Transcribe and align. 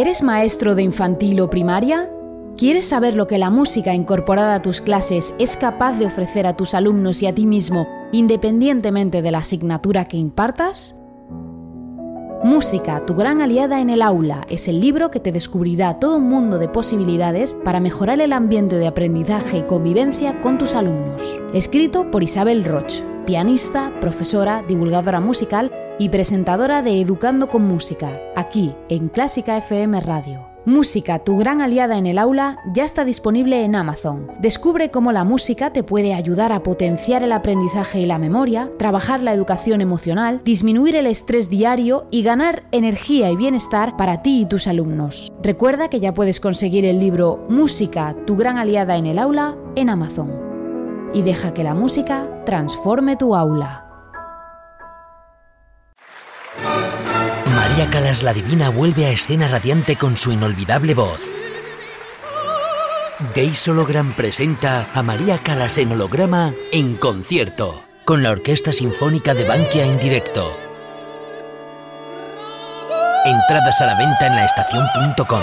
¿Eres 0.00 0.22
maestro 0.22 0.74
de 0.74 0.82
infantil 0.82 1.38
o 1.42 1.50
primaria? 1.50 2.08
¿Quieres 2.56 2.88
saber 2.88 3.14
lo 3.14 3.26
que 3.26 3.36
la 3.36 3.50
música 3.50 3.92
incorporada 3.92 4.54
a 4.54 4.62
tus 4.62 4.80
clases 4.80 5.34
es 5.38 5.58
capaz 5.58 5.98
de 5.98 6.06
ofrecer 6.06 6.46
a 6.46 6.56
tus 6.56 6.72
alumnos 6.72 7.20
y 7.20 7.26
a 7.26 7.34
ti 7.34 7.46
mismo, 7.46 7.86
independientemente 8.10 9.20
de 9.20 9.30
la 9.30 9.40
asignatura 9.40 10.06
que 10.06 10.16
impartas? 10.16 10.98
Música, 12.42 13.04
tu 13.04 13.14
gran 13.14 13.42
aliada 13.42 13.78
en 13.82 13.90
el 13.90 14.00
aula, 14.00 14.46
es 14.48 14.68
el 14.68 14.80
libro 14.80 15.10
que 15.10 15.20
te 15.20 15.32
descubrirá 15.32 15.98
todo 15.98 16.16
un 16.16 16.30
mundo 16.30 16.58
de 16.58 16.68
posibilidades 16.68 17.52
para 17.62 17.78
mejorar 17.78 18.22
el 18.22 18.32
ambiente 18.32 18.76
de 18.76 18.86
aprendizaje 18.86 19.58
y 19.58 19.62
convivencia 19.64 20.40
con 20.40 20.56
tus 20.56 20.74
alumnos. 20.74 21.38
Escrito 21.52 22.10
por 22.10 22.22
Isabel 22.22 22.64
Roch, 22.64 23.02
pianista, 23.26 23.92
profesora, 24.00 24.64
divulgadora 24.66 25.20
musical 25.20 25.70
y 26.00 26.08
presentadora 26.08 26.80
de 26.80 26.98
Educando 26.98 27.50
con 27.50 27.68
Música, 27.68 28.18
aquí 28.34 28.74
en 28.88 29.10
Clásica 29.10 29.58
FM 29.58 30.00
Radio. 30.00 30.48
Música, 30.64 31.18
tu 31.18 31.36
gran 31.36 31.60
aliada 31.60 31.98
en 31.98 32.06
el 32.06 32.16
aula, 32.16 32.58
ya 32.72 32.84
está 32.84 33.04
disponible 33.04 33.64
en 33.64 33.74
Amazon. 33.74 34.30
Descubre 34.40 34.90
cómo 34.90 35.12
la 35.12 35.24
música 35.24 35.74
te 35.74 35.82
puede 35.82 36.14
ayudar 36.14 36.54
a 36.54 36.62
potenciar 36.62 37.22
el 37.22 37.32
aprendizaje 37.32 38.00
y 38.00 38.06
la 38.06 38.18
memoria, 38.18 38.70
trabajar 38.78 39.20
la 39.20 39.34
educación 39.34 39.82
emocional, 39.82 40.40
disminuir 40.42 40.96
el 40.96 41.06
estrés 41.06 41.50
diario 41.50 42.06
y 42.10 42.22
ganar 42.22 42.62
energía 42.72 43.30
y 43.30 43.36
bienestar 43.36 43.98
para 43.98 44.22
ti 44.22 44.40
y 44.40 44.46
tus 44.46 44.68
alumnos. 44.68 45.30
Recuerda 45.42 45.88
que 45.88 46.00
ya 46.00 46.14
puedes 46.14 46.40
conseguir 46.40 46.86
el 46.86 46.98
libro 46.98 47.44
Música, 47.50 48.16
tu 48.26 48.36
gran 48.36 48.56
aliada 48.56 48.96
en 48.96 49.04
el 49.04 49.18
aula 49.18 49.54
en 49.76 49.90
Amazon. 49.90 50.32
Y 51.12 51.20
deja 51.20 51.52
que 51.52 51.64
la 51.64 51.74
música 51.74 52.26
transforme 52.46 53.16
tu 53.16 53.36
aula. 53.36 53.79
María 57.80 57.98
Calas 57.98 58.22
la 58.22 58.34
Divina 58.34 58.68
vuelve 58.68 59.06
a 59.06 59.10
escena 59.10 59.48
radiante 59.48 59.96
con 59.96 60.14
su 60.18 60.32
inolvidable 60.32 60.92
voz. 60.92 61.18
Gays 63.34 63.66
Hologram 63.68 64.12
presenta 64.12 64.86
a 64.92 65.02
María 65.02 65.38
Calas 65.38 65.78
en 65.78 65.92
holograma 65.92 66.52
en 66.72 66.96
concierto, 66.96 67.82
con 68.04 68.22
la 68.22 68.32
Orquesta 68.32 68.74
Sinfónica 68.74 69.32
de 69.32 69.44
Bankia 69.44 69.86
en 69.86 69.98
directo. 69.98 70.58
Entradas 73.24 73.80
a 73.80 73.86
la 73.86 73.98
venta 73.98 74.26
en 74.26 74.36
laestacion.com. 74.36 75.40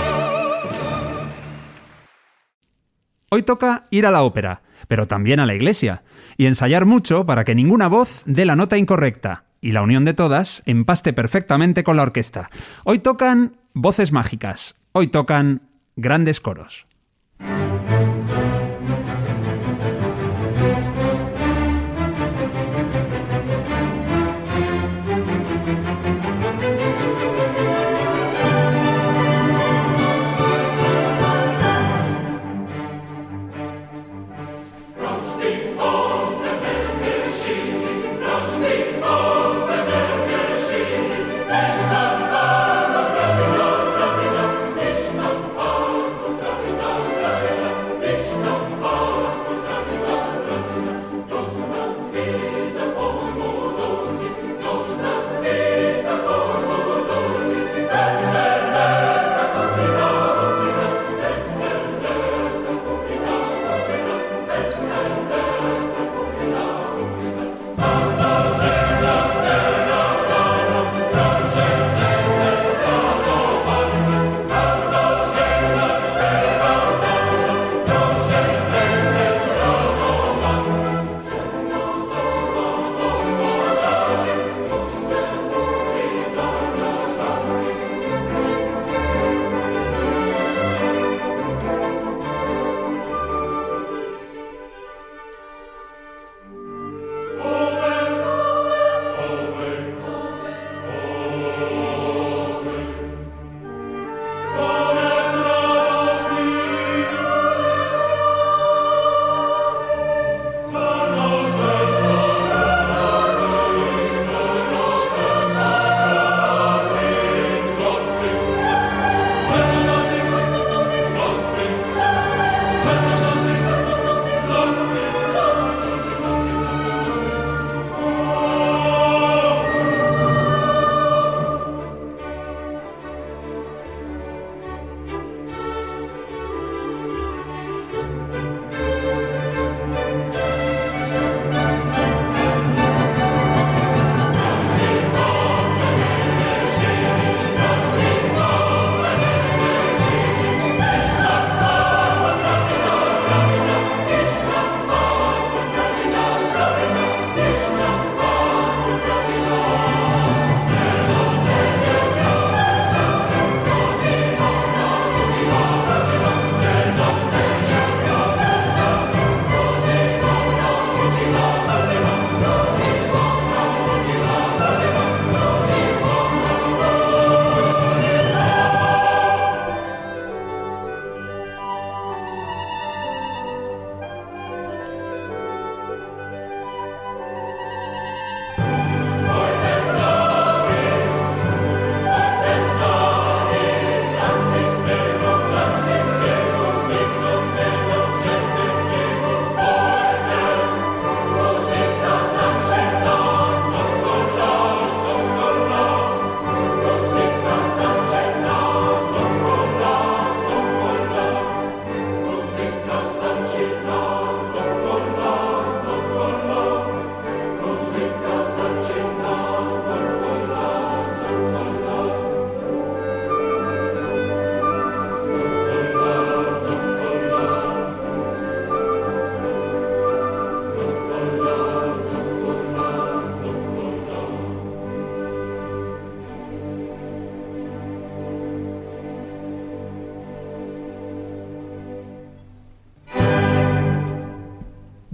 Hoy 3.32 3.42
toca 3.42 3.86
ir 3.90 4.06
a 4.06 4.12
la 4.12 4.22
ópera, 4.22 4.62
pero 4.88 5.08
también 5.08 5.40
a 5.40 5.48
la 5.48 5.56
iglesia, 5.56 6.04
y 6.38 6.46
ensayar 6.46 6.86
mucho 6.86 7.26
para 7.26 7.44
que 7.44 7.56
ninguna 7.56 7.88
voz 7.88 8.22
dé 8.28 8.46
la 8.46 8.56
nota 8.56 8.78
incorrecta 8.78 9.47
y 9.68 9.74
la 9.74 9.82
unión 9.82 10.06
de 10.06 10.14
todas 10.14 10.64
empaste 10.66 11.12
perfectamente 11.12 11.84
con 11.84 11.98
la 11.98 12.04
orquesta. 12.04 12.50
Hoy 12.86 13.00
tocan 13.00 13.58
voces 13.74 14.14
mágicas, 14.14 14.78
hoy 14.94 15.08
tocan 15.08 15.62
grandes 15.98 16.40
coros. 16.40 16.87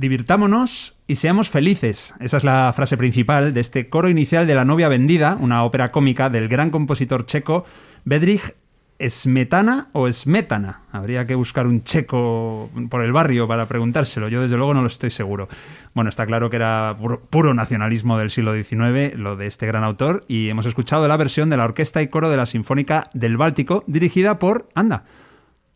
Divirtámonos 0.04 0.98
y 1.08 1.16
seamos 1.16 1.50
felices. 1.50 2.14
Esa 2.20 2.36
es 2.36 2.44
la 2.44 2.74
frase 2.76 2.98
principal 2.98 3.54
de 3.54 3.62
este 3.62 3.88
coro 3.88 4.10
inicial 4.10 4.46
de 4.46 4.54
La 4.54 4.66
novia 4.66 4.90
vendida, 4.90 5.38
una 5.40 5.64
ópera 5.64 5.94
cómica 5.94 6.30
del 6.30 6.50
gran 6.50 6.72
compositor 6.72 7.26
checo 7.26 7.64
Bedřich 8.04 8.54
Smetana 9.00 9.88
o 9.94 10.12
Smetana. 10.12 10.82
Habría 10.92 11.26
que 11.26 11.36
buscar 11.36 11.68
un 11.68 11.86
checo 11.86 12.70
por 12.90 13.02
el 13.02 13.14
barrio 13.14 13.48
para 13.48 13.66
preguntárselo. 13.66 14.28
Yo 14.28 14.42
desde 14.42 14.58
luego 14.58 14.74
no 14.74 14.82
lo 14.82 14.88
estoy 14.88 15.10
seguro. 15.10 15.48
Bueno, 15.94 16.10
está 16.10 16.26
claro 16.26 16.50
que 16.50 16.58
era 16.58 16.98
puro 17.30 17.54
nacionalismo 17.54 18.18
del 18.18 18.30
siglo 18.30 18.54
XIX, 18.54 19.18
lo 19.18 19.38
de 19.38 19.48
este 19.48 19.68
gran 19.68 19.86
autor, 19.86 20.26
y 20.28 20.50
hemos 20.50 20.66
escuchado 20.66 21.08
la 21.08 21.16
versión 21.16 21.50
de 21.50 21.56
la 21.56 21.64
orquesta 21.64 22.02
y 22.02 22.10
coro 22.10 22.30
de 22.30 22.36
la 22.36 22.46
Sinfónica 22.46 23.10
del 23.14 23.38
Báltico, 23.38 23.86
dirigida 23.88 24.38
por, 24.38 24.68
anda, 24.76 25.06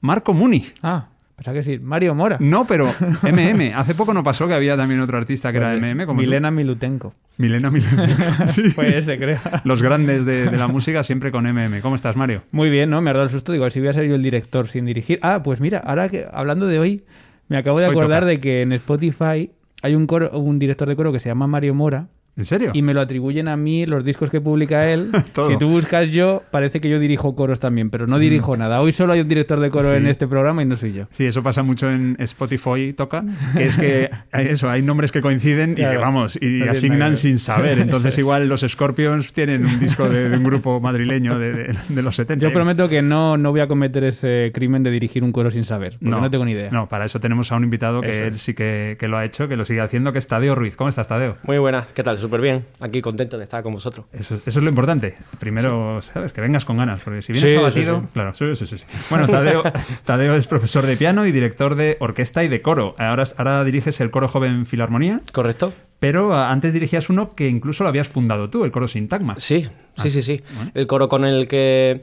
Marco 0.02 0.34
Muni. 0.34 0.66
Ah, 0.84 1.12
pensaba 1.38 1.56
que 1.56 1.64
sí. 1.64 1.80
Mario 1.80 2.14
Mora. 2.16 2.36
No, 2.42 2.66
pero 2.68 2.92
MM. 3.22 3.74
Hace 3.76 3.96
poco 3.96 4.14
no 4.14 4.24
pasó 4.24 4.48
que 4.48 4.54
había 4.56 4.76
también 4.76 5.00
otro 5.00 5.18
artista 5.18 5.52
que 5.52 5.60
era 5.60 5.72
Pues, 5.78 5.82
MM. 5.96 6.06
Como 6.06 6.20
tú. 6.20 6.26
Milena 6.26 6.52
Milutenko. 6.52 7.14
Milena, 7.38 7.70
Milena. 7.72 8.46
Sí. 8.48 8.70
Fue 8.72 8.98
ese, 8.98 9.18
creo. 9.18 9.38
Los 9.64 9.82
grandes 9.82 10.26
de, 10.26 10.50
de 10.50 10.58
la 10.58 10.68
música 10.68 11.04
siempre 11.04 11.32
con 11.32 11.46
MM. 11.46 11.80
¿Cómo 11.82 11.96
estás, 11.96 12.16
Mario? 12.18 12.42
Muy 12.52 12.70
bien, 12.70 12.90
¿no? 12.90 13.00
Me 13.02 13.12
ha 13.12 13.14
dado 13.14 13.26
el 13.26 13.30
susto. 13.32 13.54
Digo, 13.54 13.70
si 13.70 13.80
voy 13.80 13.90
a 13.90 13.94
ser 13.94 14.06
yo 14.08 14.16
el 14.16 14.24
director 14.24 14.68
sin 14.68 14.86
dirigir. 14.86 15.20
Ah, 15.22 15.42
pues 15.44 15.62
mira, 15.62 15.80
ahora 15.80 16.10
que 16.10 16.26
hablando 16.34 16.66
de 16.68 16.80
hoy, 16.80 17.04
me 17.48 17.58
acabo 17.58 17.80
de 17.80 17.86
acordar 17.86 18.26
de 18.26 18.40
que 18.40 18.64
en 18.64 18.72
Spotify 18.74 19.52
hay 19.84 19.96
un, 19.96 20.08
coro- 20.08 20.32
un 20.40 20.58
director 20.60 20.88
de 20.88 20.96
coro 20.96 21.12
que 21.14 21.20
se 21.20 21.30
llama 21.30 21.46
Mario 21.48 21.74
Mora 21.76 22.08
¿En 22.38 22.46
serio? 22.46 22.72
y 22.74 22.82
me 22.84 22.94
lo 22.94 23.02
atribuyen 23.02 23.48
a 23.48 23.58
mí 23.58 23.86
los 23.86 24.06
discos 24.06 24.30
que 24.30 24.40
publica 24.42 24.90
él. 24.90 25.10
Si 25.48 25.58
tú 25.58 25.68
buscas 25.70 26.12
yo, 26.12 26.44
parece 26.52 26.80
que 26.82 26.90
yo 26.90 27.00
dirijo 27.00 27.36
coros 27.36 27.60
también, 27.60 27.90
pero 27.90 28.06
no 28.08 28.20
dirijo 28.20 28.56
nada. 28.58 28.82
Hoy 28.82 28.92
solo 28.92 29.14
hay 29.14 29.22
un 29.22 29.28
director 29.28 29.60
de 29.60 29.70
coro 29.70 29.90
Sí. 29.90 29.96
en 29.96 30.08
este 30.08 30.28
programa 30.28 30.62
y 30.62 30.66
no 30.66 30.76
soy 30.76 30.94
yo. 30.94 31.06
Sí, 31.12 31.26
eso 31.26 31.42
pasa 31.44 31.64
mucho 31.64 31.90
en 31.92 32.16
Spotify, 32.20 32.94
toca, 32.94 33.24
que 33.56 33.64
es 33.66 33.78
que 33.78 34.10
hay 34.32 34.48
eso, 34.48 34.70
hay 34.70 34.82
nombres 34.82 35.12
que 35.12 35.22
coinciden 35.22 35.72
y 35.74 35.76
que 35.76 35.98
vamos, 35.98 36.38
y 36.42 36.60
No 36.66 36.72
asignan 36.72 37.18
sin 37.18 37.38
saber. 37.38 37.80
Entonces 37.80 38.14
es. 38.14 38.20
igual 38.20 38.48
los 38.50 38.62
Scorpions 38.62 39.32
tienen 39.34 39.66
un 39.66 39.80
disco 39.80 40.10
de, 40.10 40.30
de 40.30 40.38
un 40.38 40.44
grupo 40.44 40.80
madrileño 40.80 41.38
de, 41.40 41.54
de- 41.54 41.76
de 41.90 42.02
los 42.02 42.16
70. 42.16 42.44
Yo 42.44 42.52
prometo 42.54 42.90
que 42.90 43.02
no, 43.02 43.38
no 43.38 43.52
voy 43.52 43.62
a 43.62 43.68
cometer 43.68 44.04
ese 44.04 44.52
crimen 44.54 44.84
de 44.84 44.92
dirigir 44.92 45.24
un 45.24 45.32
coro 45.32 45.50
sin 45.52 45.64
saber, 45.64 45.94
porque 46.00 46.06
no, 46.10 46.30
tengo 46.30 46.46
ni 46.46 46.52
idea. 46.52 46.70
No, 46.72 46.88
para 46.90 47.06
eso 47.06 47.20
tenemos 47.20 47.52
a 47.52 47.56
un 47.56 47.64
invitado 47.64 48.02
que 48.02 48.10
Eso 48.10 48.24
él 48.24 48.34
es. 48.36 48.42
sí 48.42 48.54
que, 48.54 48.98
que 49.00 49.08
lo 49.08 49.18
ha 49.18 49.26
hecho, 49.26 49.48
que 49.48 49.56
lo 49.56 49.66
sigue 49.66 49.82
haciendo, 49.82 50.12
que 50.14 50.20
es 50.20 50.28
Tadeo 50.28 50.56
Ruiz. 50.56 50.76
¿Cómo 50.76 50.90
estás, 50.90 51.08
Tadeo? 51.08 51.38
Muy 51.44 51.58
buenas, 51.58 51.94
¿qué 51.94 52.04
tal? 52.04 52.18
Súper 52.28 52.42
bien. 52.42 52.66
Aquí 52.80 53.02
contento 53.02 53.38
de 53.38 53.46
estar 53.46 53.64
con 53.64 53.74
vosotros. 53.74 54.06
Eso, 54.12 54.36
eso 54.36 54.60
es 54.60 54.64
lo 54.64 54.70
importante. 54.70 55.16
Primero, 55.40 56.02
¿sabes? 56.02 56.34
Que 56.34 56.42
vengas 56.42 56.66
con 56.66 56.78
ganas, 56.78 57.02
porque 57.04 57.22
si 57.22 57.32
vienes 57.34 57.52
Sí, 57.52 57.58
abatido... 57.58 58.02
sí. 58.02 58.08
Claro, 58.14 58.34
sí, 58.34 58.56
sí, 58.56 58.68
sí. 58.78 58.84
Bueno, 59.10 59.28
Tadeo, 59.28 59.64
Tadeo 60.06 60.36
es 60.36 60.46
profesor 60.48 60.86
de 60.86 60.98
piano 60.98 61.26
y 61.26 61.32
director 61.32 61.76
de 61.76 61.96
orquesta 62.00 62.44
y 62.44 62.48
de 62.50 62.62
coro. 62.62 62.96
Ahora, 62.98 63.24
ahora 63.38 63.64
diriges 63.64 64.00
el 64.02 64.12
Coro 64.12 64.28
Joven 64.28 64.66
Filarmonía, 64.66 65.22
¿Correcto? 65.32 65.74
pero 66.00 66.34
ah, 66.34 66.52
antes 66.52 66.74
dirigías 66.74 67.10
uno 67.10 67.34
que 67.34 67.48
incluso 67.48 67.84
lo 67.84 67.90
habías 67.90 68.08
fundado 68.08 68.50
tú, 68.50 68.66
el 68.66 68.72
Coro 68.72 68.88
Sintagma. 68.88 69.36
Sí, 69.40 69.68
Ah, 69.96 70.04
sí, 70.04 70.10
sí, 70.12 70.22
sí. 70.22 70.42
El 70.76 70.86
coro 70.86 71.08
con 71.08 71.26
el 71.26 71.48
que 71.48 72.02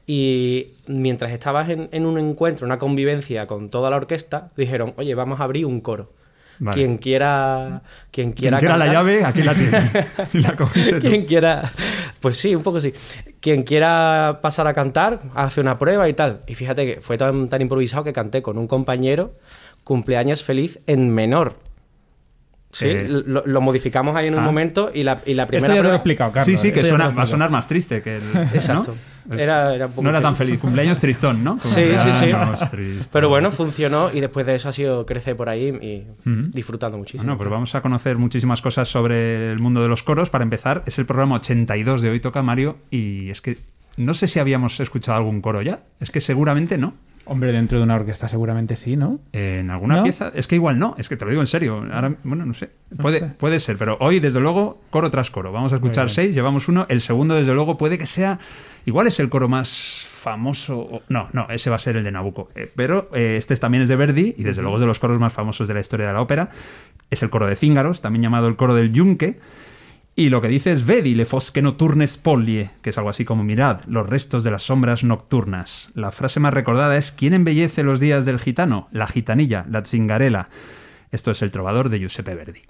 y 0.06 0.74
mientras 0.88 1.32
estabas 1.32 1.70
en, 1.70 1.90
en 1.92 2.06
un 2.06 2.18
encuentro, 2.18 2.66
una 2.66 2.78
convivencia 2.78 3.46
con 3.48 3.70
toda 3.70 3.90
la 3.90 3.98
orquesta, 3.98 4.50
dijeron, 4.56 4.94
oye, 4.98 5.16
vamos 5.16 5.40
a 5.40 5.44
abrir 5.44 5.66
un 5.66 5.82
coro. 5.82 6.12
Vale. 6.60 6.76
Quien 6.76 6.98
quiera... 6.98 7.82
Quien 8.12 8.34
quiera, 8.34 8.58
Quien 8.58 8.72
quiera 8.72 8.86
la 8.86 8.92
llave, 8.92 9.24
aquí 9.24 9.44
la 9.44 9.54
tiene. 9.54 9.92
y 10.34 10.40
la 10.40 10.56
cogiste 10.56 11.00
tú. 11.00 11.08
quien 11.08 11.26
quiera, 11.26 11.72
pues 12.20 12.38
sí, 12.38 12.56
un 12.56 12.64
poco 12.64 12.82
sí. 12.82 12.92
Quien 13.40 13.64
quiera 13.64 14.40
pasar 14.42 14.66
a 14.66 14.74
cantar, 14.74 15.20
hace 15.36 15.62
una 15.62 15.76
prueba 15.76 16.10
y 16.10 16.14
tal. 16.14 16.42
Y 16.48 16.56
fíjate 16.56 16.86
que 16.86 17.02
fue 17.02 17.18
tan, 17.18 17.48
tan 17.48 17.62
improvisado 17.62 18.04
que 18.04 18.14
canté 18.14 18.42
con 18.42 18.58
un 18.58 18.68
compañero 18.68 19.36
cumpleaños 19.84 20.44
feliz 20.44 20.80
en 20.88 21.10
menor. 21.10 21.67
Sí, 22.78 22.86
Eh. 22.88 23.08
lo, 23.26 23.44
lo 23.46 23.62
modificamos 23.62 24.16
ahí 24.16 24.28
en 24.28 24.34
un 24.36 24.42
Ah. 24.42 24.44
momento 24.44 24.92
y 24.94 25.02
la, 25.04 25.20
y 25.26 25.34
la 25.34 25.48
primera 25.48 25.66
Esto 25.68 25.76
ya 25.76 25.82
te 25.82 25.88
lo 25.88 25.94
he 25.94 25.98
explicado, 25.98 26.32
Carlos. 26.32 26.46
Sí, 26.46 26.58
sí, 26.58 26.72
que 26.72 26.84
suena, 26.84 27.10
va 27.10 27.24
a 27.24 27.26
sonar 27.26 27.50
más 27.50 27.68
triste 27.68 28.02
que 28.04 28.18
el. 28.18 28.22
Exacto. 28.54 28.96
¿no? 29.26 29.36
Era- 29.36 29.74
era 29.76 29.88
un 29.88 29.92
poco 29.92 30.04
no 30.04 30.10
era 30.10 30.22
tan 30.22 30.36
feliz. 30.36 30.60
Cumpleaños 30.60 31.00
tristón, 31.02 31.44
¿no? 31.44 31.58
Sí, 31.60 31.84
sí, 31.98 32.14
sí. 32.14 32.32
Pero 33.12 33.30
bueno, 33.30 33.52
funcionó 33.52 34.10
y 34.14 34.22
después 34.22 34.46
de 34.46 34.56
eso 34.56 34.70
ha 34.70 34.72
sido 34.72 35.06
crecer 35.06 35.36
por 35.36 35.50
ahí 35.50 35.68
y 35.82 36.04
disfrutando 36.54 36.98
muchísimo. 36.98 37.24
Bueno, 37.24 37.38
pues 37.38 37.50
vamos 37.50 37.74
a 37.76 37.82
conocer 37.82 38.18
muchísimas 38.18 38.62
cosas 38.62 38.88
sobre 38.88 39.52
el 39.52 39.60
mundo 39.60 39.82
de 39.82 39.88
los 39.90 40.04
coros. 40.04 40.30
Para 40.30 40.44
empezar, 40.44 40.84
es 40.86 40.98
el 41.00 41.06
programa 41.06 41.36
82 41.36 42.02
de 42.02 42.10
Hoy 42.10 42.20
Toca 42.20 42.42
Mario 42.42 42.78
y 42.90 43.30
es 43.30 43.42
que 43.42 43.58
no 43.98 44.14
sé 44.14 44.28
si 44.28 44.40
habíamos 44.40 44.80
escuchado 44.80 45.18
algún 45.18 45.42
coro 45.42 45.62
ya. 45.62 45.80
Es 46.00 46.12
que 46.12 46.22
seguramente 46.22 46.78
no. 46.78 46.94
Hombre, 47.30 47.52
dentro 47.52 47.78
de 47.78 47.84
una 47.84 47.96
orquesta 47.96 48.28
seguramente 48.28 48.76
sí, 48.76 48.96
¿no? 48.96 49.20
En 49.34 49.70
alguna 49.70 49.98
¿No? 49.98 50.04
pieza, 50.04 50.32
es 50.34 50.48
que 50.48 50.56
igual 50.56 50.80
no, 50.80 50.96
es 50.98 51.10
que 51.10 51.18
te 51.18 51.26
lo 51.26 51.32
digo 51.32 51.42
en 51.42 51.48
serio. 51.48 51.86
Ahora, 51.92 52.16
bueno, 52.24 52.46
no 52.46 52.54
sé. 52.54 52.70
Puede, 53.02 53.20
sé. 53.20 53.26
puede 53.38 53.60
ser, 53.60 53.78
pero 53.78 53.98
hoy, 54.00 54.20
desde 54.20 54.40
luego, 54.40 54.82
coro 54.90 55.12
tras 55.12 55.30
coro. 55.30 55.52
Vamos 55.52 55.74
a 55.74 55.76
escuchar 55.76 56.10
seis, 56.10 56.34
llevamos 56.34 56.68
uno. 56.68 56.86
El 56.90 57.02
segundo, 57.02 57.36
desde 57.36 57.54
luego, 57.54 57.78
puede 57.78 57.98
que 57.98 58.06
sea. 58.06 58.40
Igual 58.86 59.08
es 59.08 59.20
el 59.20 59.30
coro 59.30 59.50
más 59.50 60.08
famoso. 60.10 61.02
No, 61.10 61.28
no, 61.34 61.48
ese 61.50 61.70
va 61.70 61.76
a 61.76 61.80
ser 61.80 61.98
el 61.98 62.04
de 62.04 62.12
Nabucco. 62.12 62.50
Eh, 62.56 62.72
pero 62.76 63.10
eh, 63.14 63.36
este 63.38 63.56
también 63.58 63.84
es 63.84 63.90
de 63.90 63.98
Verdi 63.98 64.34
y, 64.38 64.44
desde 64.44 64.62
luego, 64.62 64.78
es 64.78 64.82
de 64.82 64.88
los 64.88 65.00
coros 65.00 65.20
más 65.20 65.34
famosos 65.34 65.68
de 65.68 65.74
la 65.74 65.82
historia 65.82 66.08
de 66.08 66.14
la 66.14 66.22
ópera. 66.22 66.50
Es 67.10 67.22
el 67.24 67.30
coro 67.30 67.48
de 67.48 67.56
Cíngaros, 67.56 68.02
también 68.02 68.24
llamado 68.24 68.48
el 68.48 68.56
coro 68.56 68.74
del 68.74 68.92
Yunque. 68.92 69.40
Y 70.20 70.32
lo 70.32 70.42
que 70.42 70.48
dice 70.48 70.72
es 70.72 70.84
Vedi 70.84 71.14
le 71.14 71.28
fosche 71.28 71.62
nocturne 71.62 72.08
spoglie, 72.08 72.72
que 72.82 72.90
es 72.90 72.98
algo 72.98 73.12
así 73.12 73.24
como 73.24 73.44
mirad 73.44 73.82
los 73.86 74.10
restos 74.10 74.44
de 74.44 74.50
las 74.50 74.64
sombras 74.64 75.04
nocturnas. 75.04 75.92
La 75.94 76.10
frase 76.10 76.40
más 76.40 76.56
recordada 76.56 76.98
es 76.98 77.12
¿Quién 77.12 77.36
embellece 77.36 77.84
los 77.84 78.00
días 78.00 78.26
del 78.26 78.40
gitano? 78.40 78.88
La 78.92 79.06
gitanilla, 79.06 79.68
la 79.70 79.86
zingarela. 79.86 80.50
Esto 81.12 81.30
es 81.30 81.44
el 81.44 81.52
trovador 81.52 81.90
de 81.90 82.00
Giuseppe 82.00 82.34
Verdi. 82.34 82.62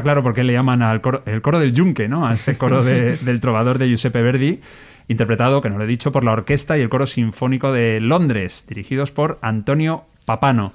Está 0.00 0.04
claro 0.04 0.22
por 0.22 0.34
qué 0.34 0.42
le 0.44 0.52
llaman 0.52 0.82
al 0.82 1.00
coro, 1.00 1.22
el 1.26 1.42
coro 1.42 1.58
del 1.58 1.72
yunque, 1.74 2.08
¿no? 2.08 2.26
A 2.26 2.32
este 2.34 2.56
coro 2.56 2.82
de- 2.82 3.16
del 3.22 3.40
trovador 3.40 3.78
de 3.78 3.88
Giuseppe 3.88 4.22
Verdi, 4.22 4.60
interpretado, 5.08 5.60
que 5.60 5.70
no 5.70 5.78
lo 5.78 5.84
he 5.84 5.86
dicho, 5.86 6.10
por 6.12 6.24
la 6.24 6.32
orquesta 6.32 6.78
y 6.78 6.80
el 6.80 6.88
coro 6.88 7.06
sinfónico 7.06 7.72
de 7.72 8.00
Londres, 8.00 8.64
dirigidos 8.68 9.10
por 9.10 9.38
Antonio 9.42 10.04
Papano. 10.24 10.72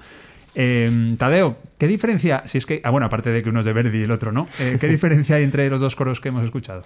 Eh, 0.58 1.16
Tadeo, 1.18 1.58
¿qué 1.78 1.88
diferencia, 1.88 2.44
si 2.46 2.58
es 2.60 2.66
que, 2.66 2.80
ah, 2.84 2.90
bueno, 2.90 3.08
aparte 3.08 3.30
de 3.32 3.44
que 3.44 3.50
uno 3.50 3.60
es 3.60 3.66
de 3.66 3.74
Verdi 3.74 3.98
y 4.00 4.04
el 4.04 4.12
otro 4.12 4.32
no, 4.32 4.48
eh, 4.60 4.78
¿qué 4.82 4.88
diferencia 4.88 5.36
hay 5.38 5.44
entre 5.44 5.70
los 5.70 5.82
dos 5.82 5.96
coros 5.96 6.22
que 6.22 6.30
hemos 6.30 6.44
escuchado? 6.46 6.82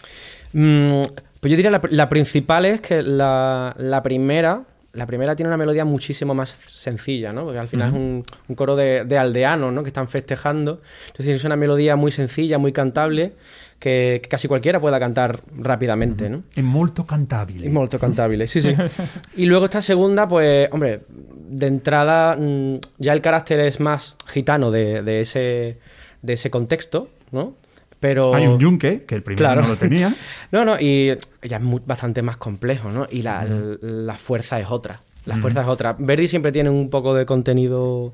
Mm, 0.53 1.01
pues 1.39 1.51
yo 1.51 1.55
diría 1.55 1.69
la, 1.71 1.81
la 1.89 2.09
principal 2.09 2.65
es 2.65 2.81
que 2.81 3.01
la, 3.03 3.75
la 3.77 4.01
primera. 4.01 4.61
La 4.93 5.05
primera 5.05 5.35
tiene 5.35 5.49
una 5.49 5.57
melodía 5.57 5.85
muchísimo 5.85 6.33
más 6.33 6.49
sencilla, 6.49 7.31
¿no? 7.31 7.43
Porque 7.43 7.59
al 7.59 7.67
final 7.67 7.89
es 7.89 7.95
un, 7.95 8.23
un 8.47 8.55
coro 8.55 8.75
de, 8.75 9.05
de 9.05 9.17
aldeanos, 9.17 9.71
¿no? 9.71 9.83
Que 9.83 9.89
están 9.89 10.07
festejando. 10.07 10.81
Entonces 11.07 11.35
es 11.35 11.43
una 11.43 11.55
melodía 11.55 11.95
muy 11.95 12.11
sencilla, 12.11 12.57
muy 12.57 12.71
cantable, 12.71 13.33
que, 13.77 14.19
que 14.23 14.29
casi 14.29 14.47
cualquiera 14.47 14.79
pueda 14.79 14.99
cantar 14.99 15.41
rápidamente, 15.55 16.29
¿no? 16.29 16.43
Es 16.55 16.63
molto 16.63 17.05
cantabile. 17.05 17.67
Es 17.67 17.73
molto 17.73 17.99
cantabile, 17.99 18.47
sí, 18.47 18.61
sí. 18.61 18.73
y 19.37 19.45
luego 19.45 19.65
esta 19.65 19.81
segunda, 19.81 20.27
pues, 20.27 20.69
hombre, 20.71 21.01
de 21.49 21.67
entrada 21.67 22.35
mm, 22.35 22.75
ya 22.97 23.13
el 23.13 23.21
carácter 23.21 23.59
es 23.59 23.79
más 23.79 24.17
gitano 24.25 24.71
de, 24.71 25.03
de 25.03 25.21
ese, 25.21 25.77
de 26.21 26.33
ese 26.33 26.49
contexto, 26.49 27.09
¿no? 27.31 27.55
Pero... 27.99 28.33
Hay 28.33 28.47
un 28.47 28.59
yunque, 28.59 29.03
que 29.03 29.15
el 29.15 29.23
primero 29.23 29.45
Claro. 29.45 29.61
no 29.63 29.67
lo 29.69 29.75
tenía. 29.75 30.13
No, 30.51 30.65
no, 30.65 30.79
y 30.79 31.11
ya 31.43 31.57
es 31.57 31.63
bastante 31.85 32.21
más 32.21 32.37
complejo, 32.37 32.89
¿no? 32.89 33.05
Y 33.11 33.21
la, 33.21 33.45
la 33.45 34.15
fuerza 34.15 34.59
es 34.59 34.67
otra. 34.69 34.99
La 35.25 35.35
fuerza 35.37 35.61
es 35.61 35.67
otra. 35.67 35.95
Verdi 35.99 36.27
siempre 36.27 36.51
tiene 36.51 36.69
un 36.71 36.89
poco 36.89 37.13
de 37.13 37.25
contenido. 37.25 38.13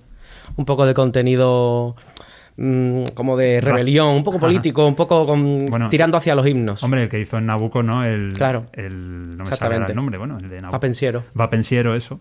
Un 0.57 0.65
poco 0.65 0.85
de 0.85 0.93
contenido. 0.93 1.95
mm, 2.57 3.03
como 3.13 3.35
de 3.37 3.59
rebelión, 3.61 4.07
un 4.09 4.23
poco 4.23 4.37
Ajá. 4.37 4.47
político, 4.47 4.85
un 4.87 4.95
poco 4.95 5.25
con- 5.25 5.65
Bueno, 5.67 5.89
tirando 5.89 6.17
hacia 6.17 6.35
los 6.35 6.45
himnos. 6.47 6.81
Hombre, 6.83 7.03
el 7.03 7.09
que 7.09 7.19
hizo 7.19 7.37
en 7.37 7.45
Nabucco, 7.45 7.83
¿no? 7.83 8.03
El, 8.03 8.33
Claro. 8.33 8.65
el 8.73 9.37
no 9.37 9.43
me 9.45 9.55
sale 9.55 9.75
el 9.77 9.95
nombre, 9.95 10.17
bueno, 10.17 10.37
el 10.39 10.49
de 10.49 10.55
Nabucco. 10.61 10.71
Papensiero. 10.71 11.23
Va 11.39 11.49
pensiero, 11.49 11.95
eso. 11.95 12.19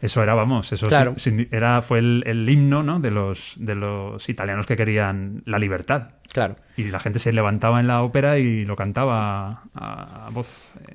Eso 0.00 0.22
era, 0.22 0.34
vamos, 0.34 0.70
eso 0.72 0.86
Claro. 0.86 1.14
sin- 1.16 1.48
era, 1.50 1.80
fue 1.80 1.98
el, 2.00 2.22
el 2.26 2.48
himno 2.50 2.82
¿no? 2.82 3.00
de, 3.00 3.10
los, 3.10 3.54
de 3.56 3.74
los 3.74 4.28
italianos 4.28 4.66
que 4.66 4.76
querían 4.76 5.42
la 5.46 5.58
libertad. 5.58 6.08
Claro. 6.34 6.56
Y 6.76 6.82
la 6.90 6.98
gente 6.98 7.20
se 7.20 7.32
levantaba 7.32 7.78
en 7.80 7.86
la 7.86 8.02
ópera 8.02 8.38
y 8.38 8.64
lo 8.64 8.74
cantaba 8.76 9.62
a, 9.74 10.26
a 10.26 10.30
voz 10.30 10.48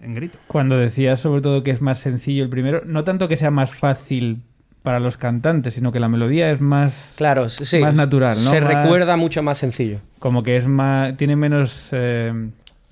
en 0.04 0.14
grito. 0.14 0.38
Cuando 0.48 0.78
decías 0.78 1.22
sobre 1.22 1.42
todo 1.42 1.64
que 1.64 1.72
es 1.72 1.82
más 1.82 1.98
sencillo 2.00 2.44
el 2.44 2.50
primero, 2.50 2.82
no 2.86 3.04
tanto 3.06 3.28
que 3.30 3.38
sea 3.38 3.50
más 3.50 3.72
fácil 3.72 4.42
para 4.84 5.00
los 5.00 5.16
cantantes, 5.18 5.74
sino 5.76 5.92
que 5.94 6.00
la 6.02 6.10
melodía 6.10 6.52
es 6.52 6.60
más 6.62 7.14
Claro, 7.18 7.48
sí. 7.50 7.80
Más 7.80 7.94
natural, 7.96 8.36
¿no? 8.44 8.50
Se 8.50 8.60
Más- 8.62 8.70
recuerda 8.84 9.16
mucho 9.16 9.42
más 9.42 9.58
sencillo. 9.58 10.00
como 10.20 10.44
que 10.44 10.58
es 10.58 10.68
más 10.68 11.16
tiene 11.16 11.36
menos 11.38 11.88
eh, 11.94 12.34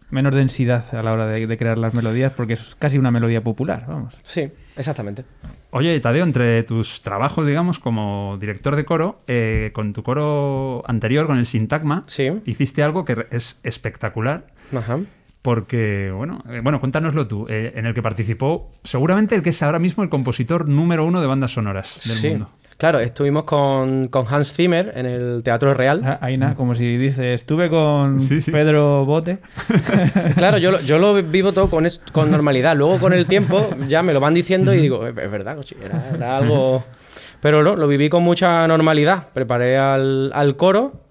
menos 0.10 0.34
densidad 0.34 0.86
a 0.96 1.04
la 1.04 1.12
hora 1.12 1.28
de, 1.28 1.48
de 1.48 1.58
crear 1.58 1.78
las 1.78 1.94
melodías 1.94 2.32
porque 2.36 2.54
es 2.54 2.76
casi 2.80 2.98
una 2.98 3.12
melodía 3.12 3.42
popular, 3.44 3.84
vamos. 3.90 4.14
Sí, 4.24 4.50
exactamente. 4.78 5.26
Oye, 5.72 6.00
Tadeo, 6.00 6.24
entre 6.24 6.64
tus 6.64 7.02
trabajos, 7.02 7.46
digamos, 7.46 7.80
como 7.80 8.38
director 8.40 8.76
de 8.76 8.86
coro, 8.86 9.22
eh, 9.28 9.72
con 9.74 9.94
tu 9.94 10.04
coro 10.04 10.84
anterior, 10.88 11.28
con 11.28 11.38
el 11.38 11.46
Sintagma, 11.46 12.04
Sí. 12.08 12.30
hiciste 12.46 12.84
algo 12.84 13.04
que 13.06 13.28
es 13.32 13.60
espectacular. 13.64 14.48
Ajá. 14.76 15.00
Porque, 15.42 16.12
bueno, 16.14 16.44
eh, 16.50 16.60
bueno, 16.62 16.80
cuéntanoslo 16.80 17.28
tú, 17.28 17.46
eh, 17.50 17.72
en 17.76 17.86
el 17.86 17.94
que 17.94 18.02
participó 18.02 18.74
seguramente 18.84 19.36
el 19.36 19.44
que 19.44 19.52
es 19.52 19.64
ahora 19.64 19.80
mismo 19.80 20.04
el 20.04 20.10
compositor 20.10 20.68
número 20.68 21.06
uno 21.06 21.22
de 21.22 21.28
bandas 21.28 21.52
sonoras 21.52 22.02
del 22.06 22.18
sí. 22.18 22.30
mundo. 22.30 22.50
Claro, 22.78 23.00
estuvimos 23.00 23.44
con, 23.46 24.08
con 24.10 24.26
Hans 24.30 24.54
Zimmer 24.54 24.94
en 24.96 25.08
el 25.08 25.42
Teatro 25.44 25.74
Real. 25.74 26.02
Ah, 26.06 26.20
Aina, 26.22 26.54
como 26.54 26.76
si 26.76 26.98
dice, 26.98 27.34
estuve 27.34 27.70
con 27.72 28.20
Sí, 28.20 28.40
sí. 28.40 28.52
Pedro 28.52 29.04
Bote. 29.04 29.40
Claro, 30.38 30.60
yo, 30.60 30.72
lo- 30.72 30.82
yo 30.82 31.00
lo 31.00 31.16
vivo 31.16 31.54
todo 31.54 31.72
con, 31.72 31.88
es- 31.88 32.00
con 32.12 32.30
normalidad. 32.30 32.76
Luego 32.76 33.00
con 33.00 33.14
el 33.14 33.26
tiempo 33.26 33.68
ya 33.88 34.04
me 34.04 34.14
lo 34.14 34.20
van 34.20 34.36
diciendo 34.36 34.74
y 34.76 34.82
digo, 34.82 35.08
es, 35.08 35.18
es 35.18 35.32
verdad, 35.32 35.56
cochi, 35.56 35.76
era, 35.84 36.10
era 36.14 36.38
algo... 36.38 36.84
Pero 37.42 37.64
no, 37.64 37.76
lo 37.76 37.88
viví 37.88 38.10
con 38.10 38.22
mucha 38.24 38.68
normalidad. 38.68 39.30
Preparé 39.34 39.78
al, 39.78 40.32
al 40.34 40.56
coro 40.56 41.02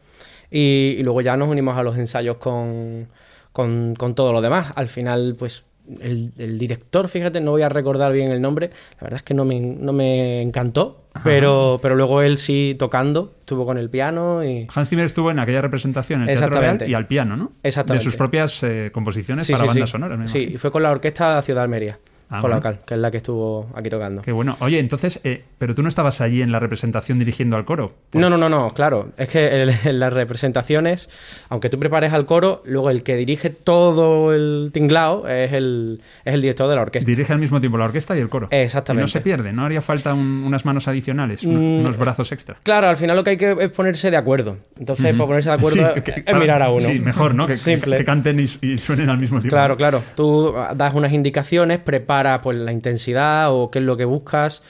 y, 0.50 0.94
y 0.98 1.02
luego 1.02 1.20
ya 1.20 1.36
nos 1.36 1.48
unimos 1.48 1.76
a 1.78 1.82
los 1.84 1.96
ensayos 1.98 2.36
con, 2.36 3.08
con, 3.52 3.94
con 3.96 4.14
todo 4.14 4.32
lo 4.32 4.40
demás. 4.40 4.72
Al 4.76 4.86
final, 4.88 5.34
pues 5.38 5.64
el, 6.00 6.32
el 6.38 6.58
director, 6.58 7.08
fíjate, 7.08 7.40
no 7.40 7.52
voy 7.52 7.62
a 7.62 7.68
recordar 7.68 8.12
bien 8.12 8.30
el 8.30 8.40
nombre, 8.40 8.70
la 9.00 9.04
verdad 9.04 9.16
es 9.18 9.22
que 9.22 9.34
no 9.34 9.44
me, 9.44 9.60
no 9.60 9.92
me 9.92 10.42
encantó, 10.42 11.04
pero, 11.24 11.78
pero 11.80 11.94
luego 11.96 12.22
él 12.22 12.38
sí 12.38 12.76
tocando, 12.78 13.34
estuvo 13.40 13.64
con 13.64 13.78
el 13.78 13.88
piano 13.90 14.44
y... 14.44 14.66
Hans 14.74 14.88
Zimmer 14.88 15.06
estuvo 15.06 15.30
en 15.30 15.38
aquella 15.38 15.62
representación 15.62 16.22
en 16.22 16.28
el 16.30 16.38
Teatro 16.38 16.60
Real 16.60 16.84
y 16.86 16.94
al 16.94 17.06
piano, 17.06 17.36
¿no? 17.36 17.52
Exactamente. 17.62 18.04
De 18.04 18.10
sus 18.10 18.16
propias 18.16 18.62
eh, 18.62 18.90
composiciones 18.92 19.44
Sí, 19.44 19.52
para 19.52 19.64
sí, 19.64 19.68
bandas 19.68 19.88
sí. 19.88 19.92
sonoras. 19.92 20.30
Sí, 20.30 20.38
y 20.54 20.58
fue 20.58 20.70
con 20.70 20.82
la 20.82 20.90
orquesta 20.90 21.40
Ciudad 21.42 21.62
Almería, 21.62 21.98
Ah, 22.28 22.40
con 22.40 22.50
la 22.50 22.56
local, 22.56 22.80
que 22.84 22.94
es 22.94 23.00
la 23.00 23.10
que 23.12 23.18
estuvo 23.18 23.68
aquí 23.74 23.88
tocando. 23.88 24.22
Qué 24.22 24.32
bueno. 24.32 24.56
Oye, 24.60 24.80
entonces, 24.80 25.20
eh, 25.22 25.44
pero 25.58 25.74
tú 25.76 25.82
no 25.84 25.88
estabas 25.88 26.20
allí 26.20 26.42
en 26.42 26.50
la 26.50 26.58
representación 26.58 27.18
dirigiendo 27.20 27.56
al 27.56 27.64
coro. 27.64 27.92
Pues- 28.10 28.20
No, 28.20 28.28
no, 28.30 28.36
no, 28.36 28.48
no, 28.48 28.70
claro. 28.74 29.10
Es 29.16 29.28
que 29.28 29.46
el- 29.62 29.70
en 29.84 30.00
las 30.00 30.12
representaciones, 30.12 31.08
aunque 31.48 31.68
tú 31.68 31.78
prepares 31.78 32.12
al 32.12 32.26
coro, 32.26 32.62
luego 32.64 32.90
el 32.90 33.02
que 33.02 33.16
dirige 33.16 33.50
todo 33.50 34.34
el 34.34 34.70
tinglao 34.72 35.28
es 35.28 35.52
el, 35.52 36.00
es 36.24 36.34
el 36.34 36.42
director 36.42 36.68
de 36.68 36.74
la 36.76 36.82
orquesta. 36.82 37.08
Dirige 37.08 37.32
al 37.32 37.38
mismo 37.38 37.60
tiempo 37.60 37.78
la 37.78 37.84
orquesta 37.84 38.16
y 38.16 38.20
el 38.20 38.28
coro. 38.28 38.48
Exactamente. 38.50 39.02
Y 39.02 39.04
no 39.04 39.08
se 39.08 39.20
pierde, 39.20 39.52
no 39.52 39.64
haría 39.64 39.82
falta 39.82 40.14
un- 40.14 40.44
unas 40.44 40.64
manos 40.64 40.88
adicionales, 40.88 41.42
un- 41.44 41.56
Mm, 41.56 41.80
unos 41.80 41.96
brazos 41.96 42.32
extra. 42.32 42.56
Claro, 42.62 42.88
al 42.88 42.96
final 42.96 43.16
lo 43.16 43.24
que 43.24 43.30
hay 43.30 43.36
que 43.36 43.56
es 43.60 43.70
ponerse 43.70 44.10
de 44.10 44.16
acuerdo. 44.16 44.56
Entonces, 44.78 45.12
para 45.12 45.26
ponerse 45.26 45.48
de 45.50 45.54
acuerdo 45.54 45.76
Sí, 45.76 45.84
es, 45.96 46.02
que- 46.02 46.24
es 46.26 46.36
mirar 46.36 46.62
a 46.62 46.70
uno. 46.70 46.80
Sí, 46.80 46.98
mejor, 47.00 47.34
¿no? 47.34 47.46
Que, 47.46 47.52
que- 47.54 47.58
Simple. 47.58 47.96
que 47.98 48.04
canten 48.04 48.40
y, 48.40 48.46
y 48.66 48.78
suenen 48.78 49.10
al 49.10 49.18
mismo 49.18 49.40
tiempo. 49.40 49.54
Claro, 49.54 49.76
claro. 49.76 50.02
Tú 50.14 50.54
das 50.74 50.94
unas 50.94 51.12
indicaciones, 51.12 51.78
prepara 52.16 52.40
pues 52.40 52.56
la 52.56 52.72
intensidad 52.72 53.52
o 53.52 53.70
qué 53.70 53.78
es 53.78 53.84
lo 53.84 53.96
que 53.96 54.06
buscas, 54.06 54.62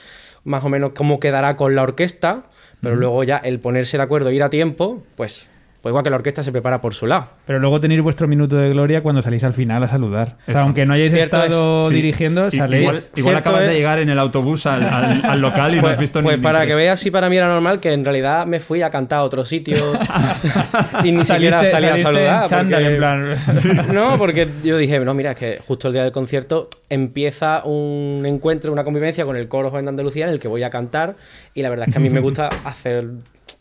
más 0.44 0.64
o 0.64 0.68
menos 0.68 0.92
cómo 0.94 1.20
quedará 1.20 1.56
con 1.56 1.74
la 1.76 1.82
orquesta, 1.82 2.44
pero 2.80 2.96
luego 2.96 3.22
ya 3.24 3.36
el 3.36 3.60
ponerse 3.60 3.96
de 3.96 4.02
acuerdo 4.02 4.30
e 4.30 4.34
ir 4.34 4.42
a 4.42 4.50
tiempo, 4.50 5.02
pues, 5.16 5.48
pues 5.80 5.90
igual 5.92 6.02
que 6.02 6.10
la 6.10 6.16
orquesta 6.16 6.42
se 6.42 6.50
prepara 6.52 6.80
por 6.80 6.94
su 6.94 7.06
lado. 7.06 7.28
Pero 7.46 7.58
luego 7.60 7.80
tenéis 7.80 8.00
vuestro 8.00 8.26
minuto 8.26 8.56
de 8.56 8.70
gloria 8.70 9.02
cuando 9.02 9.22
salís 9.22 9.44
al 9.44 9.52
final 9.52 9.82
a 9.84 9.86
saludar. 9.88 10.36
O 10.48 10.52
sea, 10.52 10.62
aunque 10.62 10.84
no 10.84 10.94
hayáis 10.94 11.12
Cierto 11.12 11.36
estado 11.44 11.90
dirigiendo, 11.90 12.50
saléis. 12.50 12.82
Igual, 12.82 13.02
igual 13.14 13.36
acabas 13.36 13.62
es- 13.62 13.68
de 13.68 13.74
llegar 13.74 13.98
en 14.00 14.08
el 14.08 14.18
autobús 14.18 14.66
al, 14.66 14.82
al- 14.84 15.24
al 15.24 15.40
local 15.40 15.72
y 15.72 15.76
no 15.76 15.82
Pues, 15.82 15.92
has 15.94 15.98
visto 16.00 16.20
ni 16.20 16.24
pues 16.24 16.36
ni 16.38 16.42
para 16.42 16.66
que 16.66 16.74
veas 16.74 16.98
si 16.98 17.10
para 17.10 17.28
mí 17.30 17.36
era 17.36 17.46
normal 17.48 17.78
que 17.80 17.92
en 17.92 18.04
realidad 18.04 18.46
me 18.46 18.58
fui 18.60 18.82
a 18.82 18.90
cantar 18.90 19.20
a 19.20 19.22
otro 19.22 19.44
sitio 19.44 19.76
y 21.04 21.12
ni 21.12 21.24
siquiera 21.24 21.64
salí 21.64 21.86
a 21.86 22.02
saludar. 22.02 22.42
en 22.44 22.48
chándal, 22.50 22.82
porque- 22.82 22.92
en 22.94 22.96
plan. 22.98 23.94
No, 23.94 24.18
porque 24.18 24.48
yo 24.64 24.76
dije, 24.78 24.98
no, 25.00 25.14
mira, 25.14 25.32
es 25.32 25.38
que 25.38 25.60
justo 25.66 25.88
el 25.88 25.94
día 25.94 26.02
del 26.02 26.12
concierto 26.12 26.68
empieza 26.90 27.62
un 27.64 28.24
encuentro, 28.26 28.72
una 28.72 28.84
convivencia 28.84 29.24
con 29.24 29.36
el 29.36 29.48
coro 29.48 29.70
joven 29.70 29.84
de 29.84 29.90
Andalucía 29.90 30.26
en 30.26 30.32
el 30.32 30.40
que 30.40 30.48
voy 30.48 30.62
a 30.62 30.70
cantar 30.70 31.16
y 31.54 31.62
la 31.62 31.70
verdad 31.70 31.86
es 31.88 31.94
que 31.94 31.98
a 31.98 32.02
mí 32.02 32.10
me 32.10 32.20
gusta 32.20 32.48
hacer 32.64 33.06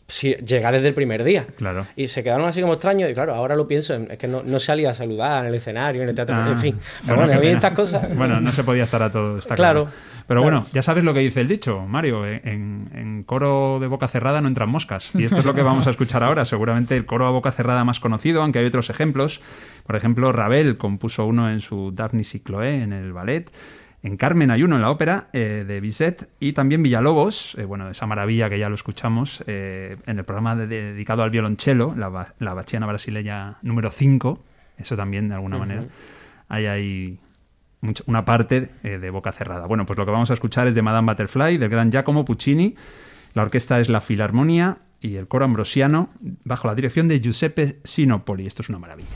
sí, 0.08 0.34
llegar 0.44 0.74
desde 0.74 0.88
el 0.88 0.94
primer 0.94 1.22
día. 1.24 1.46
Claro. 1.56 1.86
Y 1.96 2.08
se 2.08 2.22
quedaron 2.22 2.46
así 2.48 2.60
como 2.60 2.74
extraños 2.74 3.10
y 3.10 3.14
claro, 3.14 3.34
ahora 3.34 3.56
lo 3.56 3.66
pienso, 3.68 3.94
es 3.94 4.18
que 4.18 4.26
no, 4.28 4.42
no 4.44 4.58
salía 4.60 4.90
a 4.90 4.94
saludar 4.94 5.42
en 5.44 5.48
el 5.48 5.54
escenario, 5.56 6.02
en 6.02 6.08
el 6.08 6.14
teatro, 6.14 6.34
Ah, 6.36 6.48
en 6.50 6.58
fin. 6.58 6.78
Pero 7.04 7.16
bueno, 7.18 7.40
estas 7.40 7.72
cosas... 7.72 8.06
Bueno, 8.16 8.40
no 8.40 8.52
se 8.52 8.64
podía 8.64 8.84
estar 8.84 9.02
a 9.02 9.10
todo, 9.10 9.38
está 9.38 9.54
claro. 9.54 9.84
Claro, 9.84 9.96
Pero 10.28 10.40
claro. 10.40 10.42
bueno, 10.42 10.66
ya 10.72 10.82
sabes 10.82 11.04
lo 11.04 11.12
que 11.14 11.20
dice 11.20 11.40
el 11.40 11.48
dicho, 11.48 11.80
Mario. 11.86 12.26
eh, 12.26 12.40
En, 12.44 12.88
en 12.94 13.22
coro 13.24 13.78
de 13.80 13.86
boca 13.86 14.08
cerrada 14.08 14.40
no 14.40 14.48
entran 14.48 14.68
moscas. 14.68 15.10
Y 15.14 15.24
esto 15.24 15.36
es 15.38 15.44
lo 15.44 15.54
que 15.54 15.62
vamos 15.62 15.86
a 15.86 15.90
escuchar 15.90 16.22
ahora. 16.22 16.44
Seguramente 16.44 16.96
el 16.96 17.06
coro 17.06 17.26
a 17.26 17.30
boca 17.30 17.52
cerrada 17.52 17.84
más 17.84 18.00
conocido, 18.00 18.42
aunque 18.42 18.58
hay 18.60 18.66
otros 18.66 18.90
ejemplos. 18.90 19.40
Por 19.86 19.96
ejemplo, 19.96 20.32
Ravel 20.32 20.76
compuso 20.78 21.26
uno 21.26 21.50
en 21.50 21.60
su 21.60 21.92
Daphnis 21.92 22.34
y 22.34 22.40
Chloé 22.40 22.82
en 22.82 22.92
el 22.92 23.12
ballet. 23.12 23.50
En 24.06 24.16
Carmen 24.16 24.52
hay 24.52 24.62
uno 24.62 24.76
en 24.76 24.82
la 24.82 24.90
ópera 24.90 25.26
eh, 25.32 25.64
de 25.66 25.80
Bizet 25.80 26.28
y 26.38 26.52
también 26.52 26.80
Villalobos, 26.80 27.56
eh, 27.58 27.64
bueno, 27.64 27.90
esa 27.90 28.06
maravilla 28.06 28.48
que 28.48 28.56
ya 28.56 28.68
lo 28.68 28.76
escuchamos 28.76 29.42
eh, 29.48 29.96
en 30.06 30.18
el 30.20 30.24
programa 30.24 30.54
de- 30.54 30.68
dedicado 30.68 31.24
al 31.24 31.30
violonchelo, 31.30 31.92
la, 31.96 32.08
ba- 32.08 32.34
la 32.38 32.54
bachiana 32.54 32.86
brasileña 32.86 33.56
número 33.62 33.90
5, 33.90 34.44
eso 34.78 34.94
también 34.96 35.28
de 35.28 35.34
alguna 35.34 35.58
manera. 35.58 35.82
Hay 36.48 37.18
mucho- 37.80 38.04
una 38.06 38.24
parte 38.24 38.70
de 38.84 39.10
boca 39.10 39.32
cerrada. 39.32 39.66
Bueno, 39.66 39.84
pues 39.86 39.98
lo 39.98 40.06
que 40.06 40.12
vamos 40.12 40.30
a 40.30 40.34
escuchar 40.34 40.68
es 40.68 40.76
de 40.76 40.82
Madame 40.82 41.10
Butterfly, 41.12 41.58
del 41.58 41.68
gran 41.68 41.90
Giacomo 41.90 42.24
Puccini. 42.24 42.76
La 43.34 43.42
orquesta 43.42 43.80
es 43.80 43.88
la 43.88 44.00
Filarmonia 44.00 44.78
y 45.00 45.16
el 45.16 45.26
coro 45.26 45.44
ambrosiano 45.46 46.10
bajo 46.44 46.68
la 46.68 46.76
dirección 46.76 47.08
de 47.08 47.18
Giuseppe 47.20 47.80
Sinopoli. 47.82 48.46
Esto 48.46 48.62
es 48.62 48.68
una 48.68 48.78
maravilla. 48.78 49.08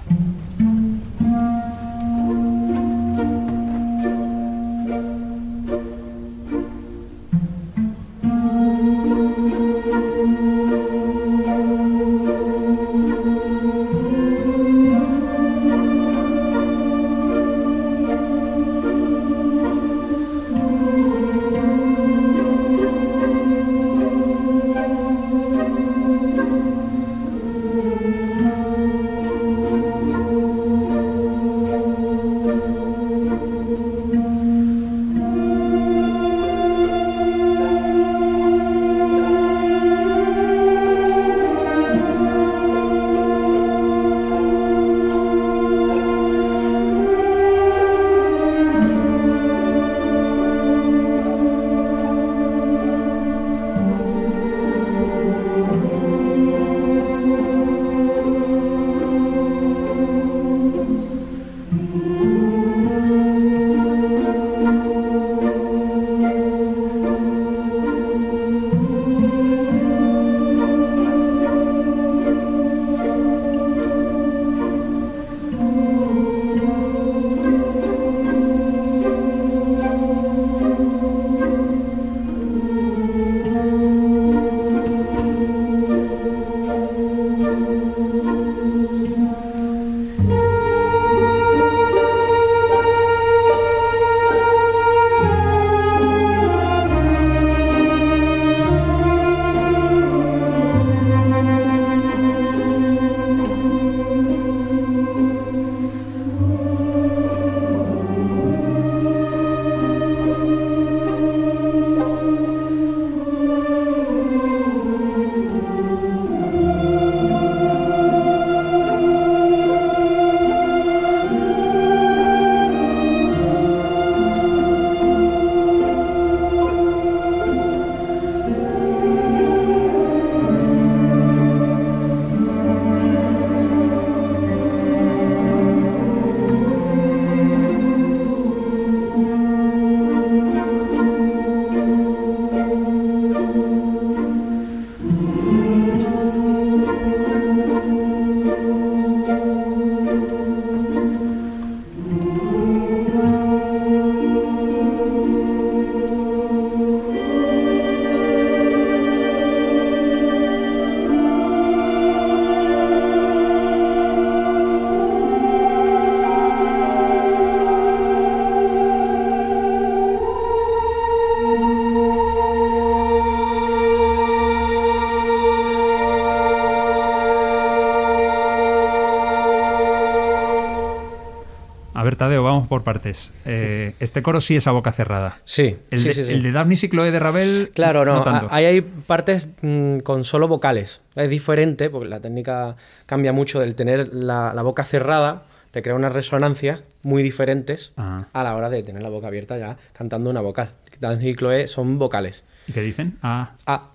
Por 182.70 182.83
partes. 182.85 183.30
Eh, 183.44 183.94
este 184.00 184.22
coro 184.22 184.40
sí 184.40 184.56
es 184.56 184.66
a 184.66 184.70
boca 184.70 184.92
cerrada. 184.92 185.40
Sí, 185.44 185.76
El, 185.90 185.98
sí, 186.00 186.09
de, 186.09 186.14
sí, 186.14 186.24
sí. 186.24 186.33
el 186.33 186.42
de 186.42 186.52
Daphnis 186.52 186.85
y 186.85 186.88
Chloe 186.88 187.11
de 187.11 187.18
Ravel. 187.18 187.70
Claro, 187.74 188.06
no, 188.06 188.22
tanto. 188.22 188.48
ahí 188.50 188.64
hay 188.64 188.80
partes 188.80 189.50
mm, 189.61 189.98
con 189.98 190.24
solo 190.24 190.48
vocales. 190.48 191.02
Es 191.16 191.28
diferente 191.28 191.90
porque 191.90 192.09
la 192.09 192.20
técnica 192.20 192.76
cambia 193.04 193.33
mucho 193.33 193.61
del 193.61 193.74
tener 193.74 194.14
la, 194.14 194.54
la 194.54 194.62
boca 194.62 194.85
cerrada, 194.85 195.42
te 195.72 195.83
crea 195.83 195.94
unas 195.94 196.12
resonancias 196.12 196.83
muy 197.02 197.22
diferentes 197.22 197.92
Ajá. 197.96 198.28
a 198.33 198.42
la 198.44 198.54
hora 198.56 198.70
de 198.70 198.83
tener 198.83 199.02
la 199.02 199.09
boca 199.11 199.26
abierta 199.26 199.59
ya 199.59 199.76
cantando 199.92 200.30
una 200.30 200.40
vocal. 200.40 200.70
Dan 201.00 201.22
y 201.26 201.35
Chloe 201.35 201.66
son 201.66 201.98
vocales. 201.98 202.44
¿Y 202.68 202.72
qué 202.72 202.83
dicen? 202.83 203.18
Ah, 203.22 203.50
Ah, 203.66 203.88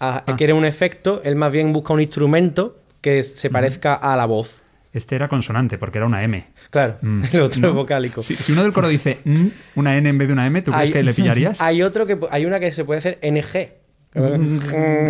ah, 0.00 0.24
Ah. 0.26 0.36
quiere 0.36 0.52
un 0.54 0.64
efecto, 0.64 1.20
él 1.24 1.36
más 1.36 1.52
bien 1.52 1.72
busca 1.72 1.92
un 1.92 2.00
instrumento 2.00 2.76
que 3.00 3.22
se 3.22 3.50
parezca 3.50 3.94
a 3.94 4.16
la 4.16 4.24
voz. 4.26 4.62
Este 4.92 5.14
era 5.16 5.28
consonante 5.28 5.78
porque 5.78 5.98
era 5.98 6.06
una 6.06 6.22
M. 6.22 6.44
Claro, 6.70 6.96
Mm, 7.02 7.22
el 7.32 7.40
otro 7.40 7.60
¿no? 7.60 7.68
es 7.68 7.74
vocálico. 7.74 8.22
Si, 8.22 8.34
si 8.36 8.52
uno 8.52 8.62
del 8.62 8.72
coro 8.72 8.88
dice 8.88 9.18
"mm", 9.24 9.46
una 9.76 9.96
N 9.96 10.08
en 10.08 10.18
vez 10.18 10.28
de 10.28 10.32
una 10.34 10.46
M, 10.46 10.62
¿tú 10.62 10.72
crees 10.72 10.90
que 10.90 11.02
le 11.02 11.12
pillarías? 11.14 11.60
Hay 11.60 11.82
otro 11.82 12.06
que 12.06 12.18
hay 12.30 12.46
una 12.46 12.58
que 12.60 12.72
se 12.72 12.84
puede 12.84 12.98
hacer 12.98 13.18
NG. 13.22 13.70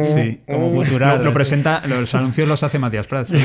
Sí, 0.03 0.41
Como 0.47 0.67
Lo- 0.69 0.85
gutural, 0.85 1.25
Lo, 1.25 1.33
presenta, 1.33 1.83
los 1.87 2.13
anuncios 2.15 2.49
los 2.49 2.63
hace 2.63 2.79
Matías 2.79 3.07
Prats. 3.07 3.31
¿no? 3.31 3.39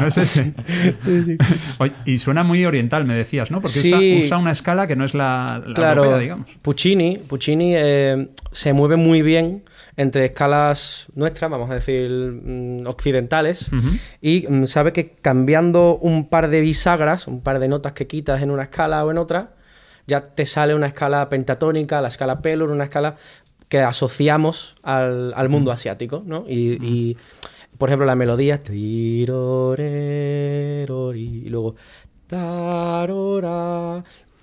No 0.00 0.06
es 0.06 0.16
ese. 0.18 0.52
Oye, 1.78 1.92
y 2.06 2.18
suena 2.18 2.42
muy 2.42 2.64
oriental, 2.64 3.04
me 3.04 3.14
decías, 3.14 3.50
¿no? 3.50 3.60
Porque 3.60 4.22
usa- 4.24 4.38
una 4.38 4.52
escala 4.52 4.86
que 4.86 4.96
no 4.96 5.04
es 5.04 5.14
la, 5.14 5.62
la 5.66 5.74
claro, 5.74 6.02
europea, 6.04 6.22
digamos. 6.22 6.46
Puccini, 6.62 7.18
Puccini 7.18 7.74
eh, 7.76 8.28
se 8.52 8.72
mueve 8.72 8.96
muy 8.96 9.22
bien 9.22 9.62
entre 9.96 10.26
escalas 10.26 11.06
nuestras, 11.14 11.50
vamos 11.50 11.70
a 11.70 11.74
decir, 11.74 12.10
mm, 12.10 12.86
occidentales, 12.86 13.70
y 14.20 14.46
mm, 14.48 14.66
sabe 14.66 14.92
que 14.92 15.10
cambiando 15.10 15.96
un 15.96 16.28
par 16.28 16.48
de 16.48 16.60
bisagras, 16.60 17.26
un 17.26 17.40
par 17.40 17.58
de 17.58 17.68
notas 17.68 17.94
que 17.94 18.06
quitas 18.06 18.42
en 18.42 18.50
una 18.50 18.64
escala 18.64 19.04
o 19.04 19.10
en 19.10 19.18
otra, 19.18 19.54
ya 20.06 20.34
te 20.34 20.44
sale 20.44 20.74
una 20.74 20.88
escala 20.88 21.28
pentatónica, 21.28 22.00
la 22.00 22.08
escala 22.08 22.40
Pelor, 22.40 22.70
una 22.70 22.84
escala 22.84 23.16
que 23.68 23.80
asociamos 23.80 24.76
al, 24.82 25.32
al 25.34 25.48
mundo 25.48 25.72
asiático, 25.72 26.22
¿no? 26.24 26.44
Y, 26.46 26.78
y, 26.84 27.16
por 27.78 27.88
ejemplo, 27.88 28.06
la 28.06 28.14
melodía... 28.14 28.60
Y 28.70 29.26
luego... 29.26 31.74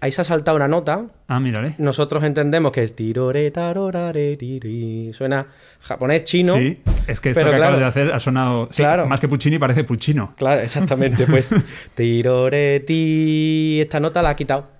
Ahí 0.03 0.11
se 0.11 0.19
ha 0.19 0.25
saltado 0.25 0.57
una 0.57 0.67
nota. 0.67 1.05
Ah, 1.29 1.39
mírale. 1.39 1.75
Nosotros 1.77 2.25
entendemos 2.25 2.73
que 2.73 2.83
es 2.83 2.93
tirore, 2.93 3.49
tarorare, 3.51 4.35
tiri. 4.35 5.13
Suena 5.13 5.47
japonés, 5.79 6.25
chino. 6.25 6.55
Sí, 6.57 6.81
es 7.07 7.21
que 7.21 7.29
esto 7.29 7.39
pero 7.39 7.51
que 7.51 7.55
claro, 7.55 7.75
acabas 7.77 7.79
de 7.95 8.01
hacer 8.01 8.13
ha 8.13 8.19
sonado. 8.19 8.67
sí, 8.71 8.83
Claro. 8.83 9.05
Más 9.07 9.21
que 9.21 9.29
Puccini, 9.29 9.59
parece 9.59 9.85
Puccino. 9.85 10.33
Claro, 10.35 10.59
exactamente. 10.59 11.25
Pues 11.25 11.55
tirore, 11.95 12.81
ti. 12.81 13.79
Esta 13.79 14.01
nota 14.01 14.21
la 14.21 14.31
ha 14.31 14.35
quitado. 14.35 14.72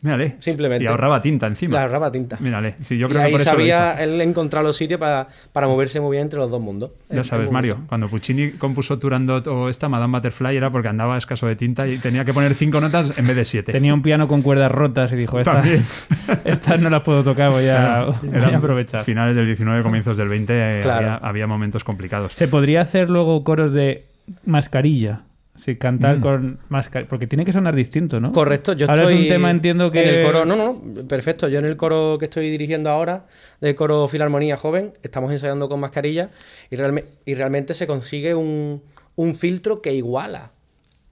Mírale. 0.00 0.36
Simplemente. 0.38 0.84
Y 0.84 0.86
ahorraba 0.86 1.20
tinta 1.20 1.46
encima. 1.48 1.74
La 1.74 1.82
ahorraba 1.82 2.12
tinta. 2.12 2.36
Mírale. 2.40 2.76
Sí, 2.82 2.96
yo 2.98 3.06
y 3.06 3.10
creo 3.10 3.20
que 3.22 3.26
ahí 3.26 3.32
por 3.32 3.40
eso 3.40 3.50
lo 3.50 3.56
sabía 3.56 3.92
él 4.02 4.20
encontrar 4.20 4.62
los 4.62 4.76
sitios 4.76 5.00
para, 5.00 5.26
para 5.52 5.66
moverse 5.66 5.98
muy 6.00 6.12
bien 6.12 6.22
entre 6.24 6.38
los 6.38 6.50
dos 6.50 6.60
mundos. 6.60 6.92
Ya 7.10 7.22
Es- 7.22 7.26
sabes, 7.26 7.50
Mario, 7.50 7.78
cuando 7.88 8.08
Puccini 8.08 8.50
compuso 8.52 8.98
Turandot 8.98 9.46
o 9.48 9.68
esta 9.68 9.88
Madame 9.88 10.12
Butterfly 10.18 10.56
era 10.56 10.70
porque 10.70 10.86
andaba 10.88 11.18
escaso 11.18 11.46
de 11.48 11.56
tinta 11.56 11.88
y 11.88 11.98
tenía 11.98 12.24
que 12.24 12.32
poner 12.32 12.54
cinco 12.54 12.80
notas 12.80 13.12
en 13.18 13.26
vez 13.26 13.34
de 13.36 13.44
siete. 13.44 13.72
Tenía 13.72 13.92
un 13.92 14.02
piano 14.02 14.28
con 14.28 14.42
cuerdas 14.42 14.70
rotas 14.70 15.12
y 15.12 15.16
dijo, 15.16 15.40
"Esta- 15.40 15.54
También. 15.54 15.84
estas 16.44 16.80
no 16.80 16.90
las 16.90 17.02
puedo 17.02 17.24
tocar, 17.24 17.50
voy 17.50 17.66
a, 17.68 18.04
voy 18.22 18.34
a 18.34 18.36
Eran 18.38 18.54
aprovechar. 18.54 19.04
Finales 19.04 19.34
del 19.36 19.46
19, 19.46 19.82
comienzos 19.82 20.16
del 20.16 20.28
20, 20.28 20.52
eh, 20.52 20.80
Claro. 20.82 21.06
había, 21.06 21.14
había 21.16 21.46
momentos 21.48 21.82
complicados. 21.82 22.32
Se 22.34 22.46
podría 22.46 22.82
hacer 22.82 23.10
luego 23.10 23.42
coros 23.42 23.72
de 23.72 24.04
mascarilla. 24.44 25.22
Sí, 25.58 25.76
cantar 25.76 26.18
Mm. 26.18 26.20
con 26.20 26.58
mascarilla. 26.68 27.08
Porque 27.08 27.26
tiene 27.26 27.44
que 27.44 27.52
sonar 27.52 27.74
distinto, 27.74 28.20
¿no? 28.20 28.32
Correcto, 28.32 28.72
yo 28.74 28.86
Ahora 28.88 29.02
estoy 29.02 29.16
es 29.16 29.22
un 29.22 29.28
tema, 29.28 29.50
entiendo 29.50 29.90
que. 29.90 30.02
En 30.02 30.08
el 30.20 30.24
coro, 30.24 30.44
no, 30.44 30.54
no, 30.56 30.80
no, 30.84 31.06
perfecto. 31.08 31.48
Yo 31.48 31.58
en 31.58 31.64
el 31.64 31.76
coro 31.76 32.16
que 32.18 32.26
estoy 32.26 32.48
dirigiendo 32.50 32.90
ahora, 32.90 33.24
del 33.60 33.74
coro 33.74 34.06
Filarmonía 34.08 34.56
Joven, 34.56 34.92
estamos 35.02 35.32
ensayando 35.32 35.68
con 35.68 35.80
mascarilla 35.80 36.28
y, 36.70 36.76
realme- 36.76 37.04
y 37.26 37.34
realmente 37.34 37.74
se 37.74 37.86
consigue 37.86 38.34
un, 38.34 38.82
un 39.16 39.34
filtro 39.34 39.82
que 39.82 39.92
iguala 39.92 40.52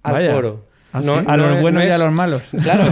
al 0.03 0.13
Vaya. 0.15 0.33
coro. 0.33 0.65
¿Ah, 0.93 1.03
sí? 1.03 1.11
A 1.27 1.37
los 1.37 1.61
buenos 1.61 1.85
y 1.85 1.89
a 1.89 1.99
los 1.99 2.13
malos. 2.13 2.43
Claro, 2.63 2.85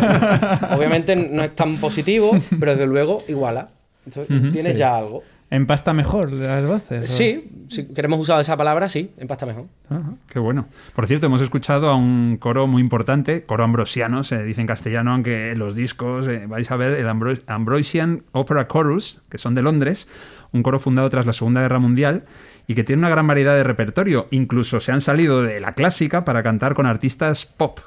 obviamente 0.77 1.15
no 1.17 1.45
es 1.45 1.55
tan 1.57 1.77
positivo, 1.77 2.33
pero 2.61 2.73
desde 2.73 2.87
luego 2.87 3.23
iguala. 3.29 3.69
Entonces, 4.05 4.37
Ujú, 4.37 4.51
tienes 4.51 4.73
sí. 4.73 4.79
ya 4.79 4.97
algo. 4.97 5.23
¿Empasta 5.55 5.93
mejor 5.93 6.33
las 6.33 6.67
voces? 6.67 7.05
o? 7.11 7.15
Sí, 7.15 7.49
si 7.69 7.87
queremos 7.87 8.19
usar 8.21 8.41
esa 8.41 8.57
palabra, 8.57 8.89
sí, 8.89 9.13
empasta 9.19 9.47
mejor. 9.47 9.67
Ajá. 9.89 10.15
Qué 10.29 10.39
bueno. 10.39 10.67
Por 10.95 11.07
cierto, 11.07 11.27
hemos 11.27 11.41
escuchado 11.41 11.89
a 11.89 11.95
un 11.97 12.37
coro 12.39 12.67
muy 12.67 12.83
importante, 12.83 13.45
coro 13.45 13.65
ambrosiano, 13.65 14.25
se 14.25 14.43
dice 14.43 14.61
en 14.61 14.67
castellano, 14.67 15.13
aunque 15.13 15.53
en 15.53 15.59
los 15.59 15.75
discos 15.77 16.27
eh, 16.27 16.47
vais 16.49 16.71
a 16.71 16.77
ver 16.77 16.93
el 16.99 17.07
Ambro- 17.09 17.41
Ambrosian 17.47 18.23
Opera 18.33 18.67
Chorus, 18.69 19.23
que 19.29 19.39
son 19.39 19.55
de 19.55 19.63
Londres, 19.63 20.09
un 20.53 20.63
coro 20.63 20.79
fundado 20.81 21.09
tras 21.11 21.27
la 21.27 21.33
Segunda 21.33 21.61
Guerra 21.63 21.79
Mundial 21.79 22.25
y 22.67 22.75
que 22.75 22.85
tiene 22.85 23.01
una 23.01 23.09
gran 23.11 23.27
variedad 23.27 23.55
de 23.55 23.65
repertorio. 23.65 24.29
Incluso 24.31 24.81
se 24.81 24.93
han 24.93 25.01
salido 25.01 25.43
de 25.43 25.61
la 25.61 25.73
clásica 25.75 26.25
para 26.25 26.43
cantar 26.43 26.75
con 26.75 26.87
artistas 26.87 27.47
pop. 27.47 27.81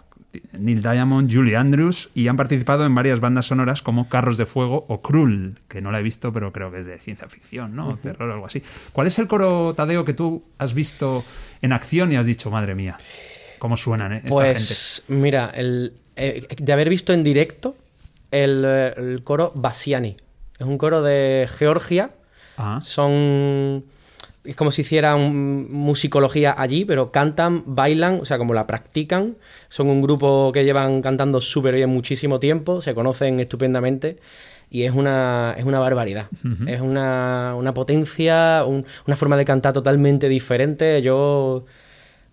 Neil 0.51 0.81
Diamond, 0.81 1.31
Julie 1.33 1.55
Andrews, 1.55 2.09
y 2.13 2.27
han 2.27 2.37
participado 2.37 2.85
en 2.85 2.93
varias 2.93 3.19
bandas 3.19 3.47
sonoras 3.47 3.81
como 3.81 4.09
Carros 4.09 4.37
de 4.37 4.45
Fuego 4.45 4.85
o 4.87 5.01
Krull, 5.01 5.59
que 5.67 5.81
no 5.81 5.91
la 5.91 5.99
he 5.99 6.03
visto, 6.03 6.31
pero 6.33 6.51
creo 6.51 6.71
que 6.71 6.79
es 6.79 6.85
de 6.85 6.99
ciencia 6.99 7.27
ficción, 7.29 7.75
¿no? 7.75 7.97
Terror 7.97 8.29
o 8.29 8.33
algo 8.33 8.45
así. 8.45 8.61
¿Cuál 8.93 9.07
es 9.07 9.17
el 9.19 9.27
coro, 9.27 9.73
Tadeo, 9.73 10.05
que 10.05 10.13
tú 10.13 10.43
has 10.57 10.73
visto 10.73 11.23
en 11.61 11.73
acción 11.73 12.11
y 12.11 12.17
has 12.17 12.25
dicho, 12.25 12.51
madre 12.51 12.75
mía, 12.75 12.97
cómo 13.59 13.77
suenan 13.77 14.13
eh, 14.13 14.17
esta 14.17 14.29
Pues 14.29 15.03
mira, 15.07 15.51
el, 15.53 15.93
eh, 16.15 16.47
de 16.57 16.73
haber 16.73 16.89
visto 16.89 17.13
en 17.13 17.23
directo 17.23 17.75
el, 18.31 18.65
el 18.65 19.21
coro 19.23 19.51
Basiani. 19.55 20.17
Es 20.59 20.65
un 20.65 20.77
coro 20.77 21.01
de 21.01 21.47
Georgia. 21.57 22.11
Ah, 22.57 22.79
Son. 22.81 23.83
Es 24.47 24.55
como 24.55 24.71
si 24.71 24.81
hicieran 24.81 25.69
musicología 25.71 26.55
allí, 26.57 26.85
pero 26.85 27.11
cantan, 27.11 27.63
bailan, 27.65 28.19
o 28.21 28.25
sea, 28.25 28.37
como 28.37 28.53
la 28.53 28.65
practican. 28.65 29.35
Son 29.69 29.89
un 29.89 30.01
grupo 30.01 30.51
que 30.53 30.63
llevan 30.63 31.01
cantando 31.01 31.41
súper 31.41 31.75
bien 31.75 31.89
muchísimo 31.89 32.39
tiempo, 32.39 32.81
se 32.81 32.95
conocen 32.95 33.39
estupendamente 33.41 34.17
y 34.71 34.83
es 34.83 34.93
una, 34.93 35.53
es 35.57 35.65
una 35.65 35.79
barbaridad. 35.79 36.27
Es 36.67 36.81
una, 36.81 37.55
una 37.57 37.73
potencia, 37.73 38.63
un- 38.65 38.85
una 39.05 39.15
forma 39.17 39.35
de 39.37 39.45
cantar 39.45 39.73
totalmente 39.73 40.29
diferente. 40.29 41.01
Yo 41.01 41.65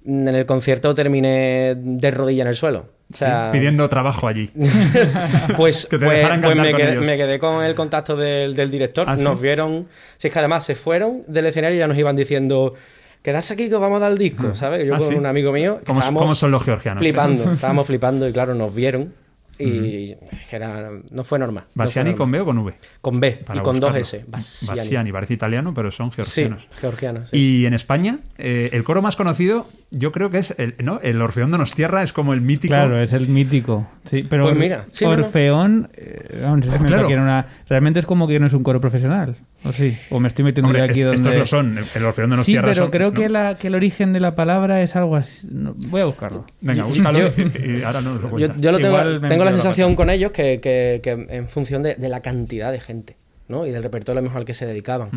en 0.05 0.29
el 0.29 0.47
concierto 0.47 0.95
terminé 0.95 1.75
de 1.77 2.11
rodilla 2.11 2.43
en 2.43 2.49
el 2.49 2.55
suelo. 2.55 2.87
O 3.13 3.17
sea, 3.17 3.51
sí, 3.53 3.59
pidiendo 3.59 3.89
trabajo 3.89 4.27
allí. 4.29 4.51
pues, 5.57 5.87
Que 5.87 5.99
te 5.99 6.05
pues- 6.07 6.17
dejaran 6.19 6.41
pues 6.41 6.57
me, 6.57 6.75
quedé, 6.75 6.93
ellos. 6.93 7.05
me 7.07 7.17
quedé 7.17 7.39
con 7.39 7.63
el 7.65 7.75
contacto 7.75 8.17
del, 8.17 8.55
del 8.55 8.71
director. 8.71 9.07
¿Ah, 9.09 9.17
sí? 9.17 9.25
Nos 9.25 9.41
vieron. 9.41 9.87
Si 10.17 10.29
es 10.29 10.33
que 10.33 10.39
además 10.39 10.65
se 10.65 10.75
fueron 10.75 11.23
del 11.27 11.47
escenario 11.47 11.77
y 11.77 11.81
ya 11.81 11.87
nos 11.89 11.99
iban 11.99 12.17
diciendo. 12.17 12.75
Quedarse 13.23 13.55
aquí 13.55 13.71
que 13.71 13.75
os 13.75 13.81
vamos 13.81 13.97
a 13.97 14.01
dar 14.01 14.13
el 14.13 14.19
disco, 14.19 14.55
¿sabes? 14.55 14.87
Yo 14.87 14.95
Ah, 14.95 14.99
con 14.99 15.09
sí. 15.09 15.15
un 15.15 15.25
amigo 15.25 15.51
mío. 15.51 15.81
¿Cómo, 15.87 16.01
estábamos 16.01 16.23
cómo 16.23 16.35
son 16.35 16.51
los 16.51 16.63
georgianos? 16.63 17.01
eh? 17.01 17.05
Flipando, 17.07 17.53
estábamos 17.55 17.87
flipando 17.87 18.29
y 18.29 18.33
claro, 18.35 18.55
nos 18.55 18.75
vieron. 18.75 19.15
Y 19.59 20.17
era, 20.51 20.91
no 21.11 21.25
fue 21.25 21.39
normal. 21.39 21.65
no 21.65 21.73
fue 21.75 21.85
¿Basiani 21.85 22.11
normal. 22.11 22.19
con 22.19 22.31
B 22.33 22.41
o 22.41 22.45
con 22.45 22.59
V? 22.59 22.75
Con 23.01 23.21
B 23.21 23.33
Para 23.47 23.61
y 23.61 23.63
con 23.63 23.81
dos 23.81 23.91
buscarlo. 23.95 24.01
S. 24.01 24.25
Basiani. 24.27 24.79
Basiani, 24.79 25.13
parece 25.13 25.35
italiano, 25.35 25.73
pero 25.75 25.93
son 25.93 26.11
Sí, 26.11 26.17
georgianos. 26.17 26.69
georgianos. 26.81 27.29
sí. 27.31 27.37
Y 27.37 27.67
en 27.67 27.75
España, 27.75 28.19
eh, 28.39 28.71
el 28.73 28.85
coro 28.85 29.03
más 29.03 29.17
conocido, 29.17 29.67
yo 29.91 30.11
creo 30.13 30.31
que 30.31 30.39
es 30.39 30.55
el, 30.59 30.75
¿no? 30.83 30.99
el 31.03 31.21
Orfeón 31.23 31.51
de 31.53 31.59
Tierra 31.75 32.03
es 32.03 32.13
como 32.13 32.35
el 32.35 32.41
mítico. 32.41 32.73
Claro, 32.75 33.01
es 33.01 33.13
el 33.13 33.29
mítico. 33.29 33.87
Sí, 34.07 34.25
pero 34.29 34.45
Pues 34.45 34.57
mira, 34.57 34.87
sí, 34.91 35.05
no, 35.05 35.17
no. 35.17 35.25
Orfeón, 35.25 35.89
eh, 35.95 36.41
vamos, 36.43 36.59
no 36.59 36.65
sé 36.65 36.71
si 36.71 36.79
me 36.83 36.87
Claro. 36.87 36.89
pensaba 36.89 37.07
que 37.09 37.13
era 37.15 37.23
una- 37.23 37.47
realmente 37.69 37.99
es 38.01 38.07
como 38.07 38.27
que 38.29 38.39
no 38.41 38.47
es 38.47 38.53
un 38.53 38.63
coro 38.63 38.81
profesional. 38.81 39.37
¿O 39.65 39.73
sí? 39.73 39.97
¿O 40.11 40.21
me 40.21 40.29
estoy 40.29 40.45
metiendo 40.45 40.69
Hombre, 40.69 40.83
aquí 40.83 41.01
est- 41.01 41.07
donde... 41.09 41.23
estos 41.31 41.35
lo 41.37 41.47
son. 41.47 41.79
El 41.95 42.05
Orfeón 42.05 42.31
de 42.31 42.37
Sí, 42.43 42.53
pero 42.55 42.75
son- 42.75 42.91
creo 42.91 43.09
¿no? 43.09 43.15
que, 43.15 43.29
la, 43.29 43.57
que 43.57 43.69
el 43.69 43.75
origen 43.75 44.13
de 44.13 44.21
la 44.21 44.35
palabra 44.35 44.83
es 44.83 44.95
algo 44.97 45.17
así. 45.17 45.49
no, 45.51 45.75
voy 45.89 46.03
a 46.03 46.05
buscarlo. 46.05 46.45
Venga, 46.61 46.85
búscalo 46.85 47.19
yo- 47.19 47.29
y, 47.65 47.79
y 47.79 47.83
ahora 47.83 48.01
nos 48.03 48.21
lo 48.21 48.39
Yo, 48.39 48.49
yo 48.59 48.73
lo 48.73 48.79
tengo, 48.79 49.21
tengo 49.27 49.45
la 49.45 49.53
sensación 49.53 49.97
con 49.97 50.11
ellos 50.11 50.33
que, 50.33 50.61
que- 50.61 51.01
que 51.03 51.11
en 51.31 51.49
función 51.49 51.83
de, 51.83 51.95
de 51.95 52.09
la 52.09 52.21
cantidad 52.21 52.71
de 52.73 52.81
gente 52.81 53.17
¿no? 53.49 53.67
y 53.67 53.71
del 53.71 53.83
repertorio 53.83 54.19
a 54.19 54.23
lo 54.23 54.29
mejor 54.29 54.39
al 54.41 54.45
que 54.45 54.55
se 54.55 54.67
dedicaban. 54.67 55.11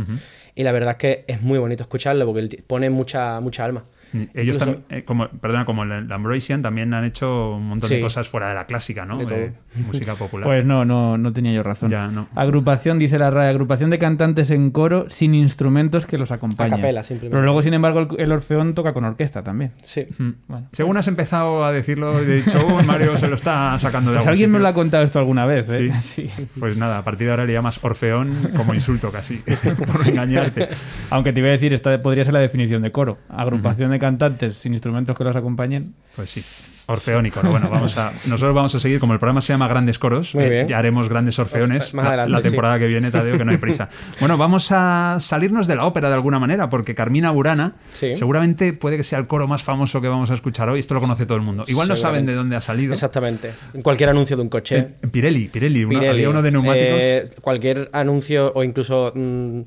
Y 0.55 0.63
la 0.63 0.71
verdad 0.71 0.91
es 0.91 0.97
que 0.97 1.25
es 1.27 1.41
muy 1.41 1.59
bonito 1.59 1.83
escucharlo 1.83 2.25
porque 2.25 2.63
pone 2.65 2.89
mucha, 2.89 3.39
mucha 3.41 3.65
alma. 3.65 3.83
Ellos 4.13 4.55
Incluso- 4.55 4.59
también, 4.59 4.83
eh, 4.89 5.03
como, 5.03 5.27
perdona, 5.29 5.65
como 5.65 5.83
el, 5.83 6.11
Ambrosian, 6.11 6.61
también 6.61 6.93
han 6.93 7.03
hecho 7.05 7.55
un 7.55 7.67
montón 7.67 7.89
de 7.89 8.01
cosas 8.01 8.27
fuera 8.27 8.49
de 8.49 8.55
la 8.55 8.65
clásica, 8.65 9.05
¿no? 9.05 9.17
Todo. 9.17 9.37
música 9.85 10.15
popular. 10.15 10.45
Pues 10.47 10.65
no, 10.65 10.85
no, 10.85 11.17
no 11.17 11.33
tenía 11.33 11.51
yo 11.53 11.61
razón. 11.63 11.89
Ya, 11.89 12.07
no. 12.07 12.27
Agrupación, 12.35 12.99
dice 12.99 13.19
la 13.19 13.29
RAE, 13.29 13.49
agrupación 13.49 13.89
de 13.89 13.99
cantantes 13.99 14.49
en 14.51 14.71
coro 14.71 15.09
sin 15.09 15.35
instrumentos 15.35 16.05
que 16.05 16.17
los 16.17 16.31
acompañen. 16.31 16.73
A 16.73 16.77
capela, 16.77 17.03
simplemente. 17.03 17.31
Pero 17.31 17.43
luego, 17.43 17.61
sin 17.61 17.73
embargo, 17.73 17.99
el, 17.99 18.07
el 18.21 18.31
Orfeón 18.31 18.73
toca 18.73 18.93
con 18.93 19.03
orquesta 19.03 19.43
también. 19.43 19.71
Sí. 19.81 20.05
Mm. 20.17 20.29
Bueno. 20.47 20.67
Según 20.71 20.97
has 20.97 21.07
empezado 21.07 21.63
a 21.65 21.71
decirlo, 21.71 22.17
he 22.19 22.25
dicho, 22.25 22.59
"Uy, 22.65 22.83
Mario 22.85 23.17
se 23.17 23.27
lo 23.27 23.35
está 23.35 23.77
sacando 23.79 24.11
de 24.11 24.17
Pues 24.17 24.27
algún 24.27 24.31
alguien 24.31 24.49
me 24.51 24.55
sitio". 24.57 24.63
lo 24.63 24.67
ha 24.69 24.73
contado 24.73 25.03
esto 25.03 25.19
alguna 25.19 25.45
vez, 25.45 25.69
¿eh? 25.69 25.91
Sí. 25.99 26.27
Pues 26.59 26.77
nada, 26.77 26.97
a 26.99 27.03
partir 27.03 27.27
de 27.27 27.31
ahora 27.31 27.45
le 27.45 27.53
llamas 27.53 27.79
Orfeón 27.83 28.31
como 28.55 28.73
insulto 28.73 29.11
casi, 29.11 29.37
por 29.91 30.07
engañarte. 30.07 30.69
Aunque 31.09 31.33
te 31.33 31.39
iba 31.39 31.49
a 31.49 31.51
decir, 31.51 31.73
esta 31.73 32.01
podría 32.01 32.23
ser 32.23 32.33
la 32.33 32.39
definición 32.39 32.81
de 32.81 32.91
coro. 32.91 33.17
Agrupación 33.29 33.91
de 33.91 33.96
cantantes 33.99 34.57
sin 34.57 34.73
instrumentos 34.73 35.17
que 35.17 35.23
los 35.23 35.35
acompañen. 35.35 35.93
Pues 36.15 36.29
sí. 36.29 36.43
Orfeónico, 36.89 37.43
¿no? 37.43 37.51
Bueno, 37.51 37.69
vamos 37.69 37.97
a, 37.97 38.13
nosotros 38.27 38.55
vamos 38.55 38.73
a 38.73 38.79
seguir, 38.79 38.97
como 39.01 39.11
el 39.11 39.19
programa 39.19 39.41
se 39.41 39.51
llama 39.51 39.67
Grandes 39.67 39.99
Coros, 39.99 40.33
eh, 40.35 40.65
ya 40.69 40.79
haremos 40.79 41.09
grandes 41.09 41.37
orfeones 41.37 41.93
Más 41.93 42.05
la- 42.05 42.09
adelante, 42.11 42.31
la, 42.31 42.41
temporada 42.41 42.79
que 42.79 42.87
viene, 42.87 43.11
Tadeo, 43.11 43.37
que 43.37 43.43
no 43.43 43.51
hay 43.51 43.57
prisa. 43.57 43.89
Bueno, 44.21 44.37
vamos 44.37 44.69
a 44.71 45.17
salirnos 45.19 45.67
de 45.67 45.75
la 45.75 45.83
ópera 45.85 46.07
de 46.07 46.13
alguna 46.15 46.39
manera, 46.39 46.69
porque 46.69 46.95
Carmina 46.95 47.29
Burana 47.31 47.73
Sí. 47.91 48.15
seguramente 48.15 48.71
puede 48.71 48.95
que 48.95 49.03
sea 49.03 49.19
el 49.19 49.27
coro 49.27 49.49
más 49.49 49.63
famoso 49.63 49.99
que 49.99 50.07
vamos 50.07 50.31
a 50.31 50.33
escuchar 50.33 50.69
hoy, 50.69 50.79
esto 50.79 50.93
lo 50.93 51.01
conoce 51.01 51.25
todo 51.25 51.35
el 51.37 51.43
mundo. 51.43 51.65
Igual 51.67 51.89
no 51.89 51.97
saben 51.97 52.25
de 52.25 52.33
dónde 52.35 52.55
ha 52.55 52.61
salido. 52.61 52.93
Exactamente. 52.93 53.51
En 53.73 53.81
cualquier 53.81 54.09
anuncio 54.09 54.37
de 54.37 54.43
un 54.43 54.49
coche. 54.49 54.77
Eh, 54.77 55.07
Pirelli, 55.11 55.49
Pirelli, 55.49 55.83
uno- 55.83 55.89
Pirelli, 55.99 56.09
había 56.09 56.29
uno 56.29 56.41
de 56.41 56.51
neumáticos. 56.51 56.99
eh, 57.01 57.23
cualquier 57.41 57.89
anuncio 57.91 58.53
o 58.55 58.63
incluso 58.63 59.11
mm, 59.13 59.61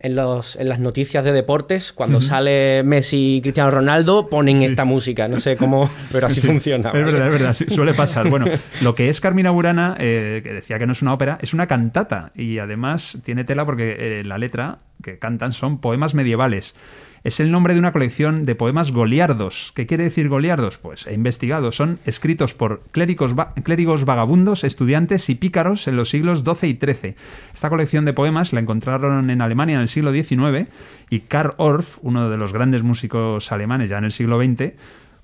en, 0.00 0.16
los, 0.16 0.56
en 0.56 0.68
las 0.68 0.78
noticias 0.78 1.24
de 1.24 1.32
deportes, 1.32 1.92
cuando 1.92 2.20
sale 2.20 2.82
Messi 2.82 3.36
y 3.36 3.40
Cristiano 3.40 3.70
Ronaldo, 3.70 4.28
ponen 4.28 4.62
esta 4.62 4.84
música. 4.84 5.28
No 5.28 5.40
sé 5.40 5.56
cómo, 5.56 5.90
pero 6.12 6.26
así 6.26 6.40
Sí, 6.40 6.46
funciona. 6.46 6.90
Es 6.90 7.04
verdad, 7.04 7.26
es 7.26 7.32
verdad, 7.32 7.52
sí, 7.54 7.64
suele 7.68 7.94
pasar. 7.94 8.28
Bueno, 8.36 8.46
lo 8.82 8.94
que 8.94 9.08
es 9.08 9.20
Carmina 9.20 9.50
Burana, 9.50 9.96
eh, 9.98 10.40
que 10.44 10.52
decía 10.52 10.78
que 10.78 10.86
no 10.86 10.92
es 10.92 11.00
una 11.00 11.14
ópera, 11.14 11.38
es 11.40 11.54
una 11.54 11.66
cantata 11.66 12.32
y 12.34 12.58
además 12.58 13.18
tiene 13.24 13.44
tela 13.44 13.64
porque 13.64 13.96
eh, 13.98 14.24
la 14.24 14.36
letra 14.36 14.78
que 15.06 15.18
cantan 15.18 15.52
son 15.52 15.78
poemas 15.78 16.14
medievales. 16.14 16.74
Es 17.22 17.40
el 17.40 17.50
nombre 17.50 17.74
de 17.74 17.80
una 17.80 17.92
colección 17.92 18.44
de 18.44 18.54
poemas 18.54 18.90
goliardos. 18.90 19.72
¿Qué 19.74 19.86
quiere 19.86 20.04
decir 20.04 20.28
goliardos? 20.28 20.78
Pues 20.78 21.06
he 21.06 21.14
investigado. 21.14 21.72
Son 21.72 21.98
escritos 22.06 22.54
por 22.54 22.82
clérigos, 22.90 23.34
clérigos 23.62 24.04
vagabundos, 24.04 24.64
estudiantes 24.64 25.28
y 25.28 25.34
pícaros 25.36 25.88
en 25.88 25.96
los 25.96 26.10
siglos 26.10 26.44
XII 26.44 26.70
y 26.70 26.78
XIII. 26.78 27.14
Esta 27.54 27.68
colección 27.68 28.04
de 28.04 28.12
poemas 28.12 28.52
la 28.52 28.60
encontraron 28.60 29.30
en 29.30 29.40
Alemania 29.40 29.76
en 29.76 29.82
el 29.82 29.88
siglo 29.88 30.12
XIX 30.12 30.68
y 31.08 31.20
Karl 31.20 31.54
Orff, 31.56 31.98
uno 32.02 32.28
de 32.28 32.36
los 32.36 32.52
grandes 32.52 32.82
músicos 32.82 33.50
alemanes 33.50 33.90
ya 33.90 33.98
en 33.98 34.04
el 34.04 34.12
siglo 34.12 34.40
XX, 34.40 34.74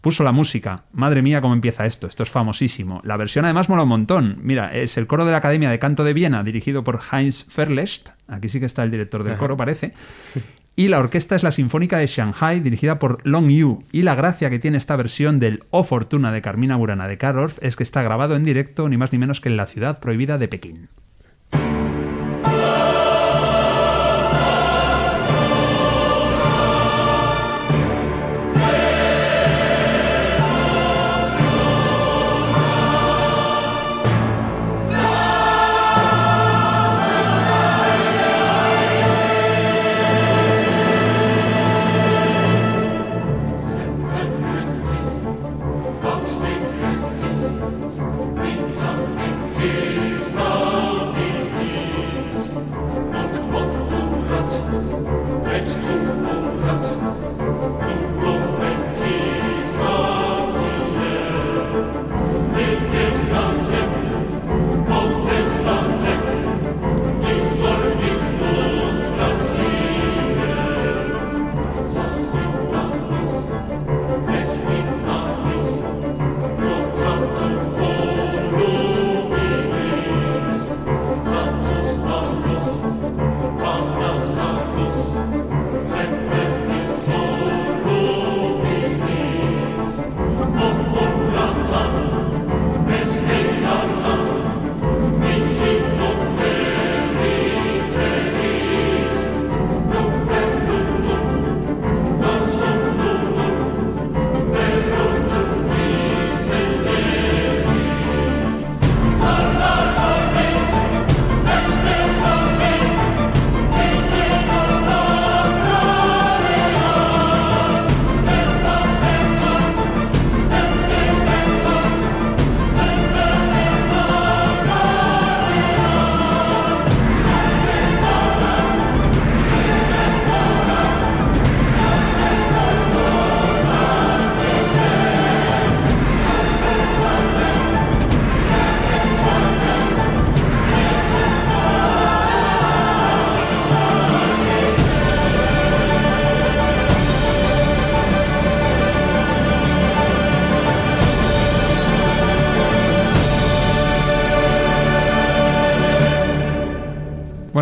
Puso 0.03 0.25
la 0.25 0.33
música. 0.33 0.83
Madre 0.93 1.23
mía, 1.23 1.41
cómo 1.41 1.55
empieza 1.55 1.87
esto. 1.87 2.09
Esto 2.09 2.25
es 2.25 2.29
famosísimo. 2.29 3.01
La 3.05 3.17
versión 3.17 3.45
además 3.45 3.69
mola 3.69 3.85
un 3.85 3.89
montón. 3.89 4.39
Mira, 4.43 4.75
es 4.75 4.99
el 4.99 5.07
coro 5.07 5.25
de 5.25 5.31
la 5.31 5.39
Academia 5.39 5.71
de 5.71 5.79
Canto 5.79 6.03
de 6.03 6.13
Viena, 6.13 6.43
dirigido 6.43 6.83
por 6.83 7.01
Heinz 7.13 7.47
Verlest. 7.57 8.11
Aquí 8.27 8.49
sí 8.49 8.59
que 8.59 8.67
está 8.67 8.83
el 8.83 8.91
director 8.91 9.23
del 9.23 9.37
coro, 9.37 9.57
parece. 9.57 9.95
Y 10.75 10.89
la 10.89 11.01
orquesta 11.01 11.37
es 11.37 11.43
la 11.43 11.53
Sinfónica 11.53 11.99
de 11.99 12.07
Shanghai, 12.07 12.61
dirigida 12.61 12.99
por 12.99 13.19
Long 13.27 13.51
Yu. 13.51 13.85
Y 13.93 14.03
la 14.03 14.15
gracia 14.15 14.49
que 14.49 14.59
tiene 14.59 14.79
esta 14.79 14.97
versión 14.97 15.39
del 15.39 15.63
O 15.69 15.85
Fortuna 15.85 16.33
de 16.33 16.41
Carmina 16.41 16.77
Burana 16.77 17.07
de 17.07 17.19
Karl 17.19 17.39
Orff 17.39 17.59
es 17.61 17.77
que 17.77 17.83
está 17.83 18.03
grabado 18.03 18.37
en 18.37 18.45
directo, 18.45 18.89
ni 18.89 18.97
más 18.97 19.13
ni 19.13 19.19
menos 19.19 19.43
que 19.43 19.51
en 19.51 19.59
la 19.59 19.67
ciudad 19.67 20.01
prohibida 20.01 20.39
de 20.39 20.49
Pekín. 20.49 20.89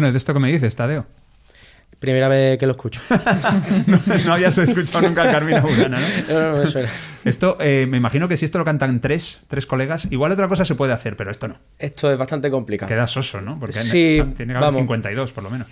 Bueno, 0.00 0.12
de 0.12 0.16
esto 0.16 0.32
que 0.32 0.40
me 0.40 0.50
dices, 0.50 0.74
Tadeo. 0.74 1.04
Primera 1.98 2.26
vez 2.26 2.58
que 2.58 2.64
lo 2.64 2.72
escucho. 2.72 3.02
no, 3.86 4.00
no 4.24 4.32
habías 4.32 4.56
escuchado 4.56 5.06
nunca 5.06 5.24
a 5.24 5.30
Carmina 5.30 5.60
Burana, 5.60 6.00
¿no? 6.00 6.54
No. 6.54 6.62
Esto, 7.26 7.58
eh, 7.60 7.86
me 7.86 7.98
imagino 7.98 8.26
que 8.26 8.38
si 8.38 8.46
esto 8.46 8.56
lo 8.56 8.64
cantan 8.64 9.02
tres, 9.02 9.40
tres 9.46 9.66
colegas, 9.66 10.08
igual 10.10 10.32
otra 10.32 10.48
cosa 10.48 10.64
se 10.64 10.74
puede 10.74 10.94
hacer, 10.94 11.16
pero 11.18 11.30
esto 11.30 11.48
no. 11.48 11.58
Esto 11.78 12.10
es 12.10 12.18
bastante 12.18 12.50
complicado. 12.50 12.88
Queda 12.88 13.06
soso, 13.06 13.42
¿no? 13.42 13.60
Porque 13.60 13.74
Sí, 13.74 14.22
tiene 14.34 14.34
que 14.34 14.42
haber 14.52 14.60
vamos. 14.62 14.80
52, 14.80 15.32
por 15.32 15.44
lo 15.44 15.50
menos. 15.50 15.66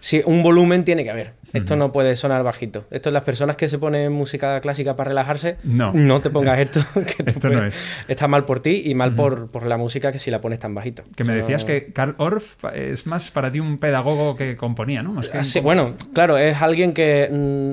Sí, 0.00 0.22
un 0.24 0.42
volumen 0.42 0.84
tiene 0.84 1.02
que 1.04 1.10
haber. 1.10 1.32
Esto 1.54 1.76
no 1.76 1.92
puede 1.92 2.14
sonar 2.14 2.42
bajito. 2.42 2.84
Esto 2.90 3.08
es 3.08 3.12
las 3.14 3.22
personas 3.22 3.56
que 3.56 3.70
se 3.70 3.78
ponen 3.78 4.12
música 4.12 4.60
clásica 4.60 4.94
para 4.96 5.08
relajarse. 5.08 5.56
No. 5.64 5.92
No 5.94 6.20
te 6.20 6.28
pongas 6.28 6.58
esto. 6.58 6.80
Que 6.94 7.24
Esto 7.26 7.48
no 7.48 7.64
es. 7.64 7.74
Está 8.06 8.28
mal 8.28 8.44
por 8.44 8.60
ti 8.60 8.82
y 8.84 8.94
mal 8.94 9.14
por, 9.14 9.50
por 9.50 9.64
la 9.66 9.78
música 9.78 10.12
que 10.12 10.18
si 10.18 10.30
la 10.30 10.40
pones 10.42 10.58
tan 10.58 10.74
bajito. 10.74 11.04
Que 11.16 11.24
me 11.24 11.34
decías 11.34 11.62
no- 11.62 11.66
que 11.66 11.92
Karl 11.92 12.14
Orff 12.18 12.62
es 12.74 13.06
más 13.06 13.30
para 13.30 13.50
ti 13.50 13.60
un 13.60 13.78
pedagogo 13.78 14.36
que 14.36 14.56
componía, 14.58 15.02
¿no? 15.02 15.12
Más 15.14 15.28
que 15.28 15.38
Ah, 15.38 15.44
Sí, 15.44 15.60
bueno, 15.60 15.94
claro, 16.12 16.36
es 16.36 16.60
alguien 16.60 16.92
que 16.92 17.28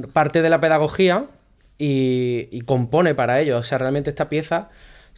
mm, 0.07 0.11
parte 0.13 0.41
de 0.41 0.49
la 0.49 0.61
pedagogía 0.61 1.25
y, 1.77 2.47
y 2.51 2.61
compone 2.61 3.13
para 3.13 3.41
ello. 3.41 3.57
O 3.57 3.63
sea, 3.63 3.77
realmente 3.77 4.09
esta 4.09 4.29
pieza 4.29 4.69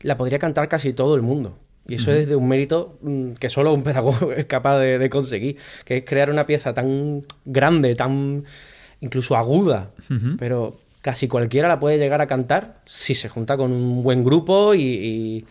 la 0.02 0.18
podría 0.18 0.40
cantar 0.40 0.68
casi 0.68 0.94
todo 0.94 1.16
el 1.16 1.22
mundo. 1.22 1.60
Y 1.88 1.96
eso 1.96 2.12
es 2.12 2.28
de 2.28 2.36
un 2.36 2.48
mérito 2.48 2.98
mm, 3.02 3.32
que 3.34 3.50
solo 3.50 3.74
un 3.74 3.84
pedagogo 3.84 4.32
es 4.36 4.46
capaz 4.46 4.80
de, 4.80 4.98
de 5.00 5.10
conseguir, 5.10 5.58
que 5.86 5.98
es 5.98 6.04
crear 6.06 6.30
una 6.30 6.46
pieza 6.46 6.74
tan 6.74 7.24
grande, 7.46 7.96
tan 7.96 8.44
incluso 9.02 9.36
aguda, 9.36 9.92
pero 10.38 10.80
casi 11.02 11.28
cualquiera 11.28 11.68
la 11.68 11.80
puede 11.80 11.98
llegar 11.98 12.20
a 12.22 12.28
cantar 12.28 12.82
si 12.86 13.16
se 13.16 13.30
junta 13.30 13.56
con 13.58 13.72
un 13.72 14.04
buen 14.04 14.24
grupo 14.24 14.74
y, 14.74 14.82
y- 14.82 15.46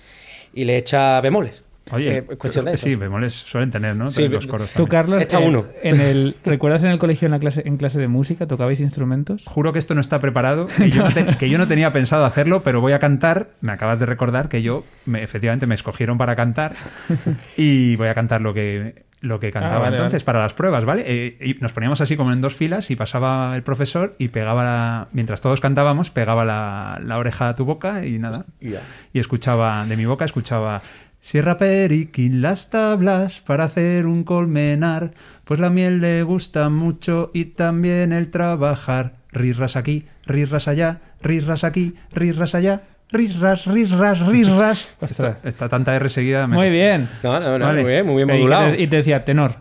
y 0.54 0.64
le 0.64 0.76
echa 0.78 1.20
bemoles. 1.20 1.62
Oye, 1.92 2.18
Eh, 2.18 2.24
es 2.30 2.36
cuestión 2.36 2.64
de 2.64 2.72
eso. 2.72 2.84
sí, 2.86 2.94
bemoles 2.96 3.32
suelen 3.34 3.70
tener, 3.70 3.94
¿no? 3.94 4.10
Sí, 4.10 4.26
los 4.28 4.46
coros 4.46 4.70
Tú. 4.72 4.86
Carlos, 4.88 5.20
Está 5.22 5.38
uno. 5.38 5.66
En 5.82 6.00
el, 6.00 6.34
¿recuerdas 6.44 6.82
en 6.82 6.90
el 6.90 6.98
colegio 6.98 7.26
en, 7.26 7.32
la 7.32 7.38
clase, 7.38 7.62
en 7.64 7.76
clase 7.76 7.98
de 8.00 8.08
música 8.08 8.46
tocabais 8.46 8.80
instrumentos? 8.80 9.44
Juro 9.46 9.72
que 9.72 9.78
esto 9.78 9.94
no 9.94 10.00
está 10.00 10.18
preparado, 10.20 10.66
que 10.66 10.90
yo 10.90 11.04
no, 11.04 11.12
te- 11.12 11.36
que 11.38 11.48
yo 11.48 11.58
no 11.58 11.68
tenía 11.68 11.92
pensado 11.92 12.24
hacerlo, 12.24 12.62
pero 12.62 12.80
voy 12.80 12.92
a 12.92 12.98
cantar. 12.98 13.50
Me 13.60 13.72
acabas 13.72 14.00
de 14.00 14.06
recordar 14.06 14.48
que 14.48 14.62
yo, 14.62 14.84
me- 15.04 15.22
efectivamente, 15.22 15.66
me 15.66 15.74
escogieron 15.76 16.18
para 16.18 16.34
cantar 16.34 16.74
y 17.56 17.96
voy 17.96 18.08
a 18.08 18.14
cantar 18.14 18.40
lo 18.40 18.54
que 18.54 19.04
lo 19.22 19.40
que 19.40 19.50
cantaba 19.50 19.76
Ah, 19.76 19.78
vale, 19.78 19.96
entonces 19.96 20.22
vale. 20.22 20.24
para 20.26 20.40
las 20.42 20.52
pruebas, 20.54 20.84
¿vale? 20.84 21.02
Eh, 21.06 21.38
y 21.40 21.54
nos 21.54 21.72
poníamos 21.72 22.00
así 22.00 22.16
como 22.16 22.32
en 22.32 22.40
dos 22.42 22.54
filas 22.54 22.90
y 22.90 22.96
pasaba 22.96 23.56
el 23.56 23.62
profesor 23.62 24.14
y 24.18 24.28
pegaba 24.28 24.62
la. 24.62 25.08
Mientras 25.12 25.40
todos 25.40 25.58
cantábamos, 25.60 26.10
pegaba 26.10 26.44
la, 26.44 27.00
la 27.04 27.16
oreja 27.18 27.48
a 27.48 27.56
tu 27.56 27.64
boca 27.64 28.04
y 28.04 28.18
nada. 28.18 28.44
Y 28.60 29.18
escuchaba, 29.18 29.84
de 29.86 29.96
mi 29.96 30.04
boca, 30.04 30.24
escuchaba. 30.26 30.82
Sierra 31.26 31.58
Periquín 31.58 32.40
las 32.40 32.70
tablas 32.70 33.40
para 33.44 33.64
hacer 33.64 34.06
un 34.06 34.22
colmenar, 34.22 35.10
pues 35.44 35.58
la 35.58 35.70
miel 35.70 36.00
le 36.00 36.22
gusta 36.22 36.68
mucho 36.68 37.32
y 37.34 37.46
también 37.46 38.12
el 38.12 38.30
trabajar. 38.30 39.14
Rirras 39.32 39.74
aquí, 39.74 40.06
rirras 40.24 40.68
allá, 40.68 41.00
rirras 41.20 41.64
aquí, 41.64 41.94
rirras 42.12 42.54
allá, 42.54 42.82
risras, 43.10 43.64
risras, 43.66 44.20
risras. 44.24 44.88
Esta, 45.00 45.38
esta 45.42 45.68
tanta 45.68 45.96
R 45.96 46.08
seguida 46.10 46.46
me 46.46 46.54
Muy 46.58 46.70
bien. 46.70 47.08
No, 47.24 47.40
no, 47.40 47.58
no, 47.58 47.64
Vale. 47.66 47.82
muy 47.82 47.90
bien, 47.90 48.06
muy 48.06 48.16
bien 48.24 48.28
Y 48.30 48.32
modulado. 48.38 48.70
te- 48.70 48.82
Y 48.82 48.86
te 48.86 48.96
decía 48.98 49.24
tenor. 49.24 49.56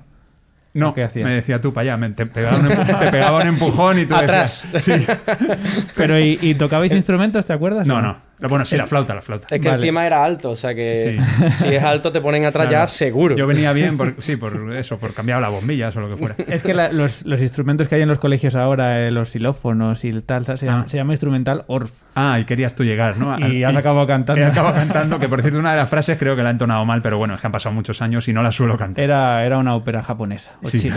No, 0.76 0.94
¿Qué 0.94 1.04
hacía? 1.04 1.24
me 1.24 1.32
decía 1.32 1.60
tú 1.62 1.74
para 1.74 1.82
allá, 1.94 1.98
me- 1.98 2.12
te, 2.12 2.28
pegaba 2.28 2.58
un, 2.60 2.68
empu- 2.68 3.00
te 3.00 3.08
pegaba 3.10 3.42
un 3.42 3.48
empujón 3.48 3.98
y 3.98 4.06
tú 4.06 4.14
Atrás. 4.16 4.68
decías- 4.72 4.84
sí. 5.00 5.08
Pero 5.96 6.20
¿y, 6.20 6.38
y 6.44 6.54
tocabais 6.54 6.92
instrumentos, 6.92 7.44
te 7.48 7.54
acuerdas? 7.54 7.88
No, 7.88 8.04
no. 8.04 8.24
Bueno, 8.48 8.66
sí, 8.66 8.78
la 8.78 8.88
flauta, 8.88 9.14
la 9.16 9.22
flauta. 9.22 9.48
Es 9.54 9.62
que 9.62 9.68
Vale. 9.70 9.82
encima 9.82 10.06
era 10.06 10.24
alto, 10.24 10.52
o 10.52 10.56
sea 10.56 10.74
que 10.74 11.20
Sí. 11.40 11.50
si 11.52 11.70
es 11.76 11.84
alto 11.84 12.12
te 12.12 12.22
ponen 12.22 12.46
atrás 12.46 12.68
Claro. 12.68 12.84
ya 12.84 12.88
seguro. 12.88 13.36
Yo 13.36 13.48
venía 13.48 13.72
bien, 13.74 13.98
por, 13.98 14.16
sí, 14.20 14.36
por 14.38 14.74
eso, 14.76 14.98
por 14.98 15.14
cambiar 15.14 15.42
las 15.42 15.52
bombillas 15.52 15.96
o 15.96 16.02
lo 16.02 16.10
que 16.10 16.18
fuera. 16.18 16.36
Es 16.48 16.64
que 16.64 16.74
la- 16.74 16.92
los, 16.92 17.26
los 17.26 17.42
instrumentos 17.42 17.88
que 17.88 17.96
hay 17.96 18.02
en 18.02 18.08
los 18.10 18.20
colegios 18.20 18.56
ahora, 18.56 19.06
eh, 19.08 19.12
los 19.12 19.30
xilófonos 19.30 20.04
y 20.06 20.10
el 20.10 20.24
tal, 20.24 20.46
tal, 20.46 20.58
se, 20.58 20.66
llama, 20.66 20.84
Ah. 20.86 20.90
se 20.90 20.98
llama 20.98 21.14
instrumental 21.14 21.64
ORF. 21.68 21.92
Ah, 22.16 22.40
y 22.40 22.46
querías 22.46 22.76
tú 22.76 22.84
llegar, 22.84 23.18
¿no? 23.18 23.38
Y 23.48 23.64
has 23.64 23.76
acabado 23.76 24.06
cantando. 24.08 24.42
He 24.42 24.46
acabado 24.52 24.76
cantando, 24.76 25.20
que 25.20 25.28
por 25.28 25.42
cierto, 25.42 25.60
una 25.60 25.72
de 25.72 25.78
las 25.78 25.90
frases 25.90 26.18
creo 26.18 26.36
que 26.36 26.44
la 26.44 26.50
he 26.50 26.52
entonado 26.52 26.86
mal, 26.86 27.02
pero 27.02 27.18
bueno, 27.18 27.34
es 27.36 27.42
que 27.42 27.48
han 27.48 27.52
pasado 27.54 27.74
muchos 27.76 28.02
años 28.02 28.28
y 28.28 28.34
no 28.34 28.42
la 28.42 28.52
suelo 28.52 28.78
cantar. 28.78 29.04
Era, 29.04 29.46
era 29.46 29.58
una 29.58 29.76
ópera 29.76 30.02
japonesa. 30.02 30.54
o 30.64 30.68
Sí. 30.68 30.80
china. 30.80 30.96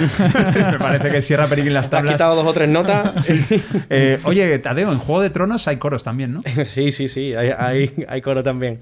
Me 0.72 0.78
parece 0.78 1.10
que 1.10 1.22
Sierra 1.22 1.46
Periquín 1.46 1.74
las 1.74 1.88
Te 1.90 1.96
has 1.96 2.02
tablas. 2.02 2.14
quitado 2.14 2.36
dos 2.36 2.46
o 2.46 2.52
tres 2.52 2.68
notas. 2.68 3.30
Eh, 3.90 4.18
oye, 4.24 4.58
Tadeo, 4.58 4.92
en 4.92 4.98
Juego 4.98 5.20
de 5.22 5.30
Tronos 5.30 5.66
hay 5.68 5.76
coros 5.76 6.04
también, 6.04 6.32
¿no? 6.34 6.42
Sí, 6.64 6.92
sí, 6.92 7.08
sí, 7.08 7.34
hay, 7.38 7.50
hay, 7.56 8.04
hay 8.08 8.20
coro 8.20 8.42
también. 8.42 8.78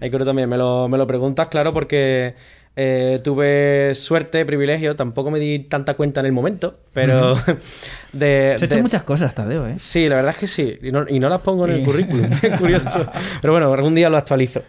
Hay 0.00 0.10
coro 0.10 0.24
también. 0.24 0.48
Me 0.48 0.56
lo, 0.56 0.88
me 0.88 0.98
lo 0.98 1.06
preguntas, 1.06 1.48
claro, 1.48 1.72
porque 1.72 2.34
eh, 2.76 3.20
tuve 3.22 3.94
suerte, 3.94 4.44
privilegio, 4.44 4.96
tampoco 4.96 5.30
me 5.30 5.38
di 5.38 5.60
tanta 5.60 5.94
cuenta 5.94 6.20
en 6.20 6.26
el 6.26 6.32
momento, 6.32 6.78
pero 6.92 7.34
de, 8.12 8.52
Has 8.56 8.62
hecho 8.62 8.76
de- 8.76 8.82
muchas 8.82 9.02
cosas, 9.04 9.34
Tadeo, 9.34 9.66
¿eh? 9.66 9.74
Sí, 9.78 10.08
la 10.08 10.16
verdad 10.16 10.32
es 10.32 10.36
que 10.38 10.46
sí, 10.46 10.78
y 10.82 10.90
no, 10.92 11.04
y 11.08 11.18
no 11.20 11.28
las 11.28 11.40
pongo 11.40 11.66
en 11.66 11.72
el 11.72 11.84
currículum, 11.84 12.30
es 12.42 12.58
curioso. 12.60 13.06
Pero 13.40 13.52
bueno, 13.52 13.72
algún 13.72 13.94
día 13.94 14.08
lo 14.10 14.16
actualizo. 14.16 14.62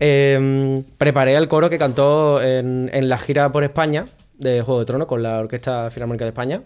Eh, 0.00 0.74
preparé 0.98 1.36
el 1.36 1.46
coro 1.46 1.70
que 1.70 1.78
cantó 1.78 2.42
en, 2.42 2.90
en 2.92 3.08
la 3.08 3.18
gira 3.18 3.52
por 3.52 3.62
España 3.64 4.06
de 4.38 4.60
Juego 4.62 4.80
de 4.80 4.86
Tronos 4.86 5.06
con 5.06 5.22
la 5.22 5.38
Orquesta 5.38 5.90
Filarmónica 5.90 6.24
de 6.24 6.30
España. 6.30 6.62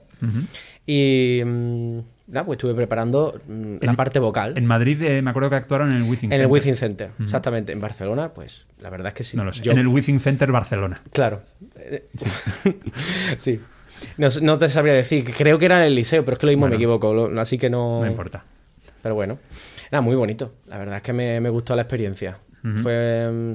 Y 0.86 1.42
pues 2.44 2.56
estuve 2.56 2.74
preparando 2.74 3.40
mm, 3.46 3.76
la 3.80 3.90
En- 3.90 3.96
parte 3.96 4.18
vocal. 4.18 4.54
En 4.56 4.66
Madrid 4.66 5.00
eh, 5.02 5.22
me 5.22 5.30
acuerdo 5.30 5.48
que 5.50 5.56
actuaron 5.56 5.90
en 5.92 5.98
el 5.98 6.02
Withing 6.02 6.30
En 6.30 6.34
el 6.34 6.38
Center. 6.40 6.52
Withing 6.52 6.76
Center, 6.76 7.10
exactamente. 7.22 7.72
En 7.72 7.80
Barcelona, 7.80 8.30
pues 8.34 8.66
la 8.80 8.90
verdad 8.90 9.08
es 9.08 9.14
que 9.14 9.24
sí. 9.24 9.36
No 9.36 9.44
lo 9.44 9.52
sé. 9.52 9.62
Yo- 9.62 9.72
En 9.72 9.78
el 9.78 9.86
Withing 9.88 10.20
Center 10.20 10.50
Barcelona. 10.52 11.00
Claro. 11.12 11.42
Sí. 13.36 13.60
No, 14.18 14.58
te 14.58 14.68
sabría 14.68 14.92
decir. 14.92 15.24
Creo 15.24 15.58
que 15.58 15.64
era 15.64 15.78
en 15.78 15.84
el 15.86 15.94
liceo, 15.94 16.22
pero 16.22 16.34
es 16.34 16.38
que 16.38 16.44
lo 16.44 16.52
mismo 16.52 16.60
Bueno. 16.64 16.72
me 16.72 16.76
equivoco. 16.76 17.14
lo- 17.14 17.40
Así 17.40 17.56
que 17.56 17.70
no. 17.70 18.00
No 18.00 18.06
importa. 18.06 18.44
Pero 19.02 19.14
bueno. 19.14 19.38
Era 19.90 20.02
muy 20.02 20.14
bonito. 20.16 20.52
La 20.66 20.76
verdad 20.76 20.96
es 20.98 21.02
que 21.02 21.14
me, 21.14 21.40
me 21.40 21.48
gustó 21.48 21.74
la 21.74 21.80
experiencia. 21.82 22.36
Fue 22.82 23.30
mm, 23.32 23.52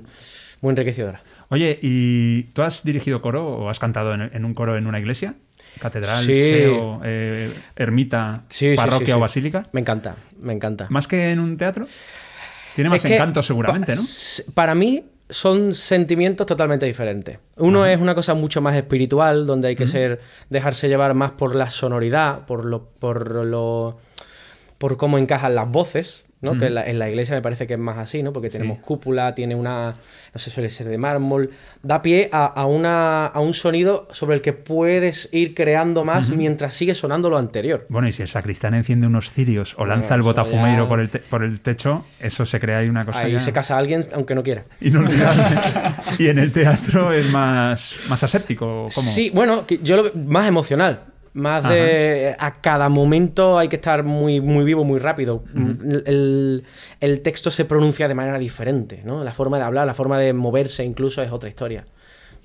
muy 0.61 0.71
enriquecedora. 0.71 1.21
Oye, 1.49 1.77
¿y 1.83 2.43
tú 2.53 2.63
has 2.63 2.83
dirigido 2.83 3.21
coro 3.21 3.45
o 3.45 3.69
has 3.69 3.77
cantado 3.77 4.15
en, 4.15 4.21
en 4.33 4.43
un 4.45 4.55
coro 4.55 4.77
en 4.77 4.87
una 4.87 4.97
iglesia? 4.99 5.35
¿Catedral, 5.79 6.25
Sí. 6.25 6.35
seo, 6.35 7.01
eh, 7.03 7.53
ermita, 7.75 8.43
Sí, 8.49 8.73
parroquia 8.75 9.15
o 9.15 9.17
sí. 9.17 9.21
basílica? 9.21 9.63
Me 9.71 9.81
encanta, 9.81 10.15
me 10.39 10.53
encanta. 10.53 10.87
¿Más 10.89 11.07
que 11.07 11.31
en 11.31 11.39
un 11.39 11.57
teatro? 11.57 11.87
Tiene 12.75 12.89
más 12.89 12.97
Es 13.03 13.09
que 13.09 13.15
encanto 13.15 13.41
seguramente, 13.43 13.93
¿no? 13.95 14.01
Para 14.53 14.75
mí 14.75 15.03
son 15.29 15.73
sentimientos 15.73 16.45
totalmente 16.45 16.85
diferentes. 16.85 17.39
Uno 17.57 17.85
es 17.85 17.99
una 17.99 18.13
cosa 18.15 18.33
mucho 18.33 18.61
más 18.61 18.75
espiritual, 18.75 19.45
donde 19.47 19.69
hay 19.69 19.75
que 19.75 19.87
ser, 19.87 20.19
dejarse 20.49 20.87
llevar 20.87 21.13
más 21.13 21.31
por 21.31 21.55
la 21.55 21.69
sonoridad, 21.69 22.45
por 22.45 22.65
lo, 22.65 22.85
por 22.85 23.29
lo, 23.45 23.97
por 24.77 24.97
cómo 24.97 25.17
encajan 25.17 25.55
las 25.55 25.69
voces, 25.69 26.25
¿no? 26.41 26.57
Que 26.57 26.65
en 26.67 26.75
la, 26.75 26.85
en 26.87 26.97
la 26.99 27.09
iglesia 27.09 27.35
me 27.35 27.41
parece 27.41 27.67
que 27.67 27.73
es 27.73 27.79
más 27.79 27.97
así, 27.97 28.23
¿no? 28.23 28.33
Porque 28.33 28.49
tenemos 28.49 28.79
cúpula, 28.79 29.35
tiene 29.35 29.53
una, 29.55 29.93
no 30.33 30.39
sé, 30.39 30.49
suele 30.49 30.69
ser 30.69 30.87
de 30.89 30.97
mármol, 30.97 31.51
da 31.83 32.01
pie 32.01 32.29
a, 32.31 32.45
a 32.47 32.65
una, 32.65 33.27
a 33.27 33.39
un 33.39 33.53
sonido 33.53 34.07
sobre 34.11 34.35
el 34.37 34.41
que 34.41 34.53
puedes 34.53 35.29
ir 35.31 35.53
creando 35.53 36.03
más 36.03 36.29
mientras 36.29 36.73
sigue 36.73 36.93
sonando 36.95 37.29
lo 37.29 37.37
anterior. 37.37 37.85
Bueno, 37.89 38.07
y 38.07 38.11
si 38.11 38.21
el 38.23 38.27
sacristán 38.27 38.73
enciende 38.73 39.05
unos 39.07 39.31
cirios 39.31 39.75
o 39.77 39.85
lanza 39.85 40.15
el 40.15 40.23
botafumeiro 40.23 40.83
ya- 40.83 40.89
por, 40.89 40.99
el 40.99 41.09
te- 41.09 41.19
por 41.19 41.43
el 41.43 41.59
techo, 41.61 42.05
eso 42.19 42.45
se 42.45 42.59
crea 42.59 42.79
ahí 42.79 42.89
una 42.89 43.05
cosa 43.05 43.19
Ahí 43.19 43.33
ya 43.33 43.39
se 43.39 43.53
casa 43.53 43.77
alguien 43.77 44.03
aunque 44.13 44.33
no 44.35 44.41
quiera. 44.43 44.63
inolvidable. 44.81 45.43
y 46.17 46.27
en 46.27 46.39
el 46.39 46.51
teatro 46.51 47.11
es 47.13 47.29
más, 47.29 47.95
más 48.09 48.23
aséptico. 48.23 48.87
¿cómo? 48.93 49.11
Sí, 49.11 49.29
bueno, 49.33 49.63
yo 49.83 49.95
lo 49.97 50.03
veo 50.03 50.13
más 50.15 50.47
emocional. 50.47 51.03
Más 51.33 51.63
de. 51.67 52.35
A 52.39 52.53
cada 52.55 52.89
momento 52.89 53.57
hay 53.57 53.69
que 53.69 53.77
estar 53.77 54.03
muy, 54.03 54.41
muy 54.41 54.65
vivo, 54.65 54.83
muy 54.83 54.99
rápido. 54.99 55.43
el, 55.53 56.63
el 56.99 57.21
texto 57.21 57.51
se 57.51 57.65
pronuncia 57.65 58.07
de 58.07 58.15
manera 58.15 58.37
diferente, 58.37 59.01
¿no? 59.05 59.23
La 59.23 59.33
forma 59.33 59.57
de 59.57 59.63
hablar, 59.63 59.87
la 59.87 59.93
forma 59.93 60.17
de 60.19 60.33
moverse 60.33 60.83
incluso 60.83 61.21
es 61.21 61.31
otra 61.31 61.49
historia. 61.49 61.85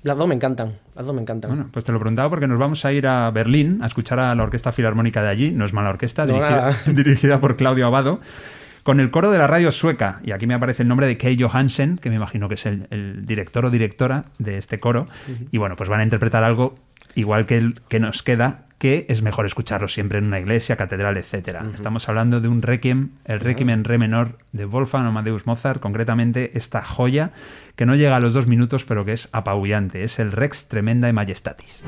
Las 0.03 0.17
dos 0.17 0.27
me 0.27 0.35
encantan. 0.35 0.77
Las 0.95 1.05
dos 1.05 1.13
me 1.15 1.21
encantan. 1.21 1.51
Bueno, 1.51 1.69
pues 1.71 1.83
te 1.83 1.91
lo 1.91 1.99
preguntaba 1.99 2.29
porque 2.29 2.47
nos 2.47 2.59
vamos 2.59 2.85
a 2.85 2.93
ir 2.93 3.07
a 3.07 3.29
Berlín 3.31 3.79
a 3.81 3.87
escuchar 3.87 4.19
a 4.19 4.33
la 4.35 4.43
Orquesta 4.43 4.71
Filarmónica 4.71 5.21
de 5.21 5.29
allí, 5.29 5.51
no 5.51 5.65
es 5.65 5.73
mala 5.73 5.89
orquesta, 5.89 6.25
No, 6.25 6.33
dirigida, 6.33 6.75
dirigida 6.85 7.39
por 7.39 7.57
Claudio 7.57 7.87
Abado, 7.87 8.21
con 8.83 8.99
el 8.99 9.11
coro 9.11 9.31
de 9.31 9.37
la 9.37 9.47
radio 9.47 9.71
sueca. 9.71 10.21
Y 10.23 10.31
aquí 10.31 10.47
me 10.47 10.53
aparece 10.53 10.83
el 10.83 10.87
nombre 10.87 11.07
de 11.07 11.17
Kay 11.17 11.41
Johansen, 11.41 11.97
que 11.97 12.09
me 12.09 12.15
imagino 12.15 12.47
que 12.47 12.55
es 12.55 12.65
el, 12.65 12.87
el 12.91 13.25
director 13.25 13.65
o 13.65 13.69
directora 13.69 14.25
de 14.37 14.57
este 14.57 14.79
coro. 14.79 15.07
Y 15.51 15.57
bueno, 15.57 15.75
pues 15.75 15.89
van 15.89 15.99
a 15.99 16.03
interpretar 16.03 16.43
algo 16.43 16.75
igual 17.15 17.45
que 17.45 17.57
el 17.57 17.81
que 17.89 17.99
nos 17.99 18.21
queda, 18.23 18.66
que 18.77 19.05
es 19.09 19.21
mejor 19.21 19.45
escucharlo 19.45 19.87
siempre 19.87 20.19
en 20.19 20.25
una 20.25 20.39
iglesia, 20.39 20.75
catedral, 20.75 21.17
etcétera. 21.17 21.65
Estamos 21.73 22.07
hablando 22.09 22.41
de 22.41 22.47
un 22.47 22.61
requiem, 22.61 23.09
el 23.25 23.39
requiem 23.39 23.69
en 23.71 23.83
re 23.83 23.97
menor 23.97 24.37
de 24.51 24.65
Wolfgang 24.65 25.05
Amadeus 25.05 25.45
Mozart, 25.47 25.79
concretamente 25.79 26.51
esta 26.55 26.83
joya 26.83 27.31
que 27.75 27.85
no 27.85 27.95
llega 27.95 28.15
a 28.15 28.19
los 28.19 28.33
dos 28.33 28.47
minutos, 28.47 28.85
pero 28.85 29.05
que 29.05 29.13
es 29.13 29.29
apabullante. 29.31 30.03
Es 30.03 30.19
el 30.19 30.31
Rex 30.31 30.67
Tremenda 30.67 31.09
y 31.09 31.13
Majestatis. 31.13 31.83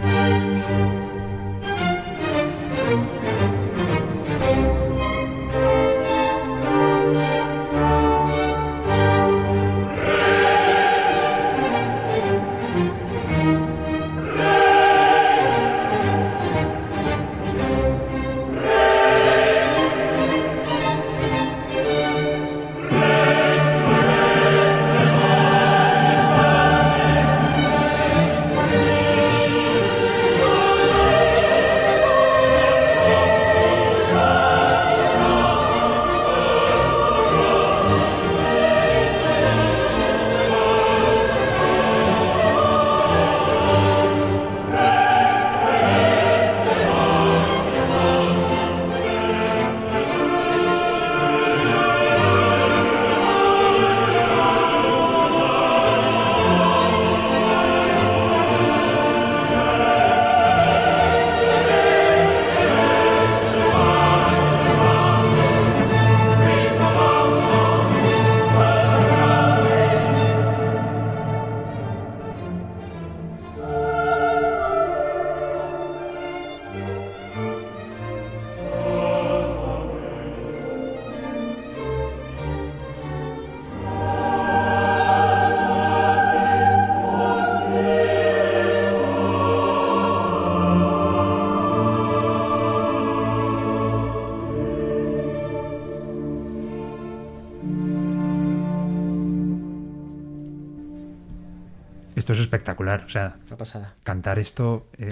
Pasada. 103.59 103.93
cantar 104.03 104.39
esto. 104.39 104.87
eh, 104.97 105.09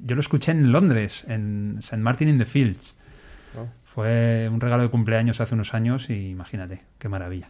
yo 0.00 0.14
lo 0.14 0.20
escuché 0.20 0.52
en 0.52 0.70
Londres, 0.72 1.24
en 1.28 1.76
St. 1.78 1.96
Martin 1.96 2.28
in 2.28 2.38
the 2.38 2.44
Fields. 2.44 2.96
Oh. 3.58 3.66
Fue 3.84 4.48
un 4.52 4.60
regalo 4.60 4.82
de 4.82 4.88
cumpleaños 4.90 5.40
hace 5.40 5.54
unos 5.54 5.72
años 5.72 6.10
y 6.10 6.28
imagínate, 6.30 6.82
qué 6.98 7.08
maravilla. 7.08 7.48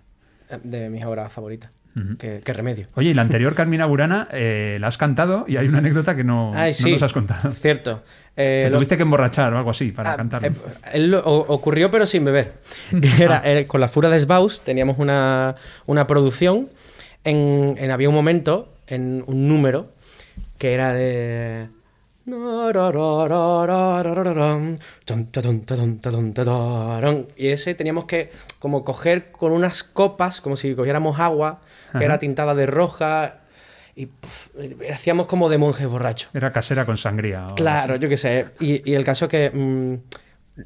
Eh, 0.51 0.59
De 0.63 0.89
mis 0.91 1.05
obras 1.05 1.33
favoritas. 1.33 1.71
Ujú. 1.97 2.17
qué, 2.19 2.41
qué 2.45 2.53
remedio. 2.53 2.89
Oye, 2.97 3.11
y 3.11 3.15
la 3.15 3.23
anterior 3.23 3.55
Carmina 3.55 3.87
Burana 3.87 4.27
eh, 4.33 4.79
la 4.81 4.89
has 4.89 4.99
cantado 4.99 5.45
y 5.47 5.59
hay 5.59 5.69
una 5.69 5.79
anécdota 5.79 6.17
que 6.17 6.25
no, 6.25 6.53
Ay, 6.55 6.73
no 6.83 6.89
nos 6.89 7.03
has 7.05 7.13
contado. 7.13 7.53
Cierto. 7.53 8.03
Eh, 8.37 8.63
Te 8.65 8.71
lo- 8.71 8.79
tuviste 8.79 8.97
que 8.97 9.05
emborrachar 9.05 9.53
o 9.55 9.59
algo 9.59 9.71
así 9.71 9.93
para 9.93 10.13
Ah, 10.15 10.17
cantarlo. 10.17 10.49
eh, 10.93 11.21
ocurrió 11.25 11.93
pero 11.93 12.05
sin 12.05 12.25
beber. 12.25 12.55
Era, 13.21 13.43
Ah. 13.45 13.65
con 13.69 13.81
la 13.81 13.87
Fura 13.87 14.09
de 14.09 14.19
Sbaus 14.19 14.63
teníamos 14.63 14.99
una, 14.99 15.55
una 15.87 16.07
producción. 16.09 16.69
En, 17.23 17.77
en- 17.79 17.91
había 17.93 18.09
un 18.09 18.15
momento, 18.17 18.75
en 18.89 19.23
un 19.29 19.47
número, 19.47 19.93
que 20.65 20.73
era 20.73 20.95
de... 20.95 21.69
Y 27.37 27.49
ese 27.49 27.75
teníamos 27.75 28.07
que 28.07 28.31
como 28.59 28.83
coger 28.83 29.31
con 29.31 29.53
unas 29.53 29.83
copas, 29.83 30.41
como 30.41 30.57
si 30.57 30.75
cogiéramos 30.75 31.21
agua, 31.21 31.61
que 31.91 31.99
Ajá. 31.99 32.05
era 32.07 32.19
tintada 32.19 32.55
de 32.55 32.65
roja, 32.65 33.41
y 33.95 34.07
puf, 34.07 34.49
hacíamos 34.91 35.27
como 35.27 35.51
de 35.51 35.59
monjes 35.59 35.87
borrachos. 35.87 36.31
Era 36.33 36.51
casera 36.51 36.87
con 36.87 36.97
sangría. 36.97 37.49
Claro, 37.57 37.97
yo 37.97 38.09
qué 38.09 38.17
sé. 38.17 38.47
Y, 38.59 38.91
y 38.91 38.95
el 38.95 39.05
caso 39.05 39.27
es 39.27 39.31
que 39.31 39.51
mm, 39.53 39.95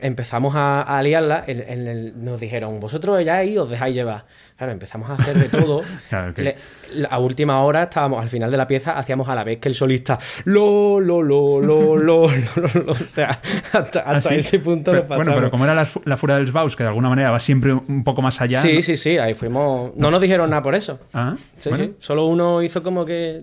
empezamos 0.01 0.55
a, 0.55 0.83
a 0.83 1.03
liarla, 1.03 1.45
en- 1.47 1.65
en 1.67 1.87
el- 1.87 2.25
nos 2.25 2.41
dijeron, 2.41 2.79
vosotros 2.81 3.25
ya 3.25 3.37
ahí 3.37 3.57
os 3.57 3.71
dejáis 3.71 3.95
llevar. 3.95 4.25
Claro, 4.57 4.73
empezamos 4.73 5.09
a 5.09 5.15
hacer 5.15 5.37
de 5.37 5.49
todo. 5.49 5.83
Claro, 6.11 6.33
Le- 6.37 6.57
la- 6.95 7.09
a 7.09 7.19
última 7.19 7.63
hora 7.63 7.85
estábamos, 7.85 8.23
al 8.23 8.29
final 8.29 8.51
de 8.51 8.57
la 8.57 8.67
pieza, 8.67 8.99
hacíamos 8.99 9.29
a 9.29 9.35
la 9.35 9.45
vez 9.45 9.59
que 9.61 9.69
el 9.69 9.75
solista, 9.75 10.19
lo, 10.45 10.99
lo, 11.01 11.23
lo, 11.23 11.61
lo, 11.61 11.97
lo, 11.97 11.97
lo, 11.97 12.27
lo, 12.29 12.69
lo. 12.85 12.93
O 12.93 12.95
sea, 12.95 13.39
hasta, 13.73 14.01
Ah, 14.05 14.21
sí. 14.21 14.35
ese 14.35 14.59
punto 14.59 14.91
Pero- 14.91 15.03
lo 15.05 15.09
pasamos. 15.09 15.27
Bueno, 15.27 15.39
pero 15.41 15.51
como 15.51 15.65
era 15.65 15.75
la, 15.75 15.87
la 16.05 16.17
fura 16.17 16.37
del 16.37 16.49
Sbaus, 16.49 16.77
que 16.77 16.83
de 16.83 16.89
alguna 16.89 17.09
manera 17.09 17.31
va 17.31 17.41
siempre 17.41 17.73
un 17.73 18.05
poco 18.05 18.21
más 18.21 18.41
allá. 18.41 18.61
Sí, 18.61 18.75
¿no? 18.75 18.83
sí, 18.83 18.97
sí, 18.97 19.17
ahí 19.17 19.35
fuimos. 19.35 19.95
No 19.97 20.11
nos 20.11 20.21
dijeron 20.21 20.51
nada 20.51 20.63
por 20.63 20.75
eso. 20.75 20.99
Ah, 21.15 21.35
Sí, 21.61 21.69
bueno. 21.71 21.85
sí. 21.85 21.95
Solo 22.01 22.27
uno 22.27 22.63
hizo 22.63 22.83
como 22.83 23.05
que 23.05 23.43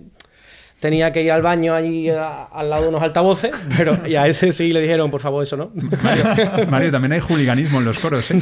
tenía 0.80 1.10
que 1.12 1.22
ir 1.22 1.30
al 1.32 1.42
baño 1.42 1.74
allí 1.74 2.08
a- 2.10 2.44
al 2.44 2.68
lado 2.70 2.82
de 2.84 2.88
unos 2.90 3.02
altavoces, 3.02 3.50
pero 3.76 4.06
y 4.06 4.14
a 4.16 4.26
ese 4.26 4.52
sí 4.52 4.72
le 4.72 4.80
dijeron, 4.80 5.10
por 5.10 5.20
favor, 5.20 5.42
eso 5.42 5.56
no. 5.56 5.70
Mario, 6.02 6.24
Mario, 6.70 6.90
también 6.92 7.12
hay 7.12 7.20
juliganismo 7.20 7.78
en 7.78 7.84
los 7.86 7.98
coros. 7.98 8.30
¿eh? 8.30 8.40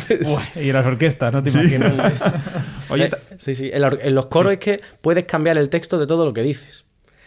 Y 0.57 0.73
las 0.73 0.85
orquestas, 0.87 1.33
no 1.33 1.43
te 1.43 1.51
imaginas. 1.51 1.93
Oye, 2.91 3.05
Eh, 3.07 3.11
sí, 3.39 3.55
sí. 3.55 3.71
En, 3.73 3.81
la 3.81 3.97
en 4.01 4.15
los 4.15 4.27
coros 4.27 4.53
es 4.55 4.59
que 4.59 4.81
puedes 5.01 5.25
cambiar 5.25 5.59
el 5.59 5.69
texto 5.69 5.99
de 5.99 6.07
todo 6.07 6.25
lo 6.25 6.33
que 6.33 6.43
dices. 6.43 6.85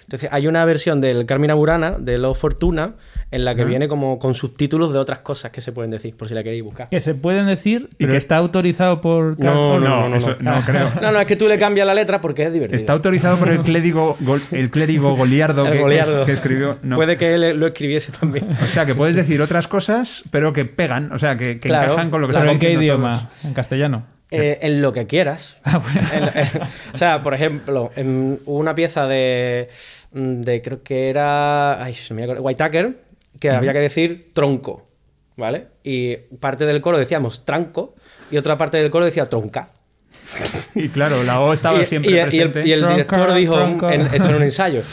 Entonces, 0.07 0.29
hay 0.31 0.47
una 0.47 0.63
versión 0.63 1.01
del 1.01 1.25
Carmina 1.25 1.53
Burana, 1.53 1.97
de 1.99 2.17
Lo 2.17 2.33
Fortuna, 2.33 2.93
en 3.29 3.43
la 3.43 3.55
que 3.55 3.65
viene 3.65 3.89
como 3.89 4.19
con 4.19 4.35
subtítulos 4.35 4.93
de 4.93 4.99
otras 4.99 5.19
cosas 5.19 5.51
que 5.51 5.59
se 5.59 5.73
pueden 5.73 5.91
decir, 5.91 6.15
por 6.15 6.29
si 6.29 6.33
la 6.33 6.43
queréis 6.43 6.63
buscar. 6.63 6.87
que 6.87 7.01
se 7.01 7.13
pueden 7.13 7.45
decir, 7.45 7.89
¿Y 7.93 7.95
pero 8.05 8.11
qué? 8.13 8.17
está 8.17 8.37
autorizado 8.37 9.01
por... 9.01 9.37
No, 9.37 9.73
o 9.73 9.79
no, 9.81 10.07
no, 10.07 10.15
eso 10.15 10.37
no. 10.39 10.55
no 10.55 10.61
creo. 10.65 10.89
No, 11.01 11.11
no, 11.11 11.19
es 11.19 11.27
que 11.27 11.35
tú 11.35 11.49
le 11.49 11.59
cambias 11.59 11.85
la 11.85 11.93
letra 11.93 12.21
porque 12.21 12.43
es 12.43 12.53
divertido. 12.53 12.77
Está 12.77 12.93
autorizado 12.93 13.35
por 13.37 13.49
el 13.49 13.59
clérigo, 13.59 14.15
gol- 14.21 14.41
el 14.53 14.69
clérigo 14.69 15.13
Goliardo, 15.17 15.65
El 15.67 15.73
que, 15.73 15.79
Goliardo. 15.79 16.23
que 16.25 16.31
escribió. 16.31 16.77
no. 16.83 16.95
Puede 16.95 17.17
que 17.17 17.33
él 17.35 17.59
lo 17.59 17.67
escribiese 17.67 18.13
también. 18.13 18.47
O 18.63 18.67
sea, 18.67 18.85
que 18.85 18.95
puedes 18.95 19.13
decir 19.17 19.41
otras 19.41 19.67
cosas, 19.67 20.23
pero 20.31 20.53
que 20.53 20.63
pegan, 20.63 21.11
o 21.11 21.19
sea, 21.19 21.35
que, 21.35 21.59
que 21.59 21.67
Claro, 21.67 21.91
encajan 21.91 22.09
con 22.11 22.21
lo 22.21 22.27
que 22.27 22.33
¿Pero 22.33 22.49
están 22.51 22.53
en 22.55 22.59
qué 22.61 22.71
idioma? 22.81 23.27
todos. 23.29 23.45
¿En 23.45 23.53
castellano? 23.53 24.05
Eh, 24.29 24.59
en 24.61 24.81
lo 24.81 24.91
que 24.91 25.05
quieras. 25.07 25.57
Ah, 25.63 25.79
bueno. 25.79 26.07
En- 26.13 26.23
en- 26.39 26.61
o 26.93 26.97
sea, 26.97 27.23
por 27.23 27.33
ejemplo, 27.33 27.91
en 27.95 28.39
una 28.45 28.75
pieza 28.75 29.05
de, 29.07 29.69
de 30.11 30.61
creo 30.61 30.83
que 30.83 31.09
era 31.09 31.83
ay, 31.83 31.93
se 31.93 32.13
me 32.13 32.25
Whitaker, 32.27 32.97
que 33.39 33.49
había 33.49 33.73
que 33.73 33.79
decir 33.79 34.31
tronco, 34.33 34.87
¿vale? 35.35 35.67
Y 35.83 36.15
parte 36.39 36.65
del 36.65 36.81
coro 36.81 36.97
decíamos 36.97 37.45
tranco 37.45 37.95
y 38.31 38.37
otra 38.37 38.57
parte 38.57 38.77
del 38.77 38.89
coro 38.89 39.05
decía 39.05 39.25
tronca. 39.25 39.69
Y 40.75 40.89
claro, 40.89 41.23
la 41.23 41.39
O 41.41 41.53
estaba 41.53 41.79
y, 41.81 41.85
siempre 41.85 42.11
y- 42.11 42.15
y 42.15 42.17
el, 42.17 42.25
presente. 42.51 42.67
y 42.67 42.71
el 42.73 42.87
director 42.87 43.33
dijo 43.33 43.59
en- 43.89 44.01
esto 44.01 44.29
en 44.29 44.35
un 44.35 44.43
ensayo. 44.43 44.81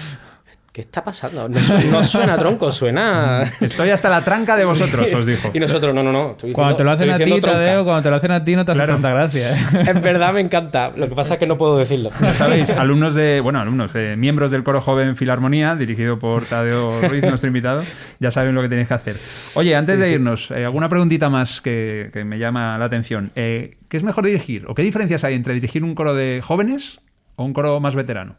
¿Qué 0.74 0.80
está 0.80 1.04
pasando? 1.04 1.48
No, 1.48 1.60
su- 1.60 1.88
no 1.88 2.02
suena 2.02 2.36
tronco, 2.36 2.72
suena. 2.72 3.42
Estoy 3.60 3.90
hasta 3.90 4.10
la 4.10 4.24
tranca 4.24 4.56
de 4.56 4.64
vosotros, 4.64 5.06
os 5.12 5.24
dijo. 5.24 5.52
Y 5.54 5.60
nosotros, 5.60 5.94
no, 5.94 6.02
no, 6.02 6.10
no. 6.10 6.32
estoy 6.32 6.50
Cuando 6.50 6.72
diciendo- 6.74 6.76
te 6.98 7.06
lo 7.06 7.12
hacen 7.14 7.32
a 7.32 7.36
ti. 7.36 7.40
Tadeo, 7.40 7.84
cuando 7.84 8.02
te 8.02 8.10
lo 8.10 8.16
hacen 8.16 8.30
a 8.32 8.42
ti 8.42 8.56
no 8.56 8.64
te 8.64 8.72
hace 8.72 8.78
Claro. 8.78 8.94
tanta 8.94 9.10
gracia. 9.12 9.52
¿eh? 9.54 9.60
En 9.86 10.02
verdad 10.02 10.32
me 10.34 10.40
encanta. 10.40 10.90
Lo 10.96 11.08
que 11.08 11.14
pasa 11.14 11.34
es 11.34 11.38
que 11.38 11.46
no 11.46 11.56
puedo 11.56 11.78
decirlo. 11.78 12.10
Ya 12.20 12.34
sabéis, 12.34 12.70
alumnos 12.70 13.14
de, 13.14 13.40
bueno, 13.40 13.60
alumnos, 13.60 13.92
eh, 13.94 14.16
miembros 14.18 14.50
del 14.50 14.64
coro 14.64 14.80
joven 14.80 15.14
Filarmonía, 15.16 15.76
dirigido 15.76 16.18
por 16.18 16.44
Tadeo 16.44 17.00
Ruiz, 17.02 17.22
nuestro 17.22 17.46
invitado, 17.46 17.84
ya 18.18 18.32
saben 18.32 18.56
lo 18.56 18.60
que 18.60 18.68
tenéis 18.68 18.88
que 18.88 18.94
hacer. 18.94 19.16
Oye, 19.54 19.76
antes 19.76 20.00
de 20.00 20.10
irnos, 20.10 20.50
eh, 20.50 20.64
alguna 20.64 20.88
preguntita 20.88 21.30
más 21.30 21.60
que, 21.60 22.10
que 22.12 22.24
me 22.24 22.40
llama 22.40 22.76
la 22.78 22.86
atención. 22.86 23.30
Eh, 23.36 23.76
¿Qué 23.88 23.96
es 23.96 24.02
mejor 24.02 24.24
dirigir? 24.26 24.64
¿O 24.66 24.74
qué 24.74 24.82
diferencias 24.82 25.22
hay 25.22 25.34
entre 25.34 25.54
dirigir 25.54 25.84
un 25.84 25.94
coro 25.94 26.14
de 26.16 26.40
jóvenes 26.42 26.98
o 27.36 27.44
un 27.44 27.52
coro 27.52 27.78
más 27.78 27.94
veterano? 27.94 28.34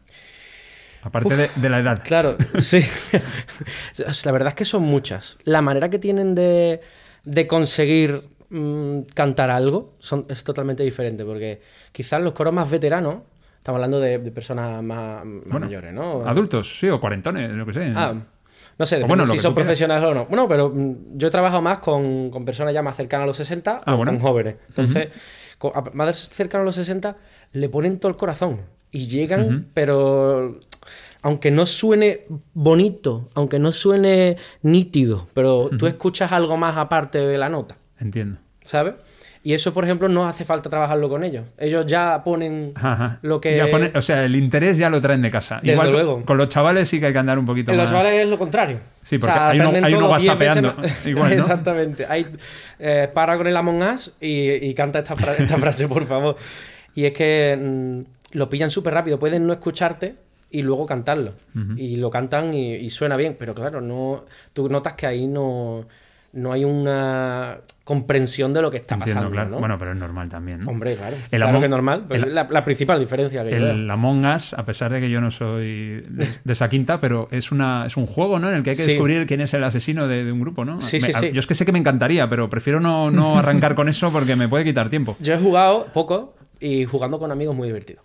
Aparte 1.06 1.36
de, 1.36 1.50
de 1.54 1.68
la 1.68 1.78
edad. 1.78 2.02
Claro, 2.04 2.36
sí. 2.58 2.80
La 4.24 4.32
verdad 4.32 4.48
es 4.48 4.54
que 4.54 4.64
son 4.64 4.82
muchas. 4.82 5.38
La 5.44 5.62
manera 5.62 5.88
que 5.88 5.98
tienen 5.98 6.34
de, 6.34 6.80
de 7.24 7.46
conseguir 7.46 8.22
mm, 8.50 9.00
cantar 9.14 9.50
algo 9.50 9.94
son, 9.98 10.26
es 10.28 10.42
totalmente 10.44 10.82
diferente, 10.82 11.24
porque 11.24 11.60
quizás 11.92 12.20
los 12.20 12.32
coros 12.32 12.52
más 12.52 12.70
veteranos, 12.70 13.18
estamos 13.58 13.78
hablando 13.78 14.00
de, 14.00 14.18
de 14.18 14.30
personas 14.32 14.82
más, 14.82 15.24
más 15.24 15.44
Bueno, 15.46 15.66
mayores, 15.66 15.92
¿no? 15.92 16.26
Adultos, 16.26 16.78
sí, 16.78 16.88
o 16.88 17.00
cuarentones, 17.00 17.50
lo 17.52 17.64
que 17.66 17.72
sé. 17.72 17.92
Ah, 17.94 18.14
no 18.78 18.84
sé, 18.84 19.02
bueno, 19.04 19.24
si 19.26 19.38
son 19.38 19.54
profesionales 19.54 20.04
o 20.04 20.12
no. 20.12 20.26
Bueno, 20.26 20.46
pero 20.48 20.70
mm, 20.74 21.16
yo 21.16 21.28
he 21.28 21.30
trabajado 21.30 21.62
más 21.62 21.78
con, 21.78 22.30
con 22.30 22.44
personas 22.44 22.74
ya 22.74 22.82
más 22.82 22.96
cercanas 22.96 23.24
a 23.24 23.26
los 23.28 23.36
60 23.36 23.80
Ah, 23.86 23.94
o 23.94 23.96
bueno. 23.96 24.12
con 24.12 24.20
jóvenes. 24.20 24.56
Entonces, 24.68 25.08
con- 25.58 25.72
a- 25.74 25.82
más 25.94 26.28
cercanos 26.30 26.62
a 26.62 26.66
los 26.66 26.74
60, 26.74 27.16
le 27.52 27.68
ponen 27.68 27.98
todo 27.98 28.10
el 28.10 28.16
corazón. 28.16 28.60
Y 28.96 29.06
llegan, 29.08 29.66
pero 29.74 30.60
aunque 31.22 31.50
no 31.50 31.66
suene 31.66 32.20
bonito, 32.54 33.28
aunque 33.34 33.58
no 33.58 33.72
suene 33.72 34.36
nítido, 34.62 35.26
pero 35.34 35.68
tú 35.78 35.86
escuchas 35.86 36.32
algo 36.32 36.56
más 36.56 36.76
aparte 36.76 37.18
de 37.18 37.36
la 37.36 37.48
nota, 37.48 37.76
Entiendo. 38.00 38.38
¿sabes? 38.64 38.94
Y 39.42 39.54
eso, 39.54 39.72
por 39.72 39.84
ejemplo, 39.84 40.08
no 40.08 40.26
hace 40.26 40.44
falta 40.44 40.68
trabajarlo 40.68 41.08
con 41.08 41.22
ellos. 41.22 41.44
Ellos 41.56 41.86
ya 41.86 42.22
ponen 42.24 42.72
Ajá. 42.74 43.20
lo 43.22 43.38
que... 43.40 43.56
Ya 43.56 43.70
pone- 43.70 43.92
o 43.94 44.02
sea, 44.02 44.24
el 44.24 44.34
interés 44.34 44.76
ya 44.76 44.90
lo 44.90 45.00
traen 45.00 45.22
de 45.22 45.30
casa. 45.30 45.56
Desde 45.62 45.74
Igual 45.74 45.92
luego. 45.92 46.24
con 46.24 46.36
los 46.36 46.48
chavales 46.48 46.88
sí 46.88 46.98
que 46.98 47.06
hay 47.06 47.12
que 47.12 47.18
andar 47.20 47.38
un 47.38 47.46
poquito 47.46 47.70
En 47.70 47.76
más. 47.76 47.84
los 47.84 47.92
chavales 47.92 48.24
es 48.24 48.28
lo 48.28 48.38
contrario. 48.38 48.80
Sí, 49.04 49.18
porque 49.18 49.38
hay 49.38 49.60
uno- 49.60 49.68
aprenden 49.68 49.84
hay 49.84 49.94
uno 49.94 50.08
veces 50.10 50.62
más. 50.62 51.06
igual, 51.06 51.30
¿no? 51.30 51.36
Exactamente. 51.36 52.06
Hay, 52.08 52.26
eh, 52.80 53.08
para 53.14 53.36
con 53.36 53.46
el 53.46 53.56
Among 53.56 53.82
Us 53.82 54.12
y, 54.20 54.50
y 54.50 54.74
canta 54.74 54.98
esta, 55.00 55.14
fra- 55.14 55.36
esta 55.36 55.56
frase, 55.58 55.86
por 55.86 56.04
favor. 56.06 56.36
Y 56.96 57.04
es 57.04 57.12
que 57.12 57.56
mm, 57.56 58.00
lo 58.32 58.48
pillan 58.50 58.70
súper 58.70 58.94
rápido. 58.94 59.18
Pueden 59.18 59.46
no 59.46 59.52
escucharte 59.52 60.16
y 60.50 60.62
luego 60.62 60.86
cantarlo. 60.86 61.32
Y 61.76 61.96
lo 61.96 62.10
cantan 62.10 62.54
y, 62.54 62.74
y 62.74 62.90
suena 62.90 63.16
bien. 63.16 63.36
Pero 63.38 63.54
claro, 63.54 63.80
no 63.80 64.24
tú 64.52 64.68
notas 64.68 64.94
que 64.94 65.06
ahí 65.06 65.26
no, 65.26 65.86
no 66.32 66.52
hay 66.52 66.64
una 66.64 67.58
comprensión 67.84 68.52
de 68.52 68.62
lo 68.62 68.70
que 68.70 68.78
está 68.78 68.94
Entiendo, 68.96 69.20
pasando. 69.22 69.32
claro. 69.34 69.50
¿no? 69.50 69.58
Bueno, 69.60 69.76
pero 69.78 69.92
es 69.92 69.96
normal 69.96 70.28
también. 70.28 70.60
¿no? 70.64 70.70
Hombre, 70.70 70.96
claro. 70.96 71.16
El 71.30 71.40
claro 71.40 71.46
Among- 71.52 71.58
que 71.60 71.64
es 71.66 71.70
normal. 71.70 72.04
pero 72.08 72.22
el- 72.24 72.28
es 72.30 72.34
la, 72.34 72.48
la 72.50 72.64
principal 72.64 72.98
diferencia 72.98 73.44
que. 73.44 73.50
El 73.56 73.88
Among 73.90 74.24
Us, 74.26 74.54
a 74.54 74.64
pesar 74.64 74.92
de 74.92 75.00
que 75.00 75.08
yo 75.10 75.20
no 75.20 75.30
soy 75.30 76.00
de, 76.08 76.28
de 76.44 76.52
esa 76.52 76.68
quinta, 76.68 76.98
pero 77.00 77.28
es, 77.30 77.52
una, 77.52 77.86
es 77.86 77.96
un 77.96 78.06
juego, 78.06 78.38
¿no? 78.38 78.48
En 78.50 78.56
el 78.56 78.62
que 78.62 78.70
hay 78.70 78.76
que 78.76 78.82
Sí. 78.82 78.88
descubrir 78.92 79.26
quién 79.26 79.40
es 79.40 79.54
el 79.54 79.62
asesino 79.64 80.08
de, 80.08 80.24
de 80.24 80.32
un 80.32 80.40
grupo, 80.40 80.64
¿no? 80.64 80.80
Sí, 80.80 80.96
Me- 80.96 81.00
sí, 81.06 81.12
a- 81.14 81.20
sí. 81.20 81.30
Yo 81.32 81.40
es 81.40 81.46
que 81.46 81.54
sé 81.54 81.64
que 81.64 81.72
me 81.72 81.78
encantaría, 81.78 82.28
pero 82.28 82.48
prefiero 82.50 82.80
no, 82.80 83.10
no 83.10 83.38
arrancar 83.38 83.74
con 83.74 83.88
eso 83.88 84.10
porque 84.12 84.36
me 84.36 84.48
puede 84.48 84.64
quitar 84.64 84.90
tiempo. 84.90 85.16
Yo 85.20 85.34
he 85.34 85.38
jugado 85.38 85.86
poco 85.92 86.34
y 86.60 86.84
jugando 86.86 87.18
con 87.18 87.30
amigos 87.30 87.54
muy 87.54 87.68
divertido. 87.68 88.02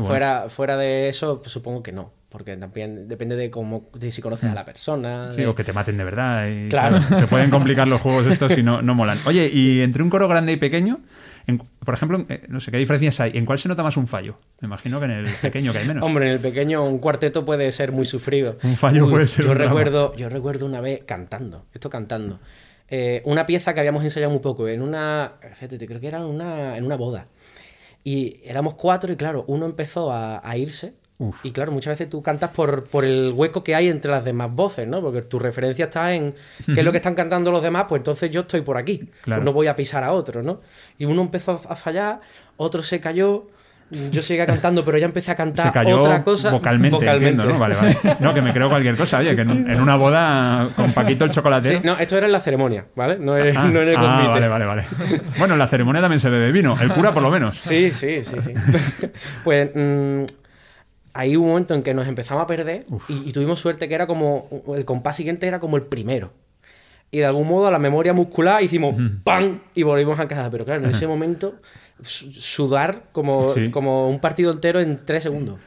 Bueno. 0.00 0.08
fuera, 0.12 0.48
fuera 0.48 0.76
de 0.76 1.08
eso, 1.08 1.40
pues, 1.40 1.52
supongo 1.52 1.82
que 1.82 1.92
no. 1.92 2.12
Porque 2.28 2.56
también 2.56 3.08
depende 3.08 3.36
de 3.36 3.50
cómo 3.50 3.90
de 3.92 4.10
si 4.10 4.22
conoces 4.22 4.48
a 4.50 4.54
la 4.54 4.64
persona. 4.64 5.26
Mm. 5.28 5.32
Sí, 5.32 5.36
de- 5.42 5.46
o 5.48 5.54
que 5.54 5.64
te 5.64 5.72
maten 5.74 5.98
de 5.98 6.04
verdad. 6.04 6.48
y, 6.48 6.68
Claro. 6.70 7.00
se 7.02 7.26
pueden 7.26 7.50
complicar 7.50 7.86
los 7.86 8.00
juegos 8.00 8.26
estos 8.26 8.52
si 8.54 8.62
no, 8.62 8.80
no 8.80 8.94
molan. 8.94 9.18
Oye, 9.26 9.50
y 9.52 9.82
entre 9.82 10.02
un 10.02 10.08
coro 10.08 10.28
grande 10.28 10.50
y 10.52 10.56
pequeño, 10.56 11.00
en- 11.46 11.58
por 11.58 11.92
ejemplo, 11.92 12.24
eh, 12.30 12.44
no 12.48 12.60
sé 12.60 12.70
qué 12.70 12.78
diferencias 12.78 13.20
hay. 13.20 13.32
¿En 13.34 13.44
cuál 13.44 13.58
se 13.58 13.68
nota 13.68 13.82
más 13.82 13.98
un 13.98 14.06
fallo? 14.06 14.38
Me 14.62 14.66
imagino 14.66 14.98
que 14.98 15.04
en 15.04 15.10
el 15.10 15.26
pequeño 15.42 15.72
que 15.72 15.80
hay 15.80 15.86
menos. 15.86 16.02
Hombre, 16.06 16.26
en 16.28 16.32
el 16.32 16.40
pequeño 16.40 16.82
un 16.82 16.98
cuarteto 17.00 17.44
puede 17.44 17.70
ser 17.70 17.92
muy 17.92 18.06
sufrido. 18.06 18.56
Un 18.64 18.76
fallo 18.76 19.10
puede 19.10 19.26
ser 19.26 19.44
Yo 19.44 19.52
un 19.52 19.58
drama. 19.58 19.70
recuerdo, 19.72 20.16
yo 20.16 20.30
recuerdo 20.30 20.64
una 20.64 20.80
vez 20.80 21.02
cantando, 21.04 21.66
esto 21.74 21.90
cantando. 21.90 22.40
eh, 22.94 23.22
una 23.24 23.46
pieza 23.46 23.72
que 23.72 23.80
habíamos 23.80 24.04
ensayado 24.04 24.30
muy 24.32 24.40
poco, 24.42 24.68
en 24.68 24.82
una, 24.82 25.32
fíjate, 25.54 25.86
creo 25.86 25.98
que 25.98 26.08
era 26.08 26.26
una, 26.26 26.76
en 26.76 26.84
una 26.84 26.96
boda. 26.96 27.26
Y 28.04 28.40
éramos 28.44 28.74
cuatro 28.74 29.12
y 29.12 29.16
claro, 29.16 29.44
uno 29.46 29.66
empezó 29.66 30.10
a, 30.10 30.40
a 30.48 30.56
irse. 30.56 30.94
Uf. 31.18 31.44
Y 31.44 31.52
claro, 31.52 31.70
muchas 31.70 31.92
veces 31.92 32.10
tú 32.10 32.20
cantas 32.20 32.50
por, 32.50 32.88
por 32.88 33.04
el 33.04 33.32
hueco 33.32 33.62
que 33.62 33.76
hay 33.76 33.88
entre 33.88 34.10
las 34.10 34.24
demás 34.24 34.52
voces, 34.52 34.88
¿no? 34.88 35.00
Porque 35.00 35.22
tu 35.22 35.38
referencia 35.38 35.84
está 35.84 36.14
en 36.14 36.34
qué 36.66 36.80
es 36.80 36.84
lo 36.84 36.90
que 36.90 36.96
están 36.98 37.14
cantando 37.14 37.52
los 37.52 37.62
demás, 37.62 37.86
pues 37.88 38.00
entonces 38.00 38.30
yo 38.30 38.40
estoy 38.40 38.62
por 38.62 38.76
aquí. 38.76 39.08
Claro. 39.22 39.40
Pues 39.40 39.44
no 39.44 39.52
voy 39.52 39.68
a 39.68 39.76
pisar 39.76 40.02
a 40.02 40.12
otro, 40.12 40.42
¿no? 40.42 40.60
Y 40.98 41.04
uno 41.04 41.22
empezó 41.22 41.60
a 41.68 41.76
fallar, 41.76 42.20
otro 42.56 42.82
se 42.82 42.98
cayó, 43.00 43.46
Yo 44.10 44.22
seguía 44.22 44.46
cantando, 44.46 44.84
pero 44.84 44.96
ya 44.98 45.04
empecé 45.04 45.30
a 45.32 45.34
cantar 45.34 45.66
Se 45.66 45.72
cayó 45.72 46.00
otra 46.00 46.24
cosa. 46.24 46.50
vocalmente, 46.50 47.06
entiendo, 47.06 47.44
¿no? 47.44 47.58
Vale, 47.58 47.74
vale. 47.74 47.96
No, 48.20 48.32
que 48.32 48.40
me 48.40 48.52
creo 48.52 48.68
cualquier 48.70 48.96
cosa. 48.96 49.18
Oye, 49.18 49.36
que 49.36 49.42
en, 49.42 49.70
en 49.70 49.80
una 49.80 49.96
boda 49.96 50.68
con 50.74 50.92
Paquito 50.92 51.24
el 51.24 51.30
chocolatero. 51.30 51.80
Sí, 51.80 51.86
no, 51.86 51.98
esto 51.98 52.16
era 52.16 52.26
en 52.26 52.32
la 52.32 52.40
ceremonia, 52.40 52.86
¿vale? 52.96 53.18
No, 53.18 53.36
en- 53.36 53.56
Ah, 53.56 53.66
no 53.66 53.82
en 53.82 53.88
el 53.88 53.96
ah, 53.96 54.00
convite. 54.00 54.28
vale, 54.30 54.48
vale, 54.48 54.64
vale. 54.64 54.84
Bueno, 55.38 55.54
en 55.54 55.58
la 55.58 55.68
ceremonia 55.68 56.00
también 56.00 56.20
se 56.20 56.30
bebe 56.30 56.52
vino. 56.52 56.76
El 56.80 56.90
cura, 56.92 57.12
por 57.12 57.22
lo 57.22 57.30
menos. 57.30 57.54
Sí, 57.54 57.90
sí, 57.92 58.24
sí, 58.24 58.36
sí. 58.40 58.54
pues 59.44 59.70
mm, 59.74 60.22
ahí 61.14 61.36
hubo 61.36 61.44
un 61.44 61.50
momento 61.50 61.74
en 61.74 61.82
que 61.82 61.92
nos 61.92 62.08
empezamos 62.08 62.42
a 62.42 62.46
perder 62.46 62.86
y, 63.08 63.28
y 63.28 63.32
tuvimos 63.32 63.60
suerte 63.60 63.88
que 63.88 63.94
era 63.94 64.06
como 64.06 64.48
el 64.74 64.84
compás 64.84 65.16
siguiente 65.16 65.46
era 65.46 65.60
como 65.60 65.76
el 65.76 65.82
primero. 65.82 66.32
Y 67.12 67.18
de 67.18 67.26
algún 67.26 67.46
modo 67.46 67.66
a 67.66 67.70
la 67.70 67.78
memoria 67.78 68.12
muscular 68.14 68.60
hicimos 68.62 68.96
¡pam! 69.22 69.60
y 69.74 69.82
volvimos 69.84 70.18
a 70.18 70.26
casa. 70.26 70.50
Pero 70.50 70.64
claro, 70.64 70.82
en 70.82 70.90
ese 70.90 71.06
momento 71.06 71.54
su- 72.02 72.32
sudar 72.32 73.04
como, 73.12 73.48
Sí. 73.50 73.70
como 73.70 74.08
un 74.08 74.18
partido 74.18 74.50
entero 74.50 74.80
en 74.80 74.98
tres 75.04 75.22
segundos. 75.22 75.60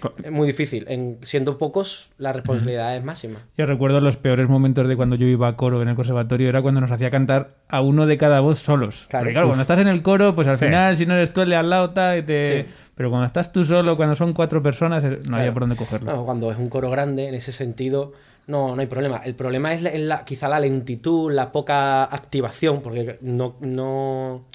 Co- 0.00 0.12
Es 0.22 0.30
muy 0.30 0.46
difícil. 0.46 0.84
En, 0.88 1.18
siendo 1.22 1.58
pocos, 1.58 2.10
la 2.18 2.32
responsabilidad 2.32 2.96
es 2.96 3.02
máxima. 3.02 3.40
Yo 3.58 3.66
recuerdo 3.66 4.00
los 4.00 4.16
peores 4.16 4.48
momentos 4.48 4.86
de 4.86 4.94
cuando 4.94 5.16
yo 5.16 5.26
iba 5.26 5.48
a 5.48 5.56
coro 5.56 5.82
en 5.82 5.88
el 5.88 5.96
conservatorio, 5.96 6.48
era 6.48 6.62
cuando 6.62 6.80
nos 6.80 6.92
hacía 6.92 7.10
cantar 7.10 7.56
a 7.68 7.80
uno 7.80 8.06
de 8.06 8.16
cada 8.16 8.38
voz 8.38 8.60
solos. 8.60 9.06
Claro. 9.08 9.24
Porque 9.24 9.32
claro, 9.32 9.48
cuando 9.48 9.62
estás 9.62 9.80
en 9.80 9.88
el 9.88 10.02
coro, 10.02 10.34
pues 10.36 10.46
al 10.46 10.58
Sí. 10.58 10.66
final, 10.66 10.94
si 10.96 11.06
no 11.06 11.14
eres 11.14 11.32
tú 11.32 11.40
el 11.40 11.48
de 11.48 11.56
al 11.56 11.70
lado, 11.70 11.92
y 12.16 12.22
te... 12.22 12.62
Sí. 12.62 12.68
pero 12.94 13.08
cuando 13.10 13.26
estás 13.26 13.50
tú 13.50 13.64
solo, 13.64 13.96
cuando 13.96 14.14
son 14.14 14.32
cuatro 14.32 14.62
personas, 14.62 15.02
eh, 15.02 15.18
no 15.28 15.38
había 15.38 15.52
por 15.52 15.62
dónde 15.62 15.74
cogerlo. 15.76 16.12
No, 16.14 16.24
cuando 16.24 16.52
es 16.52 16.58
un 16.58 16.68
coro 16.68 16.88
grande, 16.90 17.26
en 17.28 17.34
ese 17.34 17.50
sentido, 17.50 18.12
no, 18.46 18.74
no 18.74 18.80
hay 18.80 18.86
problema. 18.86 19.18
El 19.24 19.34
problema 19.34 19.74
es 19.74 19.82
la, 19.82 20.24
quizá 20.24 20.48
la 20.48 20.60
lentitud, 20.60 21.32
la 21.32 21.52
poca 21.52 22.04
activación, 22.04 22.80
porque 22.80 23.18
no, 23.20 23.56
no, 23.60 24.46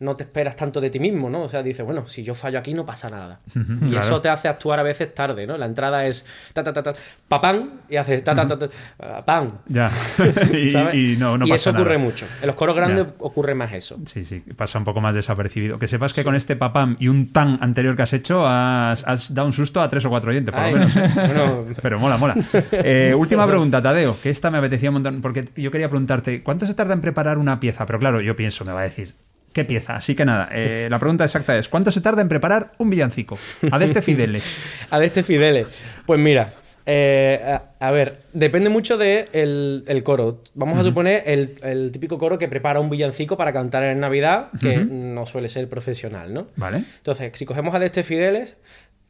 no 0.00 0.14
te 0.14 0.22
esperas 0.24 0.54
tanto 0.54 0.80
de 0.80 0.90
ti 0.90 1.00
mismo, 1.00 1.28
¿no? 1.28 1.42
O 1.42 1.48
sea, 1.48 1.62
dices, 1.62 1.84
bueno, 1.84 2.06
si 2.06 2.22
yo 2.22 2.34
fallo 2.34 2.58
aquí 2.58 2.72
no 2.72 2.86
pasa 2.86 3.10
nada. 3.10 3.40
y 3.54 3.88
claro. 3.90 4.06
eso 4.06 4.20
te 4.20 4.28
hace 4.28 4.46
actuar 4.48 4.78
a 4.78 4.82
veces 4.84 5.12
tarde, 5.14 5.46
¿no? 5.46 5.58
La 5.58 5.66
entrada 5.66 6.06
es 6.06 6.24
ta 6.52 6.62
ta 6.62 6.72
ta 6.72 6.82
ta, 6.82 6.94
papán, 7.28 7.80
y 7.88 7.96
haces 7.96 8.22
ta 8.22 8.34
ta 8.34 8.46
ta 8.46 8.58
ta, 8.58 9.24
pam. 9.24 9.52
Ya. 9.66 9.90
y, 10.52 10.68
¿sabes? 10.70 10.94
y 10.94 11.16
no, 11.18 11.36
no 11.36 11.46
Y 11.46 11.50
pasa 11.50 11.70
eso 11.70 11.70
ocurre 11.70 11.96
nada. 11.96 12.04
mucho. 12.04 12.26
En 12.40 12.46
los 12.46 12.56
coros 12.56 12.76
grandes 12.76 13.06
Ya. 13.06 13.12
ocurre 13.18 13.54
más 13.54 13.72
eso. 13.72 13.98
Sí, 14.06 14.24
sí, 14.24 14.40
pasa 14.56 14.78
un 14.78 14.84
poco 14.84 15.00
más 15.00 15.14
desapercibido. 15.14 15.78
Que 15.78 15.88
sepas 15.88 16.12
que 16.14 16.22
con 16.24 16.34
este 16.36 16.54
papam 16.56 16.96
y 17.00 17.08
un 17.08 17.32
tan 17.32 17.58
anterior 17.60 17.96
que 17.96 18.02
has 18.02 18.12
hecho 18.12 18.46
has, 18.46 19.06
has 19.06 19.34
dado 19.34 19.46
un 19.48 19.52
susto 19.52 19.80
a 19.82 19.88
tres 19.88 20.04
o 20.04 20.10
cuatro 20.10 20.30
oyentes, 20.30 20.54
por 20.54 20.62
Ay, 20.62 20.72
lo 20.74 20.78
menos. 20.78 20.94
bueno, 20.94 21.64
Pero 21.82 21.98
mola, 21.98 22.16
mola. 22.16 22.36
Eh, 22.70 23.14
última 23.16 23.46
pregunta, 23.48 23.82
Tadeo, 23.82 24.16
que 24.22 24.30
esta 24.30 24.50
me 24.50 24.58
apetecía 24.58 24.90
un 24.90 24.94
montón, 24.94 25.20
porque 25.20 25.48
yo 25.56 25.70
quería 25.72 25.88
preguntarte, 25.88 26.42
¿cuánto 26.42 26.66
se 26.66 26.74
tarda 26.74 26.94
en 26.94 27.00
preparar 27.00 27.38
una 27.38 27.58
pieza? 27.58 27.84
Pero 27.86 27.98
claro, 27.98 28.20
yo 28.20 28.36
pienso, 28.36 28.64
me 28.64 28.72
va 28.72 28.80
a 28.80 28.84
decir, 28.84 29.14
¿qué 29.58 29.64
pieza? 29.64 29.96
Así 29.96 30.14
que 30.14 30.24
nada, 30.24 30.48
eh, 30.52 30.86
la 30.90 31.00
pregunta 31.00 31.24
exacta 31.24 31.58
es, 31.58 31.68
¿cuánto 31.68 31.90
se 31.90 32.00
tarda 32.00 32.22
en 32.22 32.28
preparar 32.28 32.72
un 32.78 32.90
villancico? 32.90 33.36
A 33.72 33.78
de 33.78 33.86
este 33.86 34.02
Fideles. 34.02 34.56
A 34.90 35.00
de 35.00 35.06
este 35.06 35.24
Fideles. 35.24 35.66
Pues 36.06 36.20
mira, 36.20 36.54
eh, 36.86 37.40
a, 37.44 37.64
a 37.80 37.90
ver, 37.90 38.22
depende 38.32 38.70
mucho 38.70 38.96
del 38.96 39.26
de 39.34 39.82
el 39.88 40.02
coro. 40.04 40.42
Vamos 40.54 40.78
a 40.78 40.84
suponer 40.84 41.24
el, 41.26 41.56
el 41.62 41.90
típico 41.90 42.18
coro 42.18 42.38
que 42.38 42.46
prepara 42.46 42.78
un 42.78 42.88
villancico 42.88 43.36
para 43.36 43.52
cantar 43.52 43.82
en 43.82 43.98
Navidad, 43.98 44.50
que 44.60 44.76
no 44.76 45.26
suele 45.26 45.48
ser 45.48 45.68
profesional, 45.68 46.32
¿no? 46.32 46.46
¿Vale? 46.54 46.84
Entonces, 46.98 47.32
si 47.34 47.44
cogemos 47.44 47.74
a 47.74 47.80
de 47.80 47.86
este 47.86 48.04
Fideles, 48.04 48.54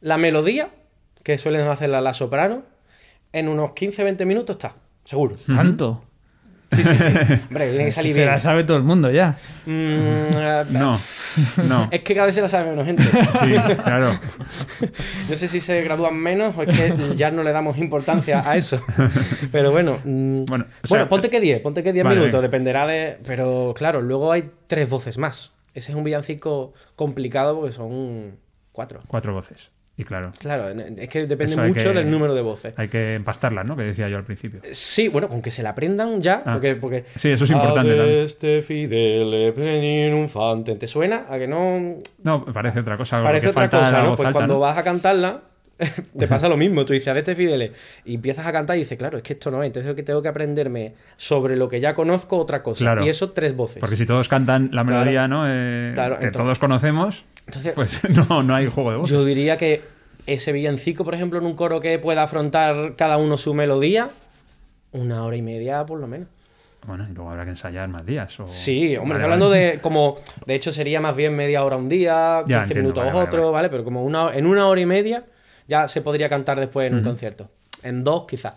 la 0.01 0.17
melodía, 0.17 0.69
que 1.23 1.37
suelen 1.37 1.67
hacerla 1.67 2.01
la 2.01 2.15
soprano, 2.15 2.63
en 3.33 3.47
unos 3.47 3.71
15-20 3.71 4.25
minutos 4.25 4.55
está, 4.55 4.73
seguro. 5.05 5.35
¿Tanto? 5.45 6.08
Sí, 6.71 6.83
sí, 6.83 6.93
sí. 6.95 7.33
Hombre, 7.49 7.69
tiene 7.69 7.85
que 7.85 7.91
salir 7.91 8.13
Se 8.13 8.19
bien. 8.19 8.31
la 8.31 8.39
sabe 8.39 8.63
todo 8.63 8.77
el 8.77 8.83
mundo 8.83 9.09
ya. 9.11 9.35
Mm, 9.65 10.71
No, 10.71 10.99
no. 11.67 11.87
Es 11.91 12.01
que 12.01 12.13
cada 12.13 12.27
vez 12.27 12.35
se 12.35 12.41
la 12.41 12.49
sabe 12.49 12.69
menos 12.71 12.85
gente. 12.85 13.03
Sí, 13.03 13.53
claro. 13.83 14.07
No 15.29 15.35
sé 15.35 15.47
si 15.47 15.59
se 15.61 15.81
gradúan 15.83 16.15
menos 16.17 16.55
o 16.57 16.63
es 16.63 16.75
que 16.75 17.15
ya 17.15 17.31
no 17.31 17.43
le 17.43 17.51
damos 17.51 17.77
importancia 17.77 18.41
a 18.49 18.57
eso. 18.57 18.81
Pero 19.51 19.71
bueno, 19.71 19.99
mm, 20.03 20.45
Bueno, 20.45 20.45
bueno, 20.45 20.65
sea, 20.83 21.09
ponte 21.09 21.29
que 21.29 21.39
10, 21.39 21.61
ponte 21.61 21.83
que 21.83 21.93
10 21.93 22.03
vale, 22.03 22.15
minutos, 22.17 22.33
venga. 22.39 22.47
dependerá 22.47 22.87
de... 22.87 23.17
Pero 23.25 23.73
claro, 23.75 24.01
luego 24.01 24.31
hay 24.31 24.49
tres 24.67 24.89
voces 24.89 25.17
más. 25.17 25.51
Ese 25.73 25.91
es 25.91 25.97
un 25.97 26.03
villancico 26.03 26.73
complicado 26.95 27.55
porque 27.59 27.71
son 27.73 28.37
cuatro. 28.71 29.01
Cuatro 29.07 29.33
voces. 29.33 29.69
Y 29.99 30.05
claro, 30.05 30.31
Claro, 30.39 30.69
es 30.69 31.09
que 31.09 31.27
depende 31.27 31.57
mucho 31.57 31.89
que- 31.89 31.93
del 31.93 32.09
número 32.09 32.33
de 32.33 32.41
voces. 32.41 32.73
hay 32.77 32.87
que 32.87 33.15
empastarlas, 33.15 33.65
¿no? 33.65 33.75
Que 33.75 33.83
decía 33.83 34.07
yo 34.07 34.15
al 34.15 34.23
principio. 34.23 34.61
Sí, 34.71 35.09
bueno, 35.09 35.27
con 35.27 35.41
que 35.41 35.51
se 35.51 35.61
la 35.61 35.71
aprendan 35.71 36.21
ya, 36.21 36.41
Ah. 36.45 36.53
porque, 36.53 36.75
porque... 36.77 37.03
Sí, 37.17 37.29
eso 37.29 37.43
es 37.43 37.51
importante 37.51 37.91
"Ad 37.91 37.97
también. 37.97 38.19
este 38.23 38.61
fidele. 38.61 39.51
¿Te 40.79 40.87
suena? 40.87 41.25
A 41.29 41.37
que 41.37 41.47
no... 41.47 41.97
No, 42.23 42.45
parece 42.45 42.79
otra 42.79 42.95
cosa. 42.95 43.21
Parece 43.21 43.49
otra 43.49 43.69
cosa, 43.69 44.01
¿no? 44.03 44.15
Pues 44.15 44.19
alta, 44.27 44.31
cuando 44.31 44.53
¿no? 44.55 44.59
vas 44.61 44.77
a 44.77 44.83
cantarla, 44.83 45.41
te 46.17 46.27
pasa 46.27 46.47
lo 46.47 46.55
mismo. 46.57 46.85
Tú 46.85 46.93
dices, 46.93 47.07
a 47.09 47.17
este 47.17 47.35
Fidele, 47.35 47.73
y 48.05 48.15
empiezas 48.15 48.45
a 48.47 48.51
cantar 48.53 48.77
y 48.77 48.79
dices, 48.79 48.97
claro, 48.97 49.17
es 49.17 49.23
que 49.23 49.33
esto 49.33 49.51
no 49.51 49.61
es. 49.63 49.67
Entonces 49.67 49.93
que 49.95 50.03
tengo 50.03 50.21
que 50.21 50.27
aprenderme 50.29 50.93
sobre 51.17 51.55
lo 51.55 51.67
que 51.67 51.79
ya 51.79 51.93
conozco 51.93 52.37
otra 52.37 52.63
cosa. 52.63 52.79
Claro. 52.85 53.05
Y 53.05 53.09
eso 53.09 53.31
tres 53.31 53.55
voces. 53.55 53.79
Porque 53.79 53.95
si 53.95 54.05
todos 54.05 54.27
cantan 54.29 54.69
la 54.71 54.83
Claro. 54.85 54.99
melodía, 54.99 55.27
¿no? 55.27 55.43
Eh, 55.47 55.91
Claro, 55.93 56.19
que 56.19 56.27
entonces- 56.27 56.41
todos 56.43 56.59
conocemos, 56.59 57.25
Entonces, 57.49 57.73
pues 57.73 57.99
no, 58.29 58.43
no 58.43 58.53
hay 58.53 58.67
juego 58.67 58.91
de 58.91 58.97
voz. 58.97 59.09
yo 59.09 59.25
diría 59.25 59.57
que 59.57 59.81
ese 60.27 60.51
villancico, 60.51 61.03
por 61.03 61.15
ejemplo, 61.15 61.39
en 61.39 61.45
un 61.47 61.55
coro 61.55 61.79
que 61.79 61.97
pueda 61.97 62.21
afrontar 62.23 62.95
cada 62.95 63.17
uno 63.17 63.37
su 63.37 63.55
melodía, 63.55 64.09
una 64.91 65.23
hora 65.25 65.35
y 65.35 65.41
media 65.41 65.83
por 65.85 65.99
lo 65.99 66.05
menos. 66.07 66.27
Bueno, 66.85 67.05
y 67.09 67.13
luego 67.13 67.31
habrá 67.31 67.43
que 67.45 67.49
ensayar 67.51 67.89
más 67.89 68.05
días. 68.05 68.39
o- 68.39 68.45
Sí, 68.45 68.95
hombre, 68.95 69.13
Vale, 69.17 69.23
hablando 69.23 69.49
vale. 69.49 69.61
de 69.73 69.79
como, 69.81 70.17
de 70.45 70.55
hecho 70.55 70.71
sería 70.71 71.01
más 71.01 71.15
bien 71.15 71.35
media 71.35 71.63
hora 71.63 71.75
un 71.75 71.89
día, 71.89 72.43
15 72.45 72.73
Ya, 72.75 72.81
minutos 72.81 73.03
vale, 73.05 73.19
otro, 73.19 73.39
vale. 73.45 73.51
vale, 73.53 73.69
Pero 73.69 73.83
como 73.83 74.03
una, 74.03 74.33
en 74.33 74.45
una 74.45 74.67
hora 74.67 74.79
y 74.79 74.85
media 74.85 75.23
ya 75.67 75.87
se 75.87 76.01
podría 76.01 76.29
cantar 76.29 76.59
después 76.59 76.87
en 76.87 76.95
un 76.97 77.03
concierto. 77.03 77.49
En 77.83 78.03
dos, 78.03 78.25
quizás. 78.27 78.53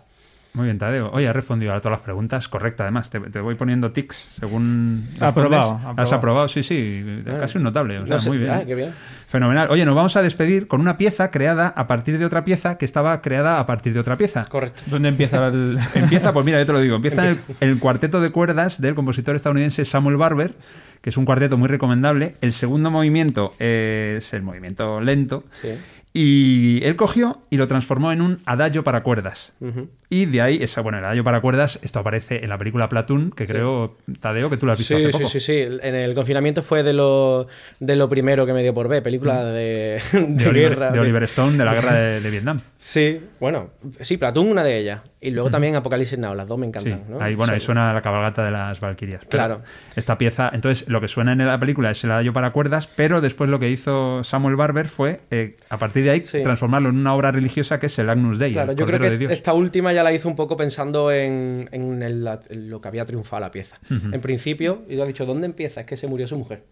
Muy 0.55 0.65
bien, 0.65 0.77
Tadeo. 0.77 1.09
Oye, 1.11 1.27
has 1.27 1.35
respondido 1.35 1.73
a 1.73 1.79
todas 1.81 1.97
las 1.97 2.05
preguntas 2.05 2.47
correcta, 2.47 2.83
además. 2.83 3.09
Te, 3.09 3.19
te 3.19 3.39
voy 3.39 3.55
poniendo 3.55 3.91
tics 3.91 4.15
según. 4.39 5.09
Aprobado, 5.19 5.33
respondes. 5.73 5.81
Has 5.81 5.89
aprobado. 5.89 6.15
aprobado, 6.15 6.47
sí, 6.47 6.61
sí. 6.61 7.03
Casi 7.39 7.57
un 7.57 7.63
notable. 7.63 7.97
O 7.99 8.05
sea, 8.05 8.15
No 8.17 8.21
sé- 8.21 8.29
muy 8.29 8.37
bien. 8.37 8.51
Ay, 8.51 8.65
qué 8.67 8.75
bien. 8.75 8.91
Fenomenal. 9.27 9.67
Oye, 9.71 9.83
nos 9.83 9.95
vamos 9.95 10.15
a 10.15 10.21
despedir 10.21 10.67
con 10.67 10.79
una 10.79 10.95
pieza 10.97 11.31
creada 11.31 11.69
a 11.69 11.87
partir 11.87 12.19
de 12.19 12.25
otra 12.25 12.45
pieza 12.45 12.77
que 12.77 12.85
estaba 12.85 13.19
creada 13.23 13.59
a 13.59 13.65
partir 13.65 13.93
de 13.95 13.99
otra 13.99 14.15
pieza. 14.15 14.45
Correcto. 14.45 14.83
¿Dónde 14.85 15.09
empieza 15.09 15.47
el...? 15.47 15.79
Empieza, 15.95 16.33
pues 16.33 16.45
mira, 16.45 16.59
yo 16.59 16.65
te 16.67 16.71
lo 16.73 16.79
digo, 16.81 16.97
empieza 16.97 17.27
el, 17.29 17.39
el 17.59 17.79
cuarteto 17.79 18.21
de 18.21 18.29
cuerdas 18.29 18.79
del 18.79 18.93
compositor 18.93 19.35
estadounidense 19.35 19.85
Samuel 19.85 20.17
Barber, 20.17 20.53
que 21.01 21.09
es 21.09 21.17
un 21.17 21.25
cuarteto 21.25 21.57
muy 21.57 21.67
recomendable. 21.67 22.35
El 22.41 22.53
segundo 22.53 22.91
movimiento 22.91 23.55
es 23.57 24.33
el 24.35 24.43
movimiento 24.43 25.01
lento. 25.01 25.45
Sí. 25.59 25.69
Y 26.15 26.79
él 26.83 26.95
cogió 26.95 27.41
y 27.49 27.57
lo 27.57 27.67
transformó 27.67 28.11
en 28.11 28.21
un 28.21 28.37
adagio 28.45 28.83
para 28.83 29.01
cuerdas. 29.01 29.51
Ujú. 29.59 29.89
Y 30.13 30.27
de 30.27 30.41
ahí, 30.41 30.59
esa, 30.61 30.81
bueno, 30.81 30.99
el 30.99 31.05
adagio 31.05 31.23
para 31.23 31.41
cuerdas, 31.41 31.79
esto 31.81 31.97
aparece 31.97 32.43
en 32.43 32.49
la 32.49 32.57
película 32.59 32.87
Platoon, 32.87 33.31
que 33.31 33.47
creo, 33.47 33.97
Tadeo, 34.19 34.47
que 34.49 34.57
tú 34.57 34.67
lo 34.67 34.73
has 34.73 34.77
visto 34.77 34.95
Sí, 34.95 35.01
hace 35.03 35.11
sí, 35.11 35.17
poco. 35.17 35.29
sí, 35.29 35.39
sí. 35.39 35.53
En 35.81 35.95
el 35.95 36.13
confinamiento 36.13 36.61
fue 36.61 36.83
de 36.83 36.93
lo, 36.93 37.47
de 37.79 37.95
lo 37.95 38.07
primero 38.09 38.45
que 38.45 38.53
me 38.53 38.61
dio 38.61 38.75
por 38.75 38.87
ver. 38.87 39.01
Película 39.01 39.43
de, 39.45 39.99
de, 40.11 40.19
Mm. 40.21 40.35
De, 40.37 40.47
Oliver, 40.47 40.69
guerra. 40.69 40.91
de 40.91 40.99
Oliver 40.99 41.23
Stone, 41.23 41.57
de 41.57 41.65
la 41.65 41.73
guerra 41.73 41.93
de, 41.93 42.19
de 42.21 42.29
Vietnam. 42.29 42.61
Sí, 42.83 43.17
bueno, 43.39 43.69
sí, 44.01 44.17
Platoon, 44.17 44.45
una 44.51 44.61
de 44.63 44.77
ellas. 44.77 45.01
Y 45.21 45.31
luego 45.31 45.49
también 45.49 45.73
Apocalipsis 45.77 46.19
Now, 46.19 46.35
las 46.35 46.45
dos 46.49 46.59
me 46.59 46.65
Sí, 46.65 46.67
encantan. 46.89 47.03
¿no? 47.07 47.21
ahí, 47.23 47.33
bueno, 47.33 47.53
ahí 47.53 47.59
Son- 47.61 47.67
suena 47.67 47.93
la 47.93 48.01
cabalgata 48.01 48.43
de 48.43 48.51
las 48.51 48.81
Valquirias. 48.81 49.21
Claro. 49.29 49.61
Esta 49.95 50.17
pieza, 50.17 50.51
entonces, 50.53 50.89
lo 50.89 50.99
que 50.99 51.07
suena 51.07 51.31
en 51.31 51.45
la 51.45 51.57
película 51.57 51.91
es 51.91 52.03
el 52.03 52.11
adagio 52.11 52.33
para 52.33 52.51
cuerdas, 52.51 52.87
pero 52.87 53.21
después 53.21 53.49
lo 53.49 53.57
que 53.57 53.69
hizo 53.69 54.21
Samuel 54.25 54.57
Barber 54.57 54.89
fue, 54.89 55.21
eh, 55.31 55.55
a 55.69 55.77
partir 55.77 56.03
de 56.03 56.09
ahí, 56.09 56.21
Sí. 56.23 56.43
transformarlo 56.43 56.89
en 56.89 56.97
una 56.97 57.15
obra 57.15 57.31
religiosa 57.31 57.79
que 57.79 57.85
es 57.85 57.97
el 57.99 58.09
Agnus 58.09 58.37
Dei, 58.37 58.51
Claro, 58.51 58.73
el 58.73 58.77
yo 58.77 58.85
creo 58.85 58.99
que 58.99 59.09
de 59.11 59.17
Dios. 59.17 59.31
esta 59.31 59.53
última 59.53 59.93
ya 59.93 60.02
la 60.03 60.13
hizo 60.13 60.27
un 60.29 60.35
poco 60.35 60.55
pensando 60.57 61.11
en, 61.11 61.69
en 61.71 62.03
el- 62.03 62.23
la- 62.23 62.39
en 62.49 62.69
lo 62.69 62.81
que 62.81 62.87
había 62.87 63.05
triunfado 63.05 63.39
la 63.39 63.51
pieza. 63.51 63.77
En 63.89 64.21
principio, 64.21 64.83
y 64.87 64.95
yo 64.97 65.03
he 65.03 65.07
dicho, 65.07 65.25
¿dónde 65.25 65.45
empieza? 65.47 65.81
Es 65.81 65.87
que 65.87 65.97
se 65.97 66.07
murió 66.07 66.27
su 66.27 66.37
mujer. 66.37 66.63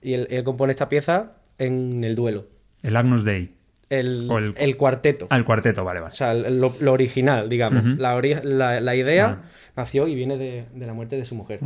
Y 0.00 0.14
él, 0.14 0.26
él 0.30 0.42
compone 0.44 0.72
esta 0.72 0.88
pieza 0.88 1.32
en 1.58 2.02
el 2.04 2.14
duelo. 2.14 2.46
El 2.82 2.96
Agnus 2.96 3.24
Dei. 3.24 3.52
El, 3.88 4.26
el- 4.30 4.54
el 4.56 4.76
cuarteto. 4.78 5.26
Ah, 5.30 5.36
el 5.36 5.44
cuarteto, 5.44 5.84
vale, 5.84 6.00
vale. 6.00 6.12
O 6.12 6.16
sea, 6.16 6.32
lo, 6.34 6.74
lo 6.80 6.92
original, 6.92 7.48
digamos. 7.50 7.98
La, 7.98 8.16
ori- 8.16 8.42
la- 8.42 8.80
la 8.80 8.96
idea 8.96 9.40
Ah. 9.44 9.48
nació 9.76 10.08
y 10.08 10.14
viene 10.14 10.38
de, 10.38 10.64
de 10.74 10.86
la 10.86 10.94
muerte 10.94 11.16
de 11.16 11.26
su 11.26 11.34
mujer. 11.34 11.60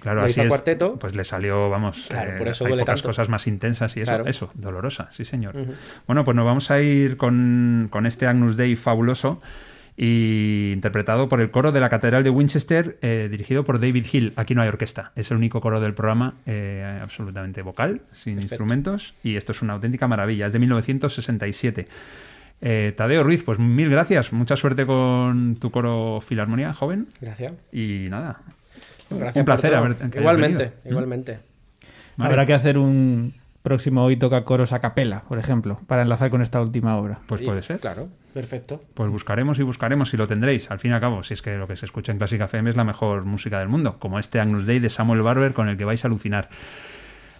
Claro, 0.00 0.20
lo 0.20 0.26
así 0.26 0.40
es. 0.40 0.48
cuarteto. 0.48 0.98
Pues 0.98 1.14
le 1.14 1.24
salió, 1.24 1.70
vamos, 1.70 2.06
Claro, 2.08 2.32
eh, 2.32 2.38
por 2.38 2.48
eso 2.48 2.66
hay 2.66 2.72
pocas 2.72 2.86
tanto. 2.86 3.08
cosas 3.10 3.28
más 3.28 3.46
intensas 3.46 3.96
y 3.96 4.00
eso, 4.00 4.10
Claro. 4.10 4.26
eso, 4.26 4.50
dolorosa, 4.54 5.10
sí 5.12 5.24
señor. 5.24 5.54
Bueno, 6.08 6.24
pues 6.24 6.34
nos 6.34 6.44
vamos 6.44 6.72
a 6.72 6.82
ir 6.82 7.16
con, 7.16 7.86
con 7.88 8.04
este 8.04 8.26
Agnus 8.26 8.56
Dei 8.56 8.74
fabuloso 8.74 9.40
y 10.02 10.72
interpretado 10.72 11.28
por 11.28 11.42
el 11.42 11.50
coro 11.50 11.72
de 11.72 11.80
la 11.80 11.90
Catedral 11.90 12.24
de 12.24 12.30
Winchester, 12.30 12.96
eh, 13.02 13.28
dirigido 13.30 13.64
por 13.64 13.78
David 13.80 14.06
Hill. 14.10 14.32
Aquí 14.36 14.54
no 14.54 14.62
hay 14.62 14.68
orquesta, 14.68 15.12
es 15.14 15.30
el 15.30 15.36
único 15.36 15.60
coro 15.60 15.78
del 15.78 15.92
programa 15.92 16.36
eh, 16.46 16.98
absolutamente 17.02 17.60
vocal, 17.60 18.00
sin 18.14 18.40
instrumentos, 18.40 19.12
y 19.22 19.36
esto 19.36 19.52
es 19.52 19.60
una 19.60 19.74
auténtica 19.74 20.08
maravilla. 20.08 20.46
Es 20.46 20.54
de 20.54 20.58
1967. 20.58 21.86
Eh, 22.62 22.94
Tadeo 22.96 23.22
Ruiz, 23.24 23.42
pues 23.42 23.58
mil 23.58 23.90
gracias, 23.90 24.32
mucha 24.32 24.56
suerte 24.56 24.86
con 24.86 25.56
tu 25.56 25.70
coro 25.70 26.22
Filarmonía, 26.26 26.72
joven, 26.72 27.06
Gracias. 27.20 27.52
y 27.70 28.06
nada. 28.08 28.40
Gracias 29.10 29.36
un 29.36 29.44
placer 29.44 29.70
todo. 29.72 29.80
haber 29.80 29.96
que 29.96 30.04
hayas 30.04 30.16
Igualmente, 30.16 30.56
venido. 30.64 30.80
igualmente. 30.86 31.38
Vale. 32.16 32.30
Habrá 32.30 32.46
que 32.46 32.54
hacer 32.54 32.78
un, 32.78 33.34
próximo 33.62 34.04
hoy 34.04 34.16
toca 34.16 34.44
coros 34.44 34.72
a 34.72 34.80
capela, 34.80 35.22
por 35.28 35.38
ejemplo, 35.38 35.80
para 35.86 36.02
enlazar 36.02 36.30
con 36.30 36.42
esta 36.42 36.60
última 36.60 36.96
obra. 36.96 37.20
Pues 37.26 37.42
puede 37.42 37.62
ser. 37.62 37.80
Claro, 37.80 38.08
perfecto. 38.32 38.80
Pues 38.94 39.10
buscaremos 39.10 39.58
y 39.58 39.62
buscaremos 39.62 40.12
y 40.14 40.16
lo 40.16 40.26
tendréis. 40.26 40.70
Al 40.70 40.78
fin 40.78 40.92
y 40.92 40.94
al 40.94 41.00
cabo, 41.00 41.22
si 41.22 41.34
es 41.34 41.42
que 41.42 41.56
lo 41.56 41.66
que 41.66 41.76
se 41.76 41.86
escucha 41.86 42.12
en 42.12 42.18
Clásica 42.18 42.44
FM 42.44 42.70
es 42.70 42.76
la 42.76 42.84
mejor 42.84 43.24
música 43.24 43.58
del 43.58 43.68
mundo, 43.68 43.98
como 43.98 44.18
este 44.18 44.40
Agnus 44.40 44.66
Dei 44.66 44.78
de 44.78 44.90
Samuel 44.90 45.22
Barber 45.22 45.52
con 45.52 45.68
el 45.68 45.76
que 45.76 45.84
vais 45.84 46.04
a 46.04 46.08
alucinar. 46.08 46.48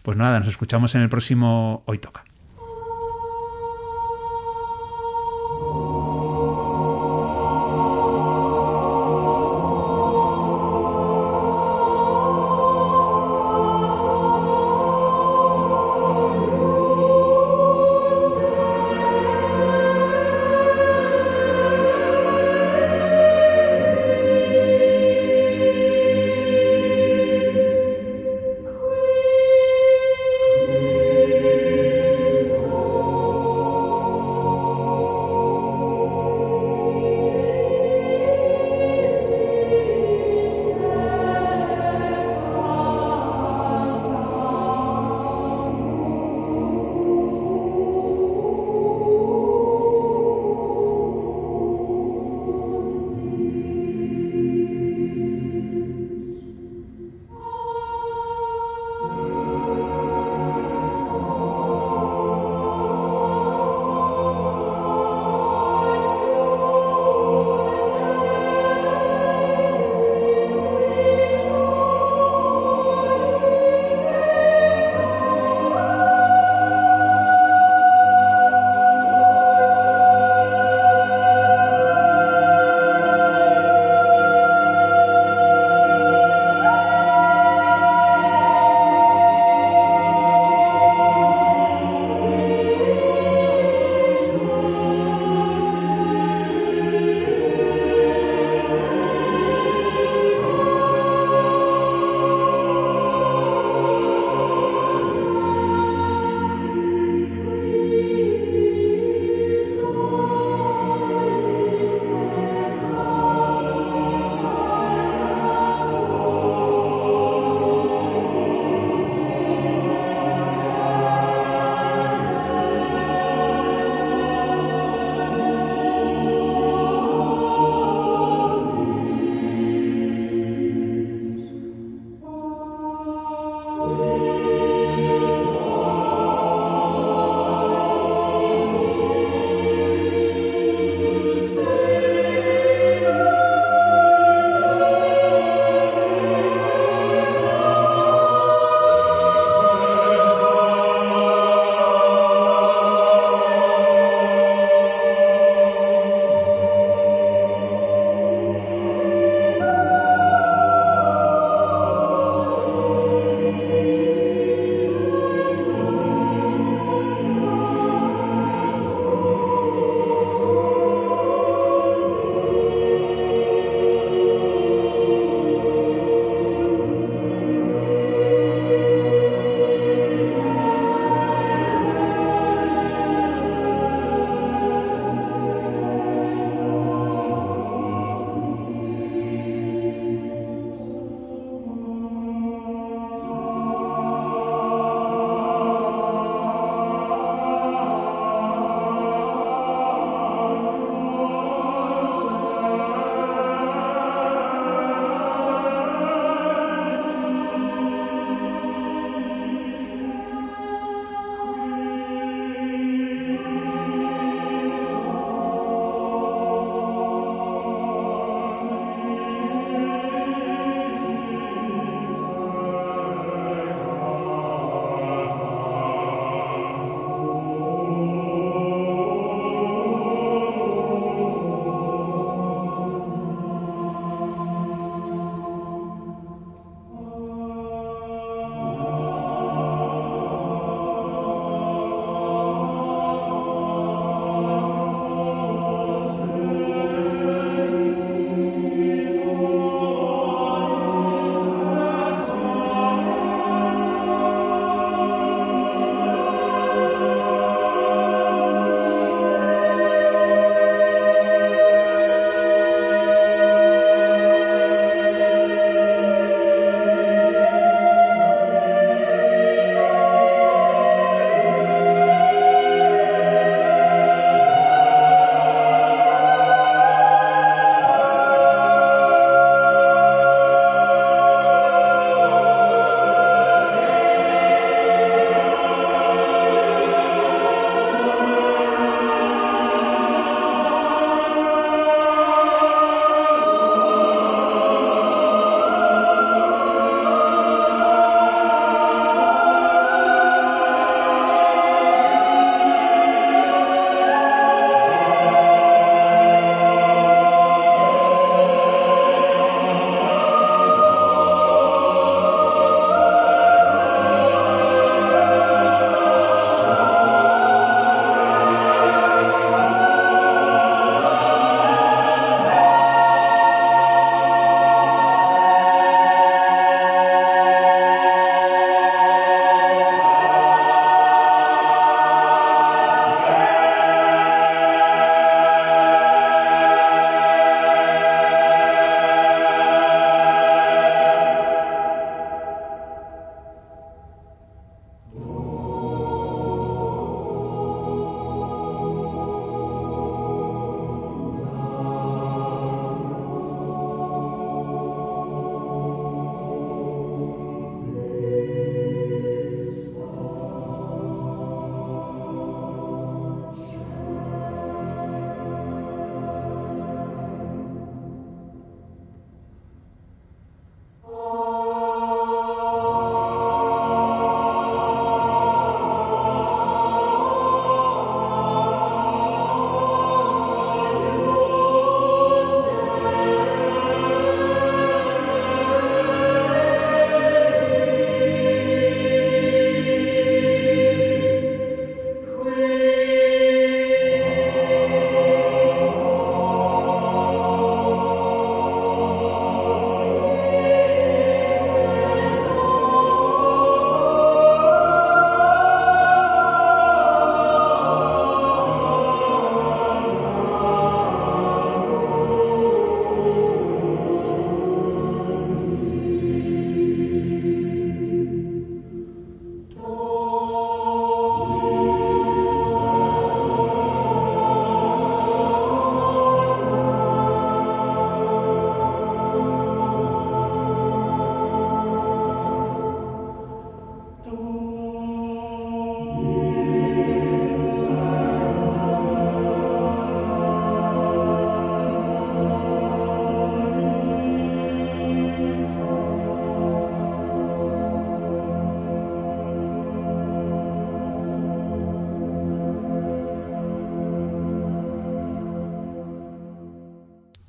Pues 0.02 0.16
nada, 0.16 0.38
nos 0.38 0.48
escuchamos 0.48 0.94
en 0.94 1.02
el 1.02 1.08
próximo 1.08 1.82
Hoy 1.86 1.98
Toca. 1.98 2.24